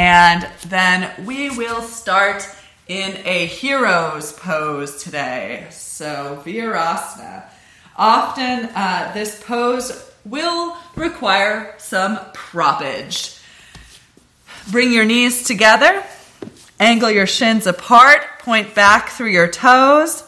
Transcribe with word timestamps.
And 0.00 0.48
then 0.68 1.26
we 1.26 1.50
will 1.50 1.82
start 1.82 2.48
in 2.88 3.18
a 3.26 3.44
hero's 3.44 4.32
pose 4.32 5.02
today. 5.02 5.66
So, 5.68 6.40
Virasana. 6.42 7.44
Often, 7.98 8.70
uh, 8.74 9.10
this 9.12 9.42
pose 9.44 10.10
will 10.24 10.74
require 10.96 11.74
some 11.76 12.18
propage. 12.32 13.38
Bring 14.70 14.90
your 14.90 15.04
knees 15.04 15.44
together, 15.44 16.02
angle 16.78 17.10
your 17.10 17.26
shins 17.26 17.66
apart, 17.66 18.22
point 18.38 18.74
back 18.74 19.10
through 19.10 19.32
your 19.32 19.48
toes. 19.48 20.24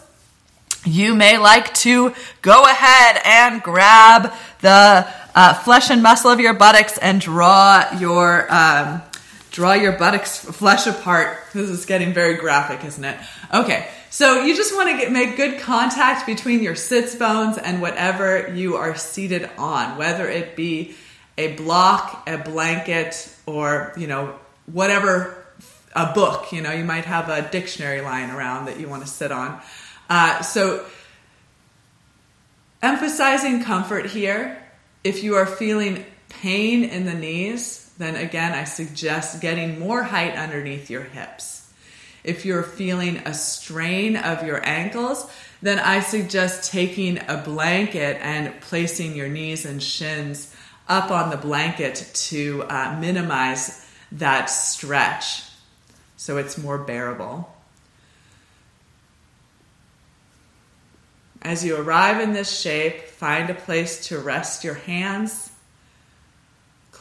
You 0.84 1.14
may 1.14 1.38
like 1.38 1.72
to 1.76 2.12
go 2.42 2.64
ahead 2.64 3.22
and 3.24 3.62
grab 3.62 4.34
the 4.60 5.08
uh, 5.34 5.54
flesh 5.54 5.88
and 5.90 6.02
muscle 6.02 6.30
of 6.30 6.40
your 6.40 6.52
buttocks 6.52 6.98
and 6.98 7.22
draw 7.22 7.90
your 7.98 8.52
um, 8.52 9.00
draw 9.52 9.74
your 9.74 9.92
buttocks 9.92 10.38
flesh 10.38 10.86
apart. 10.86 11.38
This 11.52 11.68
is 11.68 11.86
getting 11.86 12.12
very 12.12 12.34
graphic, 12.34 12.84
isn't 12.84 13.04
it? 13.04 13.16
Okay, 13.52 13.86
so 14.10 14.42
you 14.42 14.56
just 14.56 14.74
want 14.74 14.90
to 14.90 14.96
get, 14.96 15.12
make 15.12 15.36
good 15.36 15.60
contact 15.60 16.26
between 16.26 16.62
your 16.62 16.74
sits 16.74 17.14
bones 17.14 17.58
and 17.58 17.80
whatever 17.80 18.52
you 18.54 18.76
are 18.76 18.96
seated 18.96 19.48
on, 19.58 19.96
whether 19.96 20.28
it 20.28 20.56
be 20.56 20.96
a 21.38 21.54
block, 21.54 22.28
a 22.28 22.38
blanket, 22.38 23.32
or 23.46 23.92
you 23.96 24.06
know 24.06 24.34
whatever 24.66 25.36
a 25.94 26.12
book. 26.12 26.52
You 26.52 26.62
know, 26.62 26.72
you 26.72 26.84
might 26.84 27.04
have 27.04 27.28
a 27.28 27.48
dictionary 27.48 28.00
lying 28.00 28.30
around 28.30 28.66
that 28.66 28.80
you 28.80 28.88
want 28.88 29.02
to 29.02 29.08
sit 29.08 29.30
on. 29.30 29.60
Uh, 30.08 30.42
so 30.42 30.84
emphasizing 32.82 33.62
comfort 33.62 34.06
here. 34.06 34.58
If 35.04 35.22
you 35.22 35.34
are 35.36 35.46
feeling 35.46 36.04
pain 36.28 36.84
in 36.84 37.04
the 37.04 37.14
knees, 37.14 37.81
then 38.02 38.16
again, 38.16 38.52
I 38.52 38.64
suggest 38.64 39.40
getting 39.40 39.78
more 39.78 40.02
height 40.02 40.34
underneath 40.34 40.90
your 40.90 41.02
hips. 41.02 41.72
If 42.24 42.44
you're 42.44 42.62
feeling 42.62 43.18
a 43.18 43.34
strain 43.34 44.16
of 44.16 44.44
your 44.44 44.64
ankles, 44.66 45.30
then 45.60 45.78
I 45.78 46.00
suggest 46.00 46.70
taking 46.70 47.18
a 47.28 47.36
blanket 47.36 48.18
and 48.20 48.60
placing 48.60 49.14
your 49.14 49.28
knees 49.28 49.64
and 49.64 49.82
shins 49.82 50.54
up 50.88 51.10
on 51.10 51.30
the 51.30 51.36
blanket 51.36 52.10
to 52.14 52.64
uh, 52.68 52.98
minimize 53.00 53.88
that 54.12 54.46
stretch 54.46 55.44
so 56.16 56.36
it's 56.36 56.58
more 56.58 56.78
bearable. 56.78 57.52
As 61.40 61.64
you 61.64 61.76
arrive 61.76 62.20
in 62.20 62.32
this 62.32 62.60
shape, 62.60 63.02
find 63.02 63.50
a 63.50 63.54
place 63.54 64.06
to 64.08 64.18
rest 64.18 64.62
your 64.62 64.74
hands 64.74 65.51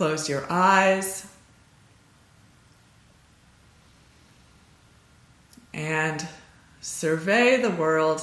Close 0.02 0.28
your 0.28 0.52
eyes. 0.52 1.28
And 5.76 6.28
survey 6.80 7.62
the 7.62 7.70
world 7.70 8.20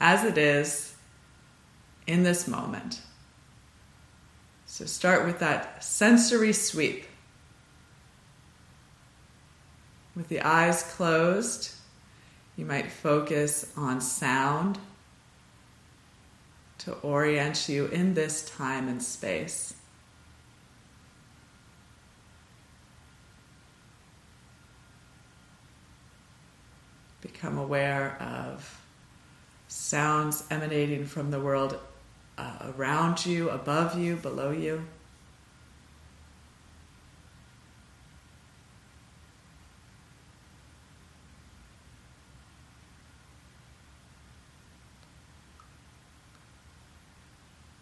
as 0.00 0.24
it 0.24 0.38
is 0.38 0.94
in 2.06 2.22
this 2.22 2.48
moment. 2.48 3.02
So 4.64 4.86
start 4.86 5.26
with 5.26 5.40
that 5.40 5.84
sensory 5.84 6.54
sweep. 6.54 7.04
With 10.16 10.28
the 10.28 10.40
eyes 10.40 10.84
closed, 10.84 11.74
you 12.56 12.64
might 12.64 12.90
focus 12.90 13.70
on 13.76 14.00
sound 14.00 14.78
to 16.78 16.94
orient 17.02 17.68
you 17.68 17.88
in 17.88 18.14
this 18.14 18.48
time 18.48 18.88
and 18.88 19.02
space. 19.02 19.74
Become 27.20 27.58
aware 27.58 28.16
of 28.20 28.80
sounds 29.68 30.44
emanating 30.50 31.04
from 31.04 31.30
the 31.30 31.40
world 31.40 31.78
uh, 32.36 32.72
around 32.76 33.26
you, 33.26 33.50
above 33.50 33.98
you, 33.98 34.16
below 34.16 34.50
you. 34.50 34.84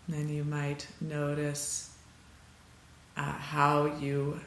then 0.08 0.28
you 0.28 0.44
might 0.44 0.86
notice 1.00 1.96
uh, 3.16 3.22
how 3.22 3.86
you 4.00 4.41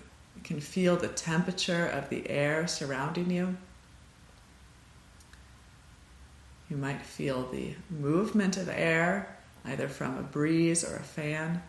can 0.44 0.59
feel 0.59 0.95
the 0.95 1.07
temperature 1.07 1.85
of 1.88 2.09
the 2.09 2.29
air 2.29 2.67
surrounding 2.67 3.29
you. 3.29 3.57
You 6.69 6.78
might 6.78 7.02
feel 7.02 7.47
the 7.50 7.74
movement 7.90 8.56
of 8.56 8.69
air, 8.69 9.35
either 9.66 9.88
from 9.88 10.18
a 10.18 10.22
breeze 10.22 10.84
or 10.84 10.96
a 10.96 11.03
fan. 11.03 11.63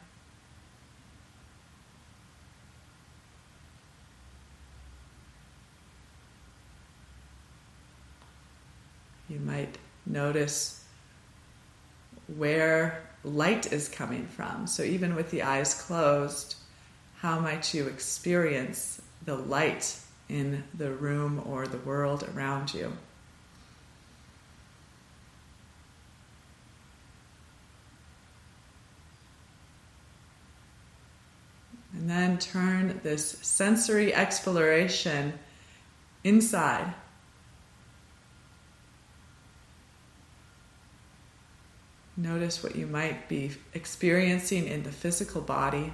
You 9.28 9.41
might 9.41 9.78
notice 10.05 10.84
where 12.37 13.09
light 13.25 13.72
is 13.72 13.89
coming 13.89 14.27
from. 14.27 14.66
So, 14.66 14.83
even 14.83 15.15
with 15.15 15.31
the 15.31 15.43
eyes 15.43 15.81
closed, 15.83 16.56
how 17.19 17.39
might 17.39 17.72
you 17.72 17.87
experience 17.87 19.00
the 19.25 19.37
light 19.37 19.97
in 20.28 20.65
the 20.77 20.91
room 20.91 21.43
or 21.47 21.66
the 21.66 21.78
world 21.78 22.28
around 22.34 22.75
you? 22.75 22.93
Then 32.10 32.38
turn 32.38 32.98
this 33.04 33.38
sensory 33.41 34.12
exploration 34.12 35.38
inside. 36.25 36.93
Notice 42.16 42.65
what 42.65 42.75
you 42.75 42.88
might 42.88 43.28
be 43.28 43.53
experiencing 43.75 44.66
in 44.66 44.82
the 44.82 44.91
physical 44.91 45.41
body. 45.41 45.93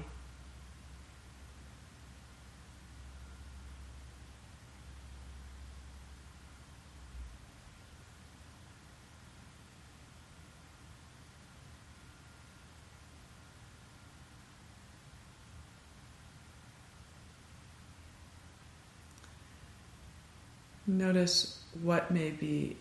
Notice 20.97 21.62
what 21.83 22.11
may 22.11 22.31
be 22.31 22.79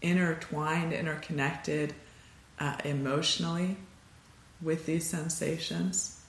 intertwined, 0.00 0.94
interconnected 0.94 1.94
uh, 2.58 2.76
emotionally 2.82 3.76
with 4.62 4.86
these 4.86 5.06
sensations. 5.06 6.22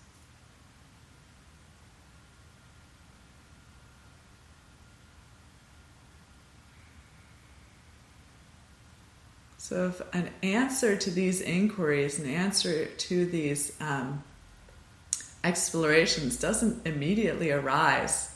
So, 9.58 9.88
if 9.88 10.02
an 10.14 10.30
answer 10.44 10.98
to 10.98 11.12
these 11.12 11.42
inquiries, 11.42 12.20
an 12.20 12.26
answer 12.26 12.86
to 12.86 13.26
these 13.26 13.72
um, 13.80 14.24
explorations 15.44 16.38
doesn't 16.38 16.86
immediately 16.86 17.52
arise, 17.52 18.36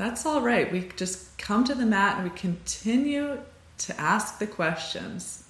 that's 0.00 0.24
all 0.24 0.40
right. 0.40 0.72
We 0.72 0.88
just 0.96 1.36
come 1.36 1.62
to 1.64 1.74
the 1.74 1.84
mat 1.84 2.16
and 2.18 2.24
we 2.24 2.34
continue 2.34 3.38
to 3.78 4.00
ask 4.00 4.38
the 4.38 4.46
questions 4.46 5.44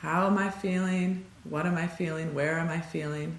How 0.00 0.26
am 0.26 0.38
I 0.38 0.50
feeling? 0.50 1.24
What 1.44 1.64
am 1.64 1.76
I 1.76 1.86
feeling? 1.86 2.34
Where 2.34 2.58
am 2.58 2.68
I 2.68 2.80
feeling? 2.80 3.38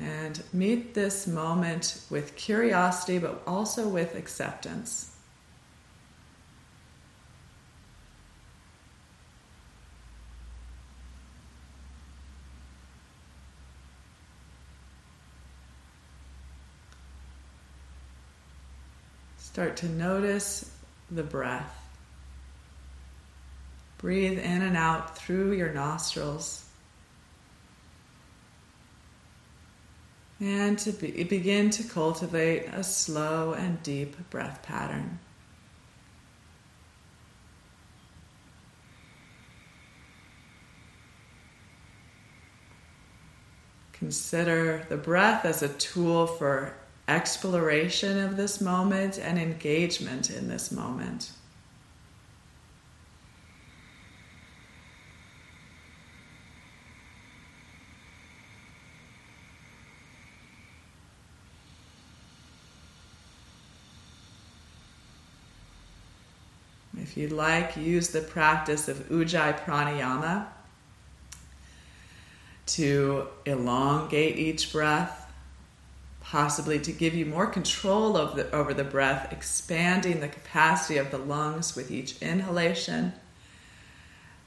And 0.00 0.42
meet 0.54 0.94
this 0.94 1.26
moment 1.26 2.00
with 2.08 2.36
curiosity, 2.36 3.18
but 3.18 3.42
also 3.46 3.86
with 3.86 4.14
acceptance. 4.14 5.13
Start 19.54 19.76
to 19.76 19.88
notice 19.88 20.68
the 21.12 21.22
breath. 21.22 21.72
Breathe 23.98 24.40
in 24.40 24.62
and 24.62 24.76
out 24.76 25.16
through 25.16 25.52
your 25.52 25.72
nostrils. 25.72 26.64
And 30.40 30.76
to 30.80 30.90
be, 30.90 31.22
begin 31.22 31.70
to 31.70 31.84
cultivate 31.84 32.66
a 32.72 32.82
slow 32.82 33.52
and 33.52 33.80
deep 33.84 34.28
breath 34.28 34.60
pattern. 34.64 35.20
Consider 43.92 44.84
the 44.88 44.96
breath 44.96 45.44
as 45.44 45.62
a 45.62 45.68
tool 45.68 46.26
for 46.26 46.74
exploration 47.06 48.18
of 48.18 48.36
this 48.36 48.60
moment 48.60 49.18
and 49.18 49.38
engagement 49.38 50.30
in 50.30 50.48
this 50.48 50.70
moment. 50.70 51.32
If 66.96 67.18
you'd 67.18 67.32
like, 67.32 67.76
use 67.76 68.08
the 68.08 68.22
practice 68.22 68.88
of 68.88 68.96
Ujjayi 69.08 69.60
Pranayama 69.60 70.46
to 72.66 73.28
elongate 73.44 74.36
each 74.36 74.72
breath, 74.72 75.23
possibly 76.24 76.80
to 76.80 76.90
give 76.90 77.14
you 77.14 77.26
more 77.26 77.46
control 77.46 78.16
over 78.16 78.42
the, 78.42 78.50
over 78.50 78.72
the 78.72 78.82
breath, 78.82 79.30
expanding 79.30 80.20
the 80.20 80.28
capacity 80.28 80.96
of 80.96 81.10
the 81.10 81.18
lungs 81.18 81.76
with 81.76 81.90
each 81.90 82.20
inhalation 82.22 83.12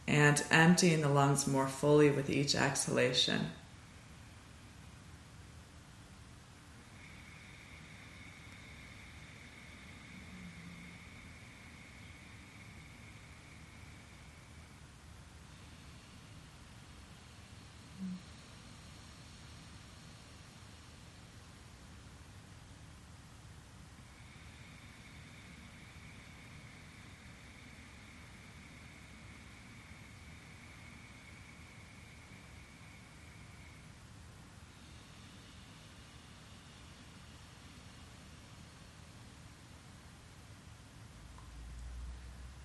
and 0.07 0.43
emptying 0.49 1.01
the 1.01 1.09
lungs 1.09 1.45
more 1.45 1.67
fully 1.67 2.09
with 2.09 2.31
each 2.31 2.55
exhalation. 2.55 3.51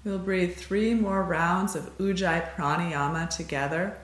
We'll 0.04 0.18
breathe 0.18 0.56
three 0.56 0.94
more 0.94 1.22
rounds 1.22 1.76
of 1.76 1.96
Ujjayi 1.98 2.54
Pranayama 2.54 3.30
together. 3.30 3.96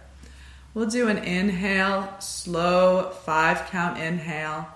We'll 0.72 0.86
do 0.86 1.08
an 1.08 1.18
inhale, 1.18 2.14
slow 2.20 3.10
five 3.24 3.66
count 3.70 3.98
inhale, 3.98 4.68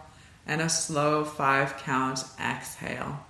and 0.46 0.60
a 0.60 0.68
slow 0.68 1.24
five 1.24 1.76
count 1.78 2.24
exhale. 2.40 3.24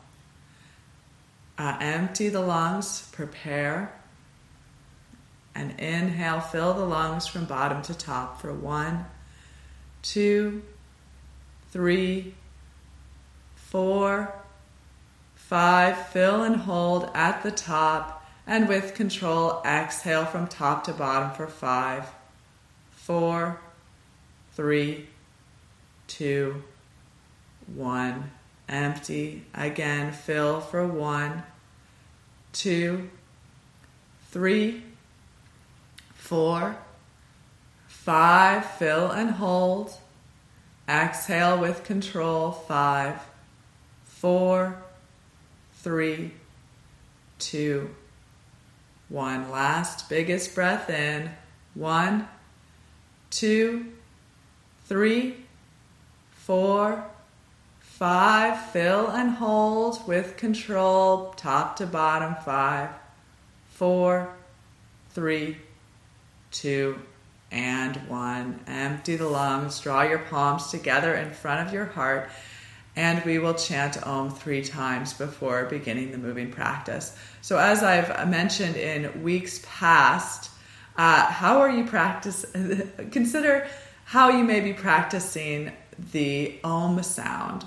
Uh, 1.58 1.76
empty 1.80 2.30
the 2.30 2.40
lungs, 2.40 3.08
prepare. 3.12 3.92
And 5.54 5.78
inhale, 5.78 6.40
fill 6.40 6.72
the 6.72 6.86
lungs 6.86 7.26
from 7.26 7.44
bottom 7.44 7.82
to 7.82 7.94
top 7.94 8.40
for 8.40 8.54
one, 8.54 9.04
two, 10.00 10.62
three, 11.72 12.32
four, 13.54 14.41
Five, 15.52 16.06
fill 16.06 16.44
and 16.44 16.56
hold 16.56 17.10
at 17.12 17.42
the 17.42 17.50
top, 17.50 18.24
and 18.46 18.66
with 18.68 18.94
control, 18.94 19.60
exhale 19.66 20.24
from 20.24 20.46
top 20.46 20.84
to 20.84 20.94
bottom 20.94 21.32
for 21.32 21.46
five, 21.46 22.08
four, 22.92 23.60
three, 24.54 25.10
two, 26.06 26.62
one. 27.66 28.30
Empty. 28.66 29.44
Again, 29.52 30.12
fill 30.12 30.62
for 30.62 30.86
one, 30.86 31.42
two, 32.54 33.10
three, 34.30 34.82
four, 36.14 36.76
five. 37.88 38.64
Fill 38.64 39.10
and 39.10 39.32
hold. 39.32 39.98
Exhale 40.88 41.58
with 41.58 41.84
control. 41.84 42.52
Five, 42.52 43.20
four, 44.04 44.78
three, 45.82 46.32
two, 47.38 47.90
one. 49.08 49.50
Last 49.50 50.08
biggest 50.08 50.54
breath 50.54 50.88
in. 50.88 51.30
One, 51.74 52.28
two, 53.30 53.92
three, 54.86 55.36
four, 56.30 57.04
five. 57.80 58.70
Fill 58.70 59.08
and 59.08 59.30
hold 59.30 60.06
with 60.06 60.36
control, 60.36 61.34
top 61.36 61.76
to 61.76 61.86
bottom. 61.86 62.36
Five, 62.44 62.90
four, 63.70 64.32
three, 65.10 65.56
two, 66.52 66.98
and 67.50 67.96
one. 68.08 68.60
Empty 68.68 69.16
the 69.16 69.28
lungs. 69.28 69.80
Draw 69.80 70.02
your 70.02 70.20
palms 70.20 70.70
together 70.70 71.14
in 71.14 71.30
front 71.30 71.66
of 71.66 71.74
your 71.74 71.86
heart 71.86 72.30
and 72.94 73.24
we 73.24 73.38
will 73.38 73.54
chant 73.54 74.04
Om 74.06 74.30
three 74.30 74.62
times 74.62 75.14
before 75.14 75.64
beginning 75.64 76.12
the 76.12 76.18
moving 76.18 76.50
practice. 76.50 77.16
So, 77.40 77.58
as 77.58 77.82
I've 77.82 78.28
mentioned 78.28 78.76
in 78.76 79.22
weeks 79.22 79.64
past, 79.64 80.50
uh, 80.96 81.26
how 81.26 81.60
are 81.60 81.70
you 81.70 81.84
practice? 81.84 82.44
consider 83.10 83.66
how 84.04 84.30
you 84.30 84.44
may 84.44 84.60
be 84.60 84.74
practicing 84.74 85.72
the 86.12 86.58
Om 86.62 87.02
sound. 87.02 87.64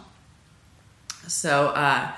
So, 1.27 1.69
uh, 1.69 2.11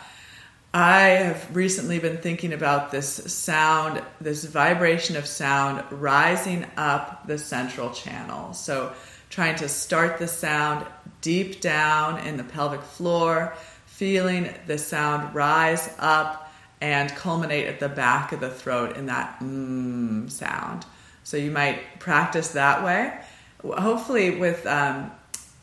I 0.74 1.00
have 1.00 1.56
recently 1.56 1.98
been 2.00 2.18
thinking 2.18 2.51
about 2.51 2.92
this 2.92 3.07
sound, 3.33 4.04
this 4.19 4.44
vibration 4.44 5.15
of 5.15 5.25
sound 5.25 5.83
rising 5.92 6.65
up 6.75 7.25
the 7.25 7.38
central 7.38 7.92
channel. 7.92 8.54
So, 8.54 8.92
trying 9.30 9.56
to 9.57 9.69
start 9.69 10.19
the 10.19 10.28
sound 10.28 10.86
deep 11.22 11.62
down 11.62 12.19
in 12.26 12.38
the 12.38 12.44
pelvic 12.44 12.81
floor, 12.81 13.54
feeling 13.86 14.54
the 14.68 14.78
sound 14.78 15.34
rise 15.36 15.94
up 16.00 16.54
and 16.80 17.10
culminate 17.16 17.66
at 17.66 17.80
the 17.80 17.90
back 17.90 18.31
of 18.31 18.40
the 18.40 18.50
throat 18.50 18.96
in 18.98 19.07
that 19.07 19.40
mmm 19.40 20.30
sound. 20.30 20.86
So 21.24 21.38
you 21.38 21.52
might 21.52 22.00
practice 22.00 22.50
that 22.50 22.84
way. 22.84 23.19
Hopefully, 23.64 24.38
with 24.38 24.66
um, 24.66 25.12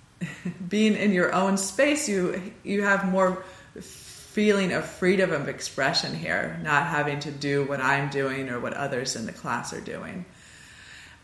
being 0.69 0.95
in 0.95 1.13
your 1.13 1.33
own 1.33 1.57
space, 1.57 2.09
you 2.09 2.53
you 2.65 2.83
have 2.83 3.11
more 3.11 3.45
feeling 3.81 4.73
of 4.73 4.85
freedom 4.85 5.33
of 5.33 5.49
expression 5.49 6.13
here, 6.15 6.59
not 6.63 6.89
having 6.89 7.21
to 7.21 7.31
do 7.31 7.65
what 7.65 7.81
I'm 7.81 8.11
doing 8.11 8.49
or 8.49 8.59
what 8.59 8.75
others 8.75 9.15
in 9.15 9.27
the 9.27 9.33
class 9.33 9.73
are 9.73 9.81
doing. 9.81 10.25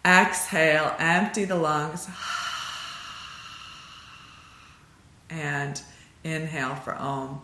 Exhale, 0.05 0.95
empty 0.99 1.45
the 1.45 1.57
lungs. 1.57 2.09
And 5.29 5.81
inhale 6.25 6.75
for 6.75 6.95
Om. 6.95 7.43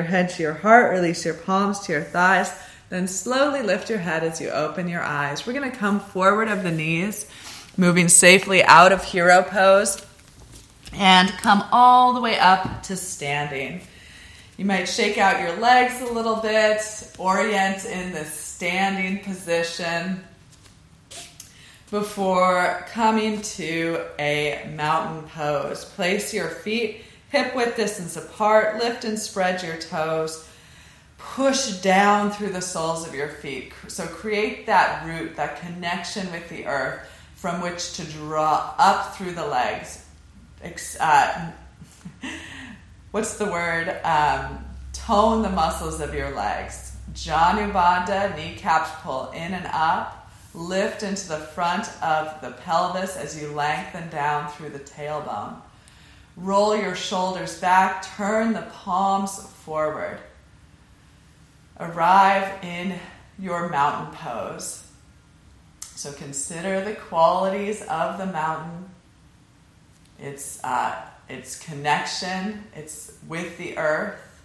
Your 0.00 0.08
head 0.08 0.30
to 0.30 0.42
your 0.42 0.54
heart, 0.54 0.92
release 0.92 1.26
your 1.26 1.34
palms 1.34 1.80
to 1.80 1.92
your 1.92 2.00
thighs, 2.00 2.50
then 2.88 3.06
slowly 3.06 3.60
lift 3.60 3.90
your 3.90 3.98
head 3.98 4.24
as 4.24 4.40
you 4.40 4.48
open 4.48 4.88
your 4.88 5.02
eyes. 5.02 5.46
We're 5.46 5.52
going 5.52 5.70
to 5.70 5.76
come 5.76 6.00
forward 6.00 6.48
of 6.48 6.62
the 6.62 6.70
knees, 6.70 7.30
moving 7.76 8.08
safely 8.08 8.64
out 8.64 8.92
of 8.92 9.04
hero 9.04 9.42
pose, 9.42 10.02
and 10.94 11.28
come 11.28 11.62
all 11.70 12.14
the 12.14 12.20
way 12.22 12.38
up 12.38 12.82
to 12.84 12.96
standing. 12.96 13.82
You 14.56 14.64
might 14.64 14.86
shake 14.86 15.18
out 15.18 15.42
your 15.42 15.58
legs 15.58 16.00
a 16.00 16.10
little 16.10 16.36
bit, 16.36 16.80
orient 17.18 17.84
in 17.84 18.12
the 18.12 18.24
standing 18.24 19.22
position 19.22 20.24
before 21.90 22.86
coming 22.88 23.42
to 23.42 24.02
a 24.18 24.66
mountain 24.74 25.28
pose. 25.28 25.84
Place 25.84 26.32
your 26.32 26.48
feet 26.48 27.02
hip 27.30 27.54
width 27.54 27.76
distance 27.76 28.16
apart, 28.16 28.78
lift 28.82 29.04
and 29.04 29.18
spread 29.18 29.62
your 29.62 29.76
toes. 29.76 30.46
Push 31.16 31.80
down 31.80 32.30
through 32.30 32.50
the 32.50 32.62
soles 32.62 33.06
of 33.06 33.14
your 33.14 33.28
feet. 33.28 33.72
So 33.88 34.06
create 34.06 34.66
that 34.66 35.06
root, 35.06 35.36
that 35.36 35.60
connection 35.60 36.30
with 36.32 36.48
the 36.48 36.66
earth 36.66 37.06
from 37.36 37.62
which 37.62 37.94
to 37.94 38.04
draw 38.04 38.74
up 38.78 39.16
through 39.16 39.32
the 39.32 39.46
legs. 39.46 40.04
Uh, 40.98 41.50
what's 43.12 43.38
the 43.38 43.46
word? 43.46 44.00
Um, 44.04 44.64
tone 44.92 45.42
the 45.42 45.50
muscles 45.50 46.00
of 46.00 46.14
your 46.14 46.34
legs. 46.34 46.96
Janu 47.14 47.72
Bandha, 47.72 48.36
kneecaps 48.36 48.90
pull 49.02 49.30
in 49.30 49.54
and 49.54 49.66
up. 49.72 50.16
Lift 50.52 51.02
into 51.02 51.28
the 51.28 51.38
front 51.38 51.88
of 52.02 52.40
the 52.40 52.50
pelvis 52.50 53.16
as 53.16 53.40
you 53.40 53.52
lengthen 53.52 54.08
down 54.10 54.50
through 54.50 54.70
the 54.70 54.80
tailbone. 54.80 55.56
Roll 56.40 56.74
your 56.74 56.94
shoulders 56.94 57.60
back, 57.60 58.02
turn 58.16 58.54
the 58.54 58.62
palms 58.62 59.42
forward. 59.42 60.18
Arrive 61.78 62.64
in 62.64 62.98
your 63.38 63.68
mountain 63.68 64.14
pose. 64.14 64.86
So 65.80 66.12
consider 66.12 66.82
the 66.82 66.94
qualities 66.94 67.82
of 67.82 68.16
the 68.16 68.24
mountain. 68.24 68.88
Its, 70.18 70.64
uh, 70.64 70.96
its 71.28 71.58
connection, 71.58 72.64
it's 72.74 73.12
with 73.28 73.58
the 73.58 73.76
earth, 73.76 74.40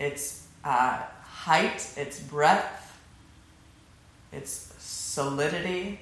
its 0.00 0.46
uh, 0.64 1.02
height, 1.22 1.92
its 1.98 2.20
breadth, 2.20 2.98
its 4.32 4.72
solidity. 4.78 6.00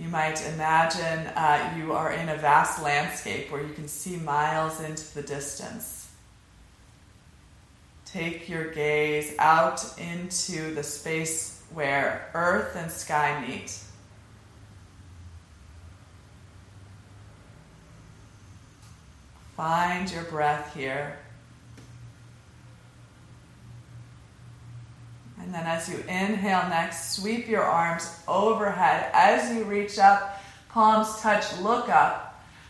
You 0.00 0.08
might 0.08 0.42
imagine 0.54 1.26
uh, 1.36 1.74
you 1.76 1.92
are 1.92 2.10
in 2.10 2.30
a 2.30 2.36
vast 2.36 2.82
landscape 2.82 3.52
where 3.52 3.62
you 3.62 3.74
can 3.74 3.86
see 3.86 4.16
miles 4.16 4.80
into 4.80 5.12
the 5.14 5.20
distance. 5.20 6.10
Take 8.06 8.48
your 8.48 8.72
gaze 8.72 9.34
out 9.38 9.84
into 9.98 10.74
the 10.74 10.82
space 10.82 11.62
where 11.74 12.30
earth 12.32 12.76
and 12.76 12.90
sky 12.90 13.44
meet. 13.46 13.78
Find 19.54 20.10
your 20.10 20.24
breath 20.24 20.74
here. 20.74 21.18
And 25.42 25.54
then 25.54 25.66
as 25.66 25.88
you 25.88 25.98
inhale 26.08 26.68
next, 26.68 27.16
sweep 27.16 27.48
your 27.48 27.64
arms 27.64 28.20
overhead. 28.28 29.10
As 29.12 29.54
you 29.54 29.64
reach 29.64 29.98
up, 29.98 30.40
palms 30.68 31.20
touch, 31.20 31.58
look 31.58 31.88
up. 31.88 32.26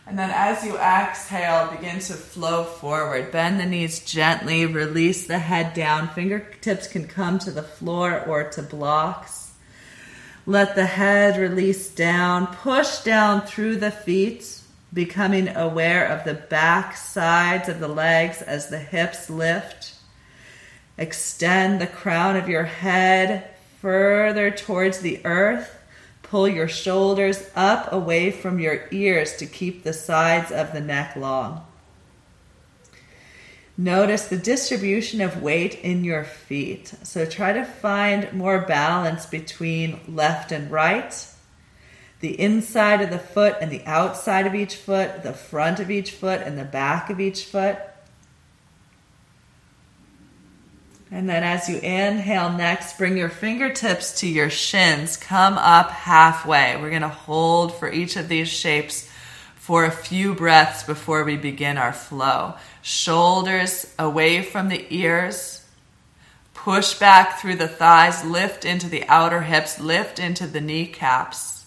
And 0.07 0.19
then 0.19 0.31
as 0.31 0.65
you 0.65 0.77
exhale, 0.77 1.71
begin 1.71 2.01
to 2.01 2.15
flow 2.15 2.65
forward. 2.65 3.31
Bend 3.31 3.61
the 3.61 3.67
knees 3.67 4.01
gently, 4.05 4.67
release 4.67 5.27
the 5.27 5.39
head 5.39 5.75
down. 5.75 6.09
Fingertips 6.09 6.89
can 6.89 7.07
come 7.07 7.39
to 7.41 7.51
the 7.51 7.63
floor 7.63 8.25
or 8.27 8.45
to 8.51 8.63
blocks. 8.63 9.53
Let 10.47 10.75
the 10.75 10.87
head 10.87 11.37
release 11.37 11.89
down. 11.91 12.49
Push 12.49 13.01
down 13.03 13.43
through 13.43 13.77
the 13.77 13.93
feet, 13.93 14.61
becoming 14.93 15.49
aware 15.55 16.07
of 16.07 16.25
the 16.25 16.35
back 16.35 16.97
sides 16.97 17.69
of 17.69 17.79
the 17.79 17.89
legs 17.89 18.43
as 18.43 18.69
the 18.69 18.79
hips 18.79 19.31
lift. 19.31 19.95
Extend 21.01 21.81
the 21.81 21.87
crown 21.87 22.37
of 22.37 22.47
your 22.47 22.65
head 22.65 23.49
further 23.81 24.51
towards 24.51 25.01
the 25.01 25.25
earth. 25.25 25.79
Pull 26.23 26.47
your 26.47 26.69
shoulders 26.69 27.49
up 27.57 27.91
away 27.91 28.31
from 28.31 28.61
your 28.61 28.87
ears 28.91 29.35
to 29.39 29.47
keep 29.47 29.83
the 29.83 29.95
sides 29.95 30.53
of 30.53 30.75
the 30.75 30.81
neck 30.81 31.17
long. 31.17 31.65
Notice 33.79 34.27
the 34.27 34.37
distribution 34.37 35.23
of 35.23 35.41
weight 35.41 35.77
in 35.77 36.05
your 36.05 36.23
feet. 36.23 36.93
So 37.03 37.25
try 37.25 37.55
to 37.55 37.65
find 37.65 38.31
more 38.35 38.61
balance 38.61 39.25
between 39.25 40.01
left 40.07 40.53
and 40.53 40.71
right, 40.71 41.27
the 42.21 42.39
inside 42.39 43.01
of 43.01 43.09
the 43.09 43.19
foot 43.19 43.57
and 43.63 43.73
the 43.73 43.87
outside 43.87 44.47
of 44.47 44.55
each 44.55 44.77
foot, 44.77 45.23
the 45.23 45.33
front 45.33 45.81
of 45.81 45.91
each 45.91 46.11
foot 46.11 46.43
and 46.43 46.59
the 46.59 46.65
back 46.65 47.09
of 47.09 47.21
each 47.21 47.47
foot. 47.47 47.79
And 51.13 51.29
then 51.29 51.43
as 51.43 51.69
you 51.69 51.79
inhale 51.79 52.53
next, 52.53 52.97
bring 52.97 53.17
your 53.17 53.29
fingertips 53.29 54.21
to 54.21 54.29
your 54.29 54.49
shins. 54.49 55.17
Come 55.17 55.55
up 55.55 55.91
halfway. 55.91 56.77
We're 56.77 56.91
going 56.91 57.03
to 57.03 57.09
hold 57.09 57.75
for 57.75 57.91
each 57.91 58.17
of 58.17 58.29
these 58.29 58.49
shapes 58.49 59.11
for 59.57 59.85
a 59.85 59.91
few 59.91 60.35
breaths 60.35 60.85
before 60.85 61.25
we 61.25 61.37
begin 61.37 61.79
our 61.79 61.93
flow. 61.93 62.55
Shoulders 62.83 63.93
away 63.99 64.43
from 64.43 64.69
the 64.69 64.87
ears. 64.91 65.65
Push 66.55 66.99
back 67.01 67.41
through 67.41 67.57
the 67.57 67.69
thighs. 67.69 68.25
Lift 68.25 68.65
into 68.65 68.89
the 68.89 69.05
outer 69.09 69.43
hips. 69.43 69.81
Lift 69.81 70.21
into 70.21 70.47
the 70.47 70.61
kneecaps. 70.61 71.60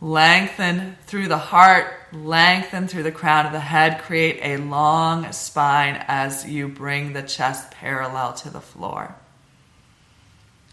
Lengthen 0.00 0.96
through 1.06 1.28
the 1.28 1.38
heart, 1.38 1.86
lengthen 2.12 2.86
through 2.86 3.02
the 3.02 3.12
crown 3.12 3.46
of 3.46 3.52
the 3.52 3.60
head. 3.60 4.02
Create 4.02 4.40
a 4.42 4.58
long 4.58 5.32
spine 5.32 6.02
as 6.06 6.46
you 6.46 6.68
bring 6.68 7.12
the 7.12 7.22
chest 7.22 7.70
parallel 7.70 8.34
to 8.34 8.50
the 8.50 8.60
floor. 8.60 9.14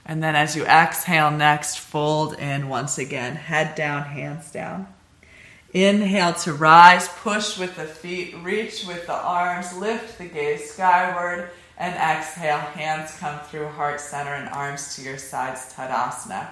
And 0.05 0.21
then 0.21 0.35
as 0.35 0.55
you 0.55 0.65
exhale 0.65 1.31
next, 1.31 1.79
fold 1.79 2.33
in 2.33 2.67
once 2.67 2.97
again, 2.97 3.35
head 3.35 3.75
down, 3.75 4.03
hands 4.03 4.51
down. 4.51 4.87
Inhale 5.71 6.33
to 6.33 6.53
rise, 6.53 7.07
push 7.07 7.57
with 7.57 7.77
the 7.77 7.85
feet, 7.85 8.35
reach 8.43 8.85
with 8.85 9.07
the 9.07 9.13
arms, 9.13 9.75
lift 9.77 10.17
the 10.17 10.25
gaze 10.25 10.71
skyward, 10.71 11.49
and 11.77 11.95
exhale, 11.95 12.59
hands 12.59 13.17
come 13.17 13.39
through 13.39 13.67
heart 13.69 13.99
center 13.99 14.33
and 14.33 14.49
arms 14.49 14.95
to 14.95 15.01
your 15.01 15.17
sides, 15.17 15.73
Tadasana. 15.73 16.49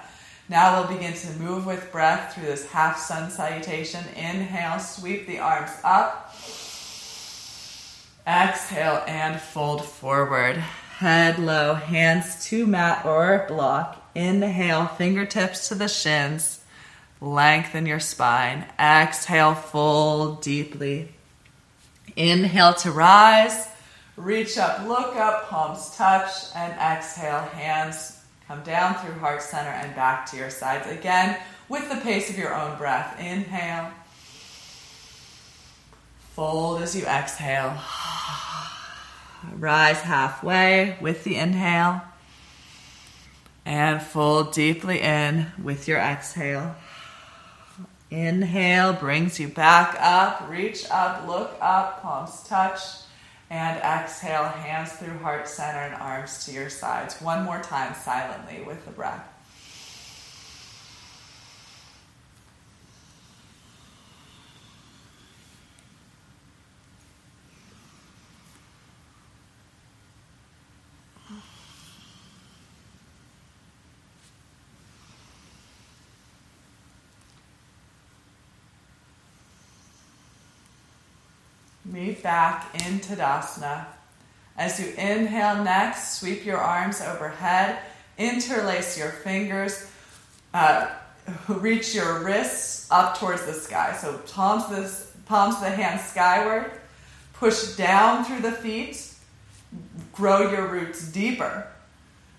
Now 0.48 0.80
we'll 0.80 0.96
begin 0.96 1.14
to 1.14 1.30
move 1.34 1.66
with 1.66 1.92
breath 1.92 2.34
through 2.34 2.46
this 2.46 2.66
half 2.66 2.98
sun 2.98 3.30
salutation. 3.30 4.04
Inhale, 4.16 4.80
sweep 4.80 5.26
the 5.26 5.38
arms 5.38 5.70
up. 5.84 6.34
Exhale 8.26 9.02
and 9.06 9.40
fold 9.40 9.84
forward. 9.84 10.56
Head 10.56 11.38
low, 11.38 11.74
hands 11.74 12.44
to 12.46 12.66
mat 12.66 13.04
or 13.06 13.46
block. 13.48 14.10
Inhale, 14.14 14.86
fingertips 14.86 15.68
to 15.68 15.74
the 15.74 15.88
shins. 15.88 16.60
Lengthen 17.20 17.86
your 17.86 18.00
spine. 18.00 18.66
Exhale, 18.78 19.54
fold 19.54 20.42
deeply. 20.42 21.14
Inhale 22.16 22.74
to 22.74 22.90
rise. 22.90 23.68
Reach 24.16 24.58
up, 24.58 24.86
look 24.86 25.16
up, 25.16 25.48
palms 25.48 25.96
touch, 25.96 26.54
and 26.54 26.72
exhale, 26.74 27.40
hands 27.40 28.21
Come 28.52 28.64
down 28.64 28.96
through 28.96 29.14
heart 29.14 29.40
center 29.40 29.70
and 29.70 29.96
back 29.96 30.30
to 30.30 30.36
your 30.36 30.50
sides. 30.50 30.86
Again, 30.86 31.38
with 31.70 31.88
the 31.88 31.96
pace 31.96 32.28
of 32.28 32.36
your 32.36 32.54
own 32.54 32.76
breath. 32.76 33.18
Inhale. 33.18 33.90
Fold 36.34 36.82
as 36.82 36.94
you 36.94 37.06
exhale. 37.06 37.80
Rise 39.54 40.02
halfway 40.02 40.98
with 41.00 41.24
the 41.24 41.36
inhale. 41.36 42.02
And 43.64 44.02
fold 44.02 44.52
deeply 44.52 45.00
in 45.00 45.46
with 45.62 45.88
your 45.88 45.98
exhale. 45.98 46.76
Inhale 48.10 48.92
brings 48.92 49.40
you 49.40 49.48
back 49.48 49.96
up. 49.98 50.46
Reach 50.50 50.84
up, 50.90 51.26
look 51.26 51.56
up, 51.62 52.02
palms 52.02 52.42
touch. 52.46 53.01
And 53.52 53.76
exhale, 53.82 54.44
hands 54.44 54.92
through 54.92 55.18
heart 55.18 55.46
center 55.46 55.80
and 55.80 55.94
arms 55.96 56.46
to 56.46 56.52
your 56.52 56.70
sides. 56.70 57.20
One 57.20 57.44
more 57.44 57.60
time, 57.60 57.94
silently 57.94 58.64
with 58.64 58.86
the 58.86 58.92
breath. 58.92 59.28
Meet 81.92 82.22
back 82.22 82.74
in 82.74 82.98
Tadasana. 83.00 83.84
As 84.56 84.80
you 84.80 84.92
inhale 84.96 85.62
next, 85.62 86.18
sweep 86.18 86.44
your 86.44 86.58
arms 86.58 87.00
overhead, 87.00 87.78
interlace 88.18 88.98
your 88.98 89.10
fingers, 89.10 89.90
uh, 90.54 90.90
reach 91.48 91.94
your 91.94 92.20
wrists 92.20 92.90
up 92.90 93.18
towards 93.18 93.44
the 93.44 93.52
sky. 93.52 93.96
So 94.00 94.18
palms, 94.32 94.68
this, 94.68 95.12
palms 95.26 95.56
of 95.56 95.62
the 95.62 95.70
hands 95.70 96.02
skyward, 96.02 96.70
push 97.34 97.76
down 97.76 98.24
through 98.24 98.40
the 98.40 98.52
feet, 98.52 99.12
grow 100.12 100.50
your 100.50 100.66
roots 100.66 101.06
deeper. 101.08 101.66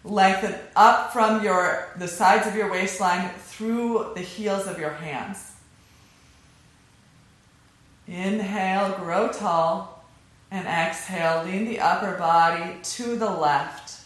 Lengthen 0.05 0.53
up 0.75 1.13
from 1.13 1.43
your 1.43 1.87
the 1.95 2.09
sides 2.09 2.45
of 2.45 2.55
your 2.55 2.69
waistline 2.69 3.29
through 3.45 4.11
the 4.15 4.21
heels 4.21 4.67
of 4.67 4.77
your 4.77 4.89
hands. 4.89 5.52
Inhale, 8.07 8.97
grow 8.97 9.31
tall, 9.31 10.03
and 10.51 10.67
exhale, 10.67 11.43
lean 11.43 11.65
the 11.65 11.79
upper 11.79 12.17
body 12.17 12.77
to 12.83 13.15
the 13.15 13.29
left. 13.29 14.01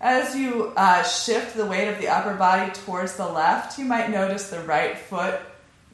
As 0.00 0.34
you 0.34 0.72
uh, 0.76 1.02
shift 1.02 1.56
the 1.56 1.66
weight 1.66 1.88
of 1.88 1.98
the 1.98 2.08
upper 2.08 2.34
body 2.34 2.72
towards 2.72 3.16
the 3.16 3.26
left, 3.26 3.78
you 3.78 3.84
might 3.84 4.10
notice 4.10 4.48
the 4.48 4.60
right 4.60 4.96
foot 4.96 5.40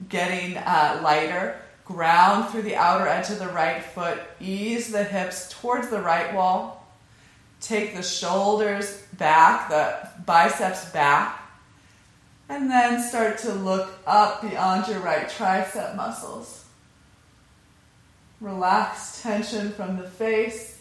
getting 0.08 0.56
uh, 0.58 1.00
lighter. 1.02 1.60
Ground 1.84 2.50
through 2.50 2.62
the 2.62 2.76
outer 2.76 3.06
edge 3.06 3.30
of 3.30 3.38
the 3.38 3.48
right 3.48 3.82
foot. 3.82 4.18
Ease 4.40 4.90
the 4.90 5.04
hips 5.04 5.48
towards 5.60 5.88
the 5.88 6.02
right 6.02 6.34
wall. 6.34 6.84
Take 7.60 7.94
the 7.94 8.02
shoulders 8.02 9.02
back, 9.14 9.68
the 9.68 10.08
biceps 10.24 10.90
back. 10.90 11.40
And 12.48 12.70
then 12.70 13.02
start 13.02 13.38
to 13.38 13.52
look 13.52 13.90
up 14.06 14.42
beyond 14.42 14.88
your 14.88 15.00
right 15.00 15.28
tricep 15.28 15.96
muscles. 15.96 16.65
Relax 18.40 19.22
tension 19.22 19.70
from 19.72 19.96
the 19.96 20.08
face. 20.08 20.80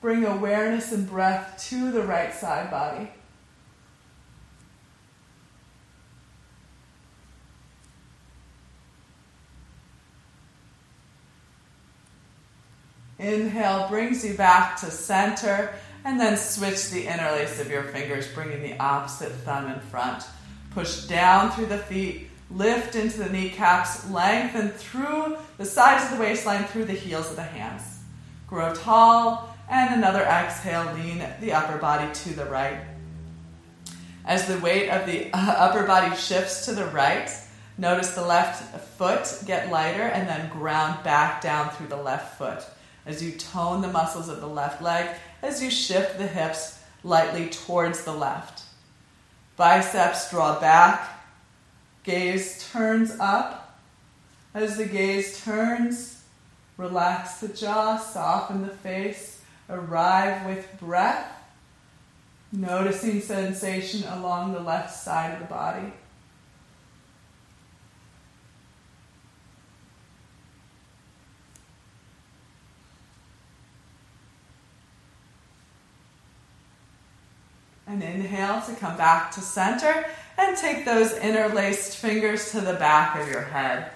Bring 0.00 0.24
awareness 0.24 0.92
and 0.92 1.08
breath 1.08 1.64
to 1.68 1.90
the 1.90 2.02
right 2.02 2.32
side 2.32 2.70
body. 2.70 3.10
Inhale 13.18 13.88
brings 13.88 14.24
you 14.24 14.34
back 14.34 14.76
to 14.80 14.92
center, 14.92 15.74
and 16.04 16.20
then 16.20 16.36
switch 16.36 16.90
the 16.90 17.06
interlace 17.06 17.60
of 17.60 17.68
your 17.68 17.82
fingers, 17.82 18.32
bringing 18.32 18.62
the 18.62 18.78
opposite 18.78 19.32
thumb 19.32 19.68
in 19.68 19.80
front. 19.80 20.24
Push 20.70 21.06
down 21.06 21.50
through 21.50 21.66
the 21.66 21.78
feet, 21.78 22.27
lift 22.50 22.94
into 22.94 23.18
the 23.18 23.28
kneecaps, 23.28 24.08
lengthen 24.10 24.70
through 24.70 25.36
the 25.58 25.64
sides 25.64 26.04
of 26.04 26.16
the 26.16 26.22
waistline, 26.22 26.64
through 26.64 26.84
the 26.84 26.92
heels 26.92 27.30
of 27.30 27.36
the 27.36 27.42
hands. 27.42 28.00
Grow 28.46 28.74
tall, 28.74 29.54
and 29.68 29.94
another 29.94 30.22
exhale, 30.22 30.92
lean 30.94 31.24
the 31.40 31.52
upper 31.52 31.78
body 31.78 32.12
to 32.12 32.30
the 32.30 32.46
right. 32.46 32.80
As 34.24 34.46
the 34.46 34.58
weight 34.58 34.88
of 34.90 35.06
the 35.06 35.30
uh, 35.32 35.38
upper 35.38 35.86
body 35.86 36.14
shifts 36.16 36.64
to 36.66 36.72
the 36.72 36.86
right, 36.86 37.30
notice 37.76 38.10
the 38.10 38.24
left 38.24 38.62
foot 38.98 39.42
get 39.46 39.70
lighter 39.70 40.02
and 40.02 40.28
then 40.28 40.50
ground 40.50 41.02
back 41.04 41.40
down 41.40 41.70
through 41.70 41.88
the 41.88 41.96
left 41.96 42.38
foot 42.38 42.64
as 43.06 43.22
you 43.22 43.32
tone 43.32 43.80
the 43.80 43.88
muscles 43.88 44.28
of 44.28 44.40
the 44.40 44.46
left 44.46 44.82
leg 44.82 45.16
as 45.42 45.62
you 45.62 45.70
shift 45.70 46.18
the 46.18 46.26
hips 46.26 46.82
lightly 47.04 47.48
towards 47.48 48.04
the 48.04 48.12
left. 48.12 48.64
Biceps 49.56 50.30
draw 50.30 50.60
back, 50.60 51.17
gaze 52.08 52.66
turns 52.72 53.12
up. 53.20 53.78
As 54.54 54.78
the 54.78 54.86
gaze 54.86 55.44
turns, 55.44 56.24
relax 56.78 57.40
the 57.40 57.48
jaw, 57.48 57.98
soften 57.98 58.62
the 58.62 58.72
face, 58.72 59.42
arrive 59.68 60.46
with 60.46 60.66
breath, 60.80 61.30
noticing 62.50 63.20
sensation 63.20 64.08
along 64.08 64.54
the 64.54 64.60
left 64.60 64.96
side 64.96 65.34
of 65.34 65.40
the 65.40 65.44
body. 65.44 65.92
And 77.86 78.02
inhale 78.02 78.62
to 78.62 78.74
come 78.76 78.96
back 78.96 79.30
to 79.32 79.40
center 79.40 80.06
and 80.38 80.56
take 80.56 80.84
those 80.84 81.12
interlaced 81.18 81.96
fingers 81.96 82.52
to 82.52 82.60
the 82.60 82.74
back 82.74 83.20
of 83.20 83.28
your 83.28 83.42
head. 83.42 83.90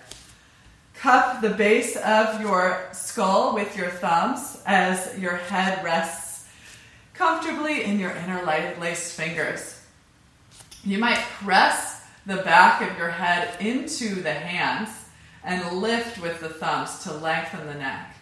Cup 0.95 1.41
the 1.41 1.51
base 1.51 1.97
of 1.97 2.41
your 2.41 2.89
skull 2.93 3.55
with 3.55 3.77
your 3.77 3.89
thumbs 3.89 4.61
as 4.67 5.19
your 5.19 5.37
head 5.37 5.83
rests 5.85 6.49
comfortably 7.15 7.85
in 7.85 7.99
your 7.99 8.11
interlaced 8.11 9.17
fingers. 9.17 9.81
You 10.85 10.99
might 10.99 11.19
press 11.19 12.05
the 12.27 12.37
back 12.39 12.83
of 12.83 12.99
your 12.99 13.11
head 13.11 13.61
into 13.61 14.17
the 14.17 14.33
hands 14.33 14.91
and 15.45 15.79
lift 15.79 16.21
with 16.21 16.41
the 16.41 16.49
thumbs 16.49 17.03
to 17.05 17.13
lengthen 17.13 17.67
the 17.67 17.75
neck. 17.75 18.17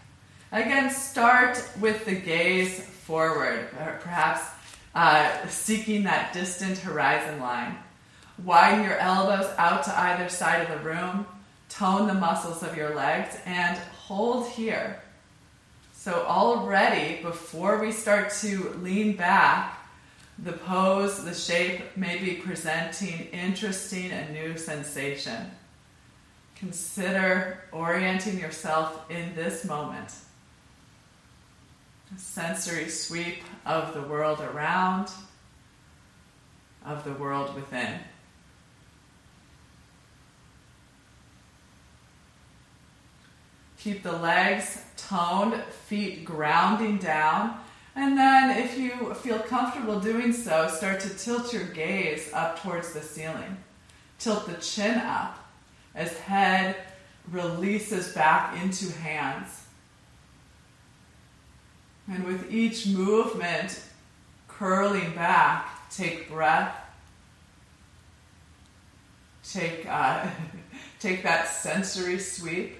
Again, 0.52 0.90
start 0.90 1.62
with 1.80 2.04
the 2.04 2.14
gaze 2.14 2.80
forward, 2.80 3.68
perhaps 4.00 4.42
uh, 4.94 5.46
seeking 5.46 6.02
that 6.04 6.32
distant 6.32 6.78
horizon 6.78 7.40
line. 7.40 7.76
Widen 8.44 8.84
your 8.84 8.98
elbows 8.98 9.50
out 9.58 9.84
to 9.84 9.98
either 9.98 10.28
side 10.28 10.62
of 10.62 10.78
the 10.78 10.88
room, 10.88 11.26
tone 11.68 12.06
the 12.06 12.14
muscles 12.14 12.62
of 12.62 12.76
your 12.76 12.94
legs, 12.94 13.36
and 13.44 13.76
hold 13.78 14.48
here. 14.48 15.02
So, 15.92 16.24
already 16.26 17.22
before 17.22 17.78
we 17.78 17.92
start 17.92 18.32
to 18.40 18.70
lean 18.80 19.16
back, 19.16 19.78
the 20.38 20.52
pose, 20.52 21.22
the 21.24 21.34
shape 21.34 21.96
may 21.96 22.18
be 22.18 22.36
presenting 22.36 23.26
interesting 23.32 24.10
and 24.10 24.32
new 24.32 24.56
sensation. 24.56 25.50
Consider 26.56 27.64
orienting 27.72 28.38
yourself 28.38 29.10
in 29.10 29.34
this 29.34 29.64
moment 29.64 30.10
sensory 32.16 32.88
sweep 32.88 33.42
of 33.64 33.94
the 33.94 34.02
world 34.02 34.40
around, 34.40 35.10
of 36.84 37.04
the 37.04 37.12
world 37.12 37.54
within. 37.54 38.00
Keep 43.80 44.02
the 44.02 44.12
legs 44.12 44.84
toned, 44.98 45.54
feet 45.88 46.22
grounding 46.22 46.98
down. 46.98 47.58
And 47.96 48.16
then, 48.16 48.58
if 48.58 48.78
you 48.78 49.14
feel 49.14 49.38
comfortable 49.38 49.98
doing 49.98 50.34
so, 50.34 50.68
start 50.68 51.00
to 51.00 51.08
tilt 51.16 51.52
your 51.54 51.64
gaze 51.64 52.30
up 52.34 52.62
towards 52.62 52.92
the 52.92 53.00
ceiling. 53.00 53.56
Tilt 54.18 54.46
the 54.46 54.54
chin 54.54 54.98
up 54.98 55.38
as 55.94 56.16
head 56.18 56.76
releases 57.30 58.12
back 58.12 58.62
into 58.62 58.92
hands. 58.98 59.64
And 62.06 62.24
with 62.24 62.52
each 62.52 62.86
movement, 62.86 63.82
curling 64.46 65.14
back, 65.14 65.90
take 65.90 66.28
breath. 66.28 66.76
Take, 69.42 69.86
uh, 69.88 70.26
take 71.00 71.22
that 71.22 71.48
sensory 71.48 72.18
sweep. 72.18 72.79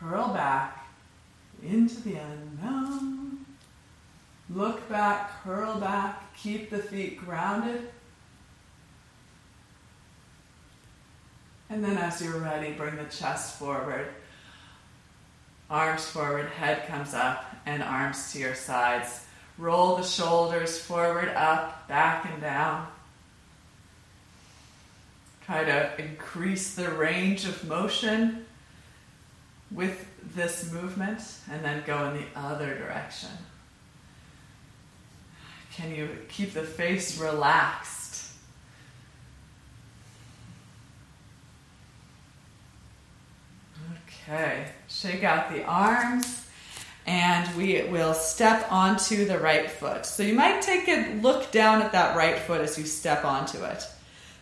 Curl 0.00 0.28
back 0.28 0.86
into 1.62 2.00
the 2.00 2.14
unknown. 2.14 3.44
Look 4.48 4.88
back, 4.88 5.42
curl 5.44 5.78
back, 5.78 6.34
keep 6.36 6.70
the 6.70 6.78
feet 6.78 7.18
grounded. 7.18 7.90
And 11.68 11.84
then 11.84 11.98
as 11.98 12.20
you're 12.20 12.38
ready, 12.38 12.72
bring 12.72 12.96
the 12.96 13.04
chest 13.04 13.58
forward. 13.58 14.08
Arms 15.68 16.06
forward, 16.06 16.46
head 16.46 16.88
comes 16.88 17.14
up, 17.14 17.44
and 17.66 17.82
arms 17.82 18.32
to 18.32 18.40
your 18.40 18.56
sides. 18.56 19.26
Roll 19.56 19.96
the 19.96 20.02
shoulders 20.02 20.78
forward, 20.78 21.28
up, 21.28 21.86
back, 21.86 22.24
and 22.24 22.40
down. 22.40 22.88
Try 25.44 25.64
to 25.64 25.92
increase 26.00 26.74
the 26.74 26.90
range 26.90 27.44
of 27.44 27.68
motion 27.68 28.46
with 29.70 30.06
this 30.34 30.72
movement, 30.72 31.20
and 31.50 31.64
then 31.64 31.82
go 31.86 32.10
in 32.10 32.14
the 32.14 32.26
other 32.38 32.74
direction. 32.76 33.30
Can 35.72 35.94
you 35.94 36.08
keep 36.28 36.52
the 36.52 36.62
face 36.62 37.18
relaxed? 37.18 38.32
Okay, 44.22 44.66
shake 44.88 45.24
out 45.24 45.50
the 45.50 45.64
arms 45.64 46.40
and 47.06 47.56
we 47.56 47.82
will 47.84 48.14
step 48.14 48.70
onto 48.70 49.24
the 49.24 49.38
right 49.38 49.70
foot. 49.70 50.06
So 50.06 50.22
you 50.22 50.34
might 50.34 50.62
take 50.62 50.86
a 50.88 51.14
look 51.20 51.50
down 51.50 51.82
at 51.82 51.92
that 51.92 52.16
right 52.16 52.38
foot 52.38 52.60
as 52.60 52.78
you 52.78 52.84
step 52.84 53.24
onto 53.24 53.64
it. 53.64 53.84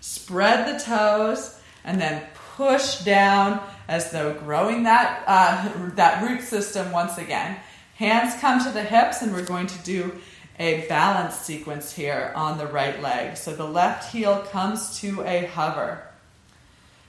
Spread 0.01 0.75
the 0.75 0.85
toes 0.85 1.59
and 1.85 2.01
then 2.01 2.27
push 2.57 2.99
down 3.01 3.63
as 3.89 4.11
though 4.11 4.35
growing 4.35 4.85
that, 4.85 5.25
uh, 5.27 5.91
that 5.95 6.23
root 6.23 6.43
system 6.43 6.93
once 6.93 7.19
again. 7.19 7.57
Hands 7.97 8.33
come 8.41 8.63
to 8.63 8.71
the 8.71 8.85
hips, 8.85 9.23
and 9.23 9.33
we're 9.33 9.45
going 9.45 9.67
to 9.67 9.79
do 9.79 10.21
a 10.59 10.87
balance 10.89 11.37
sequence 11.37 11.93
here 11.93 12.33
on 12.37 12.59
the 12.59 12.67
right 12.67 13.01
leg. 13.01 13.37
So 13.37 13.55
the 13.55 13.67
left 13.67 14.13
heel 14.13 14.41
comes 14.51 15.01
to 15.01 15.23
a 15.23 15.47
hover. 15.47 16.05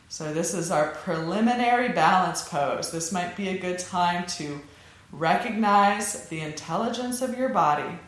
So 0.07 0.33
this 0.33 0.53
is 0.53 0.71
our 0.71 0.87
preliminary 0.87 1.89
balance 1.89 2.47
pose. 2.47 2.91
This 2.91 3.11
might 3.11 3.35
be 3.35 3.49
a 3.49 3.59
good 3.59 3.77
time 3.77 4.25
to 4.37 4.59
recognize 5.11 6.27
the 6.29 6.39
intelligence 6.39 7.21
of 7.21 7.37
your 7.37 7.49
body. 7.49 7.99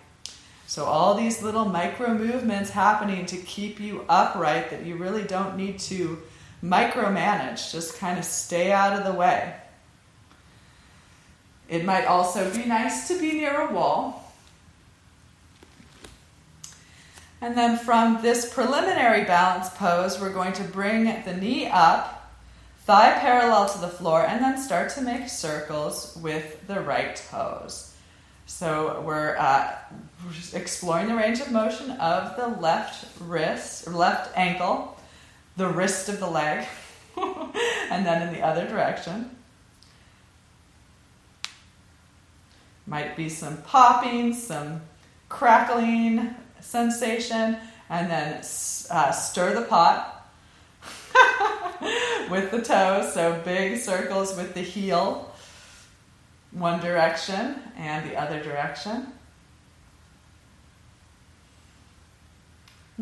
So 0.68 0.86
all 0.86 1.16
these 1.16 1.44
little 1.44 1.66
micro 1.66 2.14
movements 2.14 2.70
happening 2.70 3.26
to 3.28 3.38
keep 3.38 3.80
you 3.80 4.06
upright 4.08 4.70
that 4.70 4.86
you 4.86 4.96
really 4.96 5.24
don't 5.24 5.58
need 5.58 5.80
to 5.80 6.22
micromanage, 6.64 7.72
just 7.72 7.98
kind 7.98 8.20
of 8.20 8.26
stay 8.26 8.72
out 8.72 8.98
of 8.98 9.06
the 9.06 9.14
way. 9.14 9.56
It 11.68 11.86
might 11.86 12.06
also 12.06 12.54
be 12.54 12.66
nice 12.66 13.08
to 13.08 13.20
be 13.20 13.34
near 13.34 13.62
a 13.62 13.74
wall. 13.74 14.34
And 17.40 17.58
then 17.58 17.78
from 17.78 18.22
this 18.22 18.54
preliminary 18.54 19.24
balance 19.24 19.70
pose, 19.70 20.20
we're 20.20 20.34
going 20.34 20.54
to 20.54 20.64
bring 20.64 21.06
the 21.24 21.36
knee 21.36 21.68
up, 21.68 22.32
thigh 22.86 23.18
parallel 23.20 23.68
to 23.70 23.80
the 23.80 23.88
floor, 23.88 24.24
and 24.24 24.44
then 24.44 24.60
start 24.60 24.90
to 24.92 25.02
make 25.02 25.28
circles 25.28 26.16
with 26.22 26.68
the 26.68 26.82
right 26.82 27.16
toes. 27.16 27.96
So 28.46 29.02
we're 29.02 29.38
uh, 29.38 29.76
exploring 30.54 31.08
the 31.08 31.16
range 31.16 31.40
of 31.40 31.52
motion 31.52 31.92
of 31.92 32.36
the 32.36 32.62
left 32.62 33.08
wrist, 33.22 33.88
left 33.88 34.38
ankle, 34.38 35.00
the 35.58 35.68
wrist 35.68 36.10
of 36.10 36.20
the 36.20 36.30
leg, 36.30 36.68
and 37.18 38.06
then 38.06 38.28
in 38.28 38.34
the 38.34 38.42
other 38.42 38.68
direction. 38.68 39.36
Might 42.88 43.16
be 43.16 43.30
some 43.30 43.58
popping, 43.62 44.34
some 44.34 44.82
crackling 45.30 46.36
sensation, 46.60 47.58
and 47.90 48.10
then 48.10 48.44
uh, 48.90 49.12
stir 49.12 49.54
the 49.54 49.66
pot 49.66 50.30
with 52.30 52.52
the 52.52 52.62
toes. 52.62 53.14
So 53.14 53.42
big 53.46 53.78
circles 53.78 54.36
with 54.36 54.54
the 54.54 54.62
heel, 54.62 55.34
one 56.52 56.80
direction 56.80 57.62
and 57.78 58.10
the 58.10 58.16
other 58.16 58.42
direction. 58.42 59.08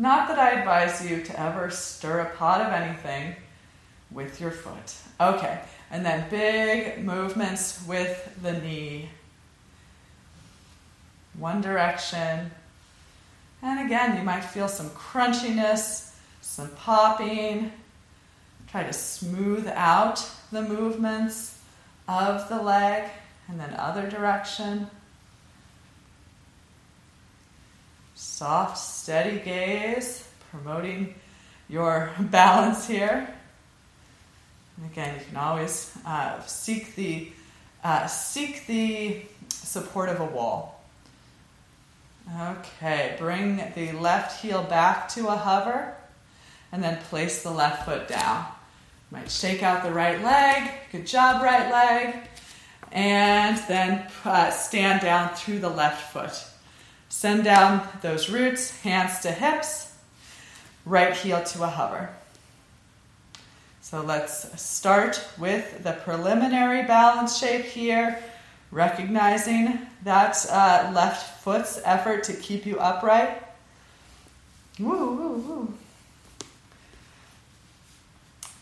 Not 0.00 0.28
that 0.28 0.38
I 0.38 0.52
advise 0.52 1.06
you 1.06 1.22
to 1.24 1.38
ever 1.38 1.68
stir 1.68 2.20
a 2.20 2.30
pot 2.34 2.62
of 2.62 2.72
anything 2.72 3.36
with 4.10 4.40
your 4.40 4.50
foot. 4.50 4.94
Okay, 5.20 5.60
and 5.90 6.06
then 6.06 6.30
big 6.30 7.04
movements 7.04 7.84
with 7.86 8.34
the 8.40 8.54
knee. 8.54 9.10
One 11.38 11.60
direction. 11.60 12.50
And 13.60 13.84
again, 13.84 14.16
you 14.16 14.22
might 14.22 14.40
feel 14.40 14.68
some 14.68 14.88
crunchiness, 14.88 16.14
some 16.40 16.70
popping. 16.76 17.70
Try 18.68 18.84
to 18.84 18.94
smooth 18.94 19.66
out 19.66 20.26
the 20.50 20.62
movements 20.62 21.58
of 22.08 22.48
the 22.48 22.62
leg 22.62 23.10
and 23.48 23.60
then 23.60 23.74
other 23.74 24.08
direction. 24.08 24.88
Soft, 28.40 28.78
steady 28.78 29.38
gaze, 29.40 30.26
promoting 30.50 31.14
your 31.68 32.10
balance 32.18 32.88
here. 32.88 33.28
And 34.78 34.90
again, 34.90 35.18
you 35.18 35.26
can 35.26 35.36
always 35.36 35.92
uh, 36.06 36.40
seek 36.44 36.94
the 36.96 37.32
uh, 37.84 38.06
seek 38.06 38.66
the 38.66 39.20
support 39.50 40.08
of 40.08 40.20
a 40.20 40.24
wall. 40.24 40.82
Okay, 42.40 43.14
bring 43.18 43.62
the 43.74 43.92
left 43.92 44.40
heel 44.40 44.62
back 44.62 45.10
to 45.10 45.28
a 45.28 45.36
hover, 45.36 45.94
and 46.72 46.82
then 46.82 46.96
place 47.10 47.42
the 47.42 47.50
left 47.50 47.84
foot 47.84 48.08
down. 48.08 48.46
Might 49.10 49.30
shake 49.30 49.62
out 49.62 49.82
the 49.82 49.92
right 49.92 50.18
leg. 50.22 50.70
Good 50.92 51.06
job, 51.06 51.42
right 51.42 51.70
leg. 51.70 52.14
And 52.90 53.58
then 53.68 54.06
uh, 54.24 54.50
stand 54.50 55.02
down 55.02 55.34
through 55.34 55.58
the 55.58 55.68
left 55.68 56.10
foot. 56.10 56.49
Send 57.10 57.44
down 57.44 57.86
those 58.00 58.30
roots, 58.30 58.70
hands 58.80 59.18
to 59.20 59.32
hips, 59.32 59.94
right 60.86 61.14
heel 61.14 61.42
to 61.42 61.64
a 61.64 61.66
hover. 61.66 62.08
So 63.82 64.00
let's 64.00 64.62
start 64.62 65.22
with 65.36 65.82
the 65.82 65.92
preliminary 65.92 66.84
balance 66.84 67.36
shape 67.36 67.64
here, 67.64 68.22
recognizing 68.70 69.80
that 70.04 70.46
uh, 70.48 70.92
left 70.94 71.42
foot's 71.42 71.80
effort 71.84 72.22
to 72.24 72.32
keep 72.34 72.64
you 72.64 72.78
upright. 72.78 73.42
Woo, 74.78 75.14
woo, 75.14 75.32
woo. 75.32 75.74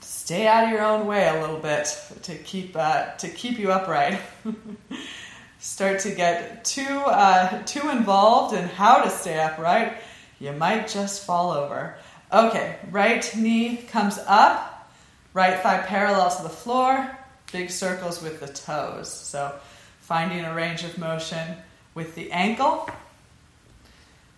Stay 0.01 0.47
out 0.47 0.65
of 0.65 0.71
your 0.71 0.83
own 0.83 1.07
way 1.07 1.29
a 1.29 1.41
little 1.41 1.59
bit 1.59 1.97
to 2.23 2.35
keep 2.37 2.75
uh, 2.75 3.15
to 3.17 3.29
keep 3.29 3.59
you 3.59 3.71
upright. 3.71 4.19
start 5.59 6.01
to 6.01 6.11
get 6.11 6.65
too 6.65 6.83
uh, 6.83 7.63
too 7.65 7.89
involved 7.91 8.55
in 8.55 8.65
how 8.65 9.03
to 9.03 9.11
stay 9.11 9.39
upright, 9.39 9.99
you 10.39 10.53
might 10.53 10.89
just 10.89 11.25
fall 11.25 11.51
over. 11.51 11.97
Okay, 12.33 12.77
right 12.91 13.35
knee 13.37 13.77
comes 13.77 14.19
up, 14.27 14.91
right 15.33 15.61
thigh 15.61 15.79
parallel 15.79 16.31
to 16.37 16.43
the 16.43 16.49
floor, 16.49 17.17
big 17.53 17.71
circles 17.71 18.23
with 18.23 18.41
the 18.41 18.49
toes. 18.49 19.11
So 19.11 19.55
finding 20.01 20.45
a 20.45 20.55
range 20.55 20.85
of 20.85 20.97
motion 20.99 21.57
with 21.95 22.15
the 22.15 22.31
ankle. 22.33 22.89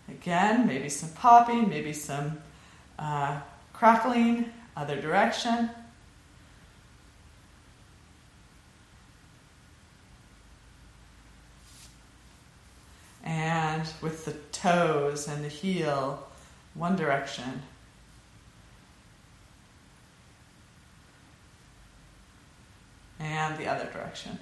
Again, 0.09 0.67
maybe 0.67 0.89
some 0.89 1.11
popping, 1.11 1.69
maybe 1.69 1.93
some 1.93 2.39
uh, 2.99 3.41
crackling, 3.73 4.47
other 4.77 5.01
direction. 5.01 5.71
And 13.31 13.89
with 14.03 14.25
the 14.25 14.33
toes 14.51 15.29
and 15.29 15.45
the 15.45 15.49
heel 15.49 16.27
one 16.75 16.97
direction. 16.97 17.63
And 23.21 23.57
the 23.57 23.69
other 23.69 23.85
direction. 23.93 24.41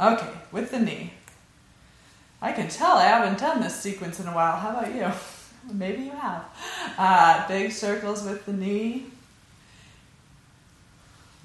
Okay, 0.00 0.30
with 0.50 0.70
the 0.70 0.78
knee. 0.78 1.12
I 2.40 2.52
can 2.52 2.68
tell 2.68 2.96
I 2.96 3.04
haven't 3.04 3.38
done 3.38 3.60
this 3.60 3.78
sequence 3.78 4.18
in 4.18 4.26
a 4.26 4.34
while. 4.34 4.56
How 4.56 4.70
about 4.70 4.94
you? 4.94 5.12
Maybe 5.74 6.04
you 6.04 6.12
have. 6.12 6.44
Uh, 6.96 7.46
big 7.48 7.70
circles 7.72 8.22
with 8.22 8.46
the 8.46 8.54
knee 8.54 9.10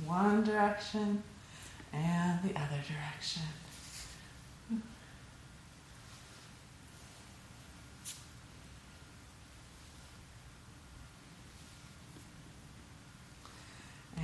one 0.06 0.44
direction 0.44 1.24
and 1.92 2.42
the 2.44 2.50
other 2.60 2.82
direction. 2.88 3.44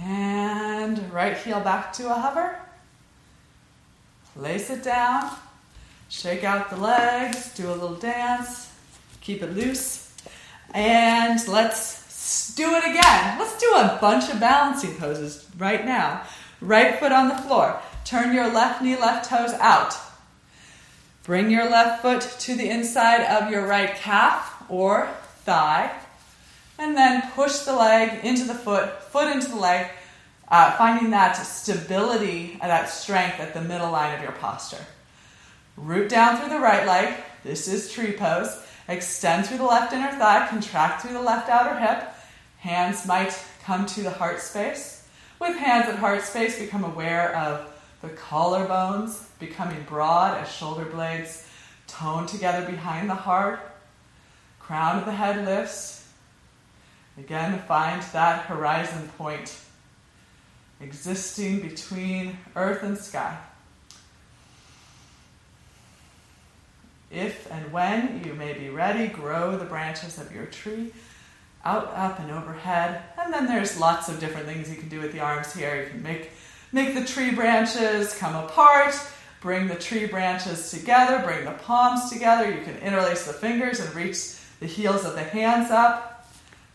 And 0.01 1.11
right 1.11 1.37
heel 1.37 1.59
back 1.59 1.91
to 1.93 2.09
a 2.09 2.13
hover. 2.13 2.57
Place 4.33 4.69
it 4.69 4.83
down. 4.83 5.29
Shake 6.07 6.43
out 6.43 6.69
the 6.69 6.77
legs. 6.77 7.53
Do 7.53 7.69
a 7.69 7.73
little 7.73 7.95
dance. 7.95 8.71
Keep 9.21 9.43
it 9.43 9.55
loose. 9.55 10.11
And 10.73 11.45
let's 11.47 11.98
do 12.55 12.75
it 12.75 12.83
again. 12.83 13.39
Let's 13.39 13.57
do 13.57 13.71
a 13.75 13.97
bunch 14.01 14.29
of 14.29 14.39
balancing 14.39 14.95
poses 14.95 15.47
right 15.57 15.85
now. 15.85 16.23
Right 16.61 16.99
foot 16.99 17.11
on 17.11 17.29
the 17.29 17.37
floor. 17.37 17.79
Turn 18.03 18.33
your 18.35 18.51
left 18.51 18.81
knee, 18.81 18.97
left 18.97 19.29
toes 19.29 19.53
out. 19.53 19.95
Bring 21.23 21.49
your 21.49 21.69
left 21.69 22.01
foot 22.01 22.21
to 22.41 22.55
the 22.55 22.69
inside 22.69 23.23
of 23.23 23.51
your 23.51 23.65
right 23.65 23.95
calf 23.95 24.63
or 24.67 25.09
thigh. 25.45 25.91
And 26.77 26.95
then 26.97 27.31
push 27.31 27.59
the 27.59 27.75
leg 27.75 28.23
into 28.25 28.45
the 28.45 28.55
foot, 28.55 29.03
foot 29.03 29.31
into 29.31 29.49
the 29.49 29.57
leg, 29.57 29.87
uh, 30.49 30.75
finding 30.77 31.11
that 31.11 31.33
stability, 31.33 32.57
that 32.61 32.89
strength 32.89 33.39
at 33.39 33.53
the 33.53 33.61
middle 33.61 33.91
line 33.91 34.15
of 34.15 34.21
your 34.21 34.31
posture. 34.33 34.85
Root 35.77 36.09
down 36.09 36.37
through 36.37 36.49
the 36.49 36.59
right 36.59 36.85
leg. 36.85 37.13
This 37.43 37.67
is 37.67 37.91
tree 37.91 38.13
pose. 38.13 38.61
Extend 38.87 39.45
through 39.45 39.59
the 39.59 39.65
left 39.65 39.93
inner 39.93 40.11
thigh, 40.11 40.47
contract 40.47 41.01
through 41.01 41.13
the 41.13 41.21
left 41.21 41.49
outer 41.49 41.79
hip 41.79 42.11
Hands 42.59 43.05
might 43.05 43.37
come 43.63 43.85
to 43.87 44.01
the 44.01 44.11
heart 44.11 44.41
space. 44.41 45.07
With 45.39 45.57
hands 45.57 45.87
at 45.87 45.95
heart 45.95 46.21
space, 46.23 46.59
become 46.59 46.83
aware 46.83 47.35
of 47.35 47.73
the 48.01 48.09
collarbones 48.09 49.25
becoming 49.39 49.83
broad 49.83 50.37
as 50.37 50.51
shoulder 50.51 50.85
blades 50.85 51.47
tone 51.87 52.27
together 52.27 52.65
behind 52.69 53.09
the 53.09 53.15
heart. 53.15 53.59
Crown 54.59 54.99
of 54.99 55.05
the 55.05 55.13
head 55.13 55.45
lifts. 55.45 56.07
Again, 57.17 57.59
find 57.67 58.01
that 58.13 58.45
horizon 58.45 59.09
point 59.17 59.57
existing 60.81 61.61
between 61.61 62.37
earth 62.55 62.83
and 62.83 62.97
sky. 62.97 63.37
If 67.11 67.51
and 67.51 67.71
when 67.71 68.23
you 68.23 68.33
may 68.33 68.53
be 68.53 68.69
ready, 68.69 69.07
grow 69.07 69.57
the 69.57 69.65
branches 69.65 70.19
of 70.19 70.33
your 70.33 70.45
tree 70.45 70.93
out, 71.65 71.91
up, 71.95 72.19
and 72.19 72.31
overhead. 72.31 73.01
And 73.17 73.33
then 73.33 73.45
there's 73.45 73.79
lots 73.79 74.09
of 74.09 74.19
different 74.19 74.47
things 74.47 74.69
you 74.69 74.77
can 74.77 74.89
do 74.89 74.99
with 74.99 75.11
the 75.11 75.19
arms 75.19 75.53
here. 75.53 75.83
You 75.83 75.89
can 75.89 76.01
make, 76.01 76.31
make 76.71 76.95
the 76.95 77.05
tree 77.05 77.31
branches 77.31 78.15
come 78.15 78.35
apart, 78.35 78.95
bring 79.41 79.67
the 79.67 79.75
tree 79.75 80.05
branches 80.05 80.71
together, 80.71 81.19
bring 81.25 81.45
the 81.45 81.51
palms 81.51 82.09
together. 82.09 82.49
You 82.49 82.63
can 82.63 82.77
interlace 82.77 83.25
the 83.25 83.33
fingers 83.33 83.79
and 83.79 83.93
reach 83.93 84.35
the 84.59 84.65
heels 84.65 85.05
of 85.05 85.15
the 85.15 85.23
hands 85.23 85.71
up. 85.71 86.27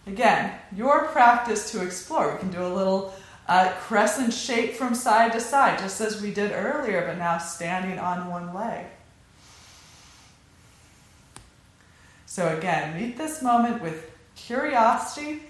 Again, 0.07 0.53
your 0.77 1.07
practice 1.09 1.71
to 1.73 1.83
explore. 1.83 2.33
We 2.33 2.39
can 2.39 2.51
do 2.51 2.65
a 2.65 2.69
little 2.69 3.15
uh, 3.49 3.73
crescent 3.81 4.33
shape 4.33 4.75
from 4.75 4.95
side 4.95 5.33
to 5.33 5.41
side, 5.41 5.79
just 5.79 6.01
as 6.01 6.21
we 6.21 6.33
did 6.33 6.53
earlier, 6.53 7.07
but 7.07 7.19
now 7.19 7.39
standing 7.39 7.99
on 7.99 8.31
one 8.31 8.55
leg. 8.55 8.87
So, 12.27 12.57
again, 12.57 13.01
meet 13.01 13.17
this 13.17 13.43
moment 13.43 13.81
with 13.81 14.14
curiosity 14.37 15.43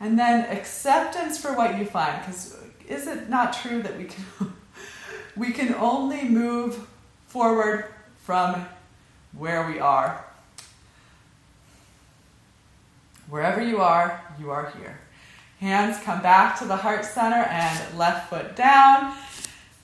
and 0.00 0.18
then 0.18 0.50
acceptance 0.50 1.40
for 1.40 1.54
what 1.54 1.78
you 1.78 1.86
find. 1.86 2.20
Because 2.20 2.56
is 2.88 3.06
it 3.06 3.28
not 3.28 3.52
true 3.52 3.82
that 3.82 3.96
we 3.96 4.04
can, 4.04 4.24
we 5.36 5.52
can 5.52 5.74
only 5.74 6.24
move 6.24 6.86
forward 7.26 7.86
from 8.18 8.66
where 9.36 9.66
we 9.66 9.78
are? 9.78 10.24
Wherever 13.28 13.62
you 13.62 13.80
are, 13.80 14.20
you 14.38 14.50
are 14.50 14.72
here. 14.78 15.00
Hands 15.60 15.96
come 16.04 16.20
back 16.20 16.58
to 16.58 16.66
the 16.66 16.76
heart 16.76 17.04
center 17.04 17.36
and 17.36 17.98
left 17.98 18.28
foot 18.28 18.54
down. 18.54 19.14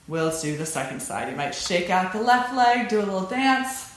We'll 0.07 0.37
do 0.39 0.57
the 0.57 0.65
second 0.65 1.01
side. 1.01 1.29
You 1.29 1.35
might 1.35 1.55
shake 1.55 1.89
out 1.89 2.13
the 2.13 2.21
left 2.21 2.55
leg, 2.55 2.89
do 2.89 2.99
a 2.99 3.03
little 3.03 3.25
dance. 3.25 3.91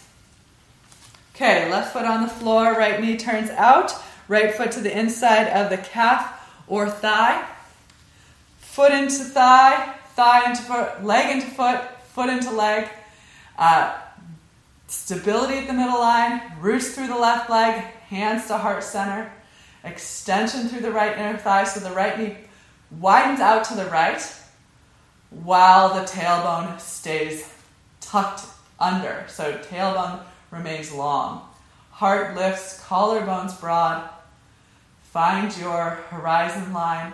Okay, 1.34 1.70
left 1.70 1.92
foot 1.92 2.04
on 2.04 2.22
the 2.22 2.28
floor, 2.28 2.72
right 2.74 3.00
knee 3.00 3.16
turns 3.16 3.50
out, 3.50 3.92
right 4.28 4.54
foot 4.54 4.72
to 4.72 4.80
the 4.80 4.96
inside 4.96 5.48
of 5.48 5.70
the 5.70 5.78
calf 5.78 6.62
or 6.66 6.88
thigh. 6.88 7.46
Foot 8.58 8.92
into 8.92 9.24
thigh, 9.24 9.94
thigh 10.14 10.50
into 10.50 10.62
foot, 10.62 11.04
leg 11.04 11.36
into 11.36 11.50
foot, 11.50 11.80
foot 12.12 12.28
into 12.28 12.50
leg. 12.50 12.88
Uh, 13.58 13.96
stability 14.88 15.58
at 15.58 15.66
the 15.66 15.72
middle 15.72 15.98
line, 15.98 16.40
roots 16.60 16.94
through 16.94 17.06
the 17.06 17.16
left 17.16 17.50
leg, 17.50 17.84
hands 18.08 18.46
to 18.46 18.58
heart 18.58 18.82
center, 18.82 19.30
extension 19.84 20.68
through 20.68 20.80
the 20.80 20.90
right 20.90 21.16
inner 21.16 21.36
thigh 21.36 21.64
so 21.64 21.80
the 21.80 21.94
right 21.94 22.18
knee 22.18 22.36
widens 23.00 23.40
out 23.40 23.64
to 23.64 23.74
the 23.74 23.86
right 23.86 24.22
while 25.30 25.94
the 25.94 26.06
tailbone 26.06 26.80
stays 26.80 27.52
tucked 28.00 28.46
under. 28.78 29.24
So 29.28 29.58
tailbone 29.58 30.20
remains 30.50 30.92
long. 30.92 31.48
Heart 31.90 32.36
lifts, 32.36 32.82
collarbones 32.84 33.58
broad. 33.60 34.08
Find 35.14 35.56
your 35.58 35.90
horizon 36.10 36.72
line. 36.72 37.12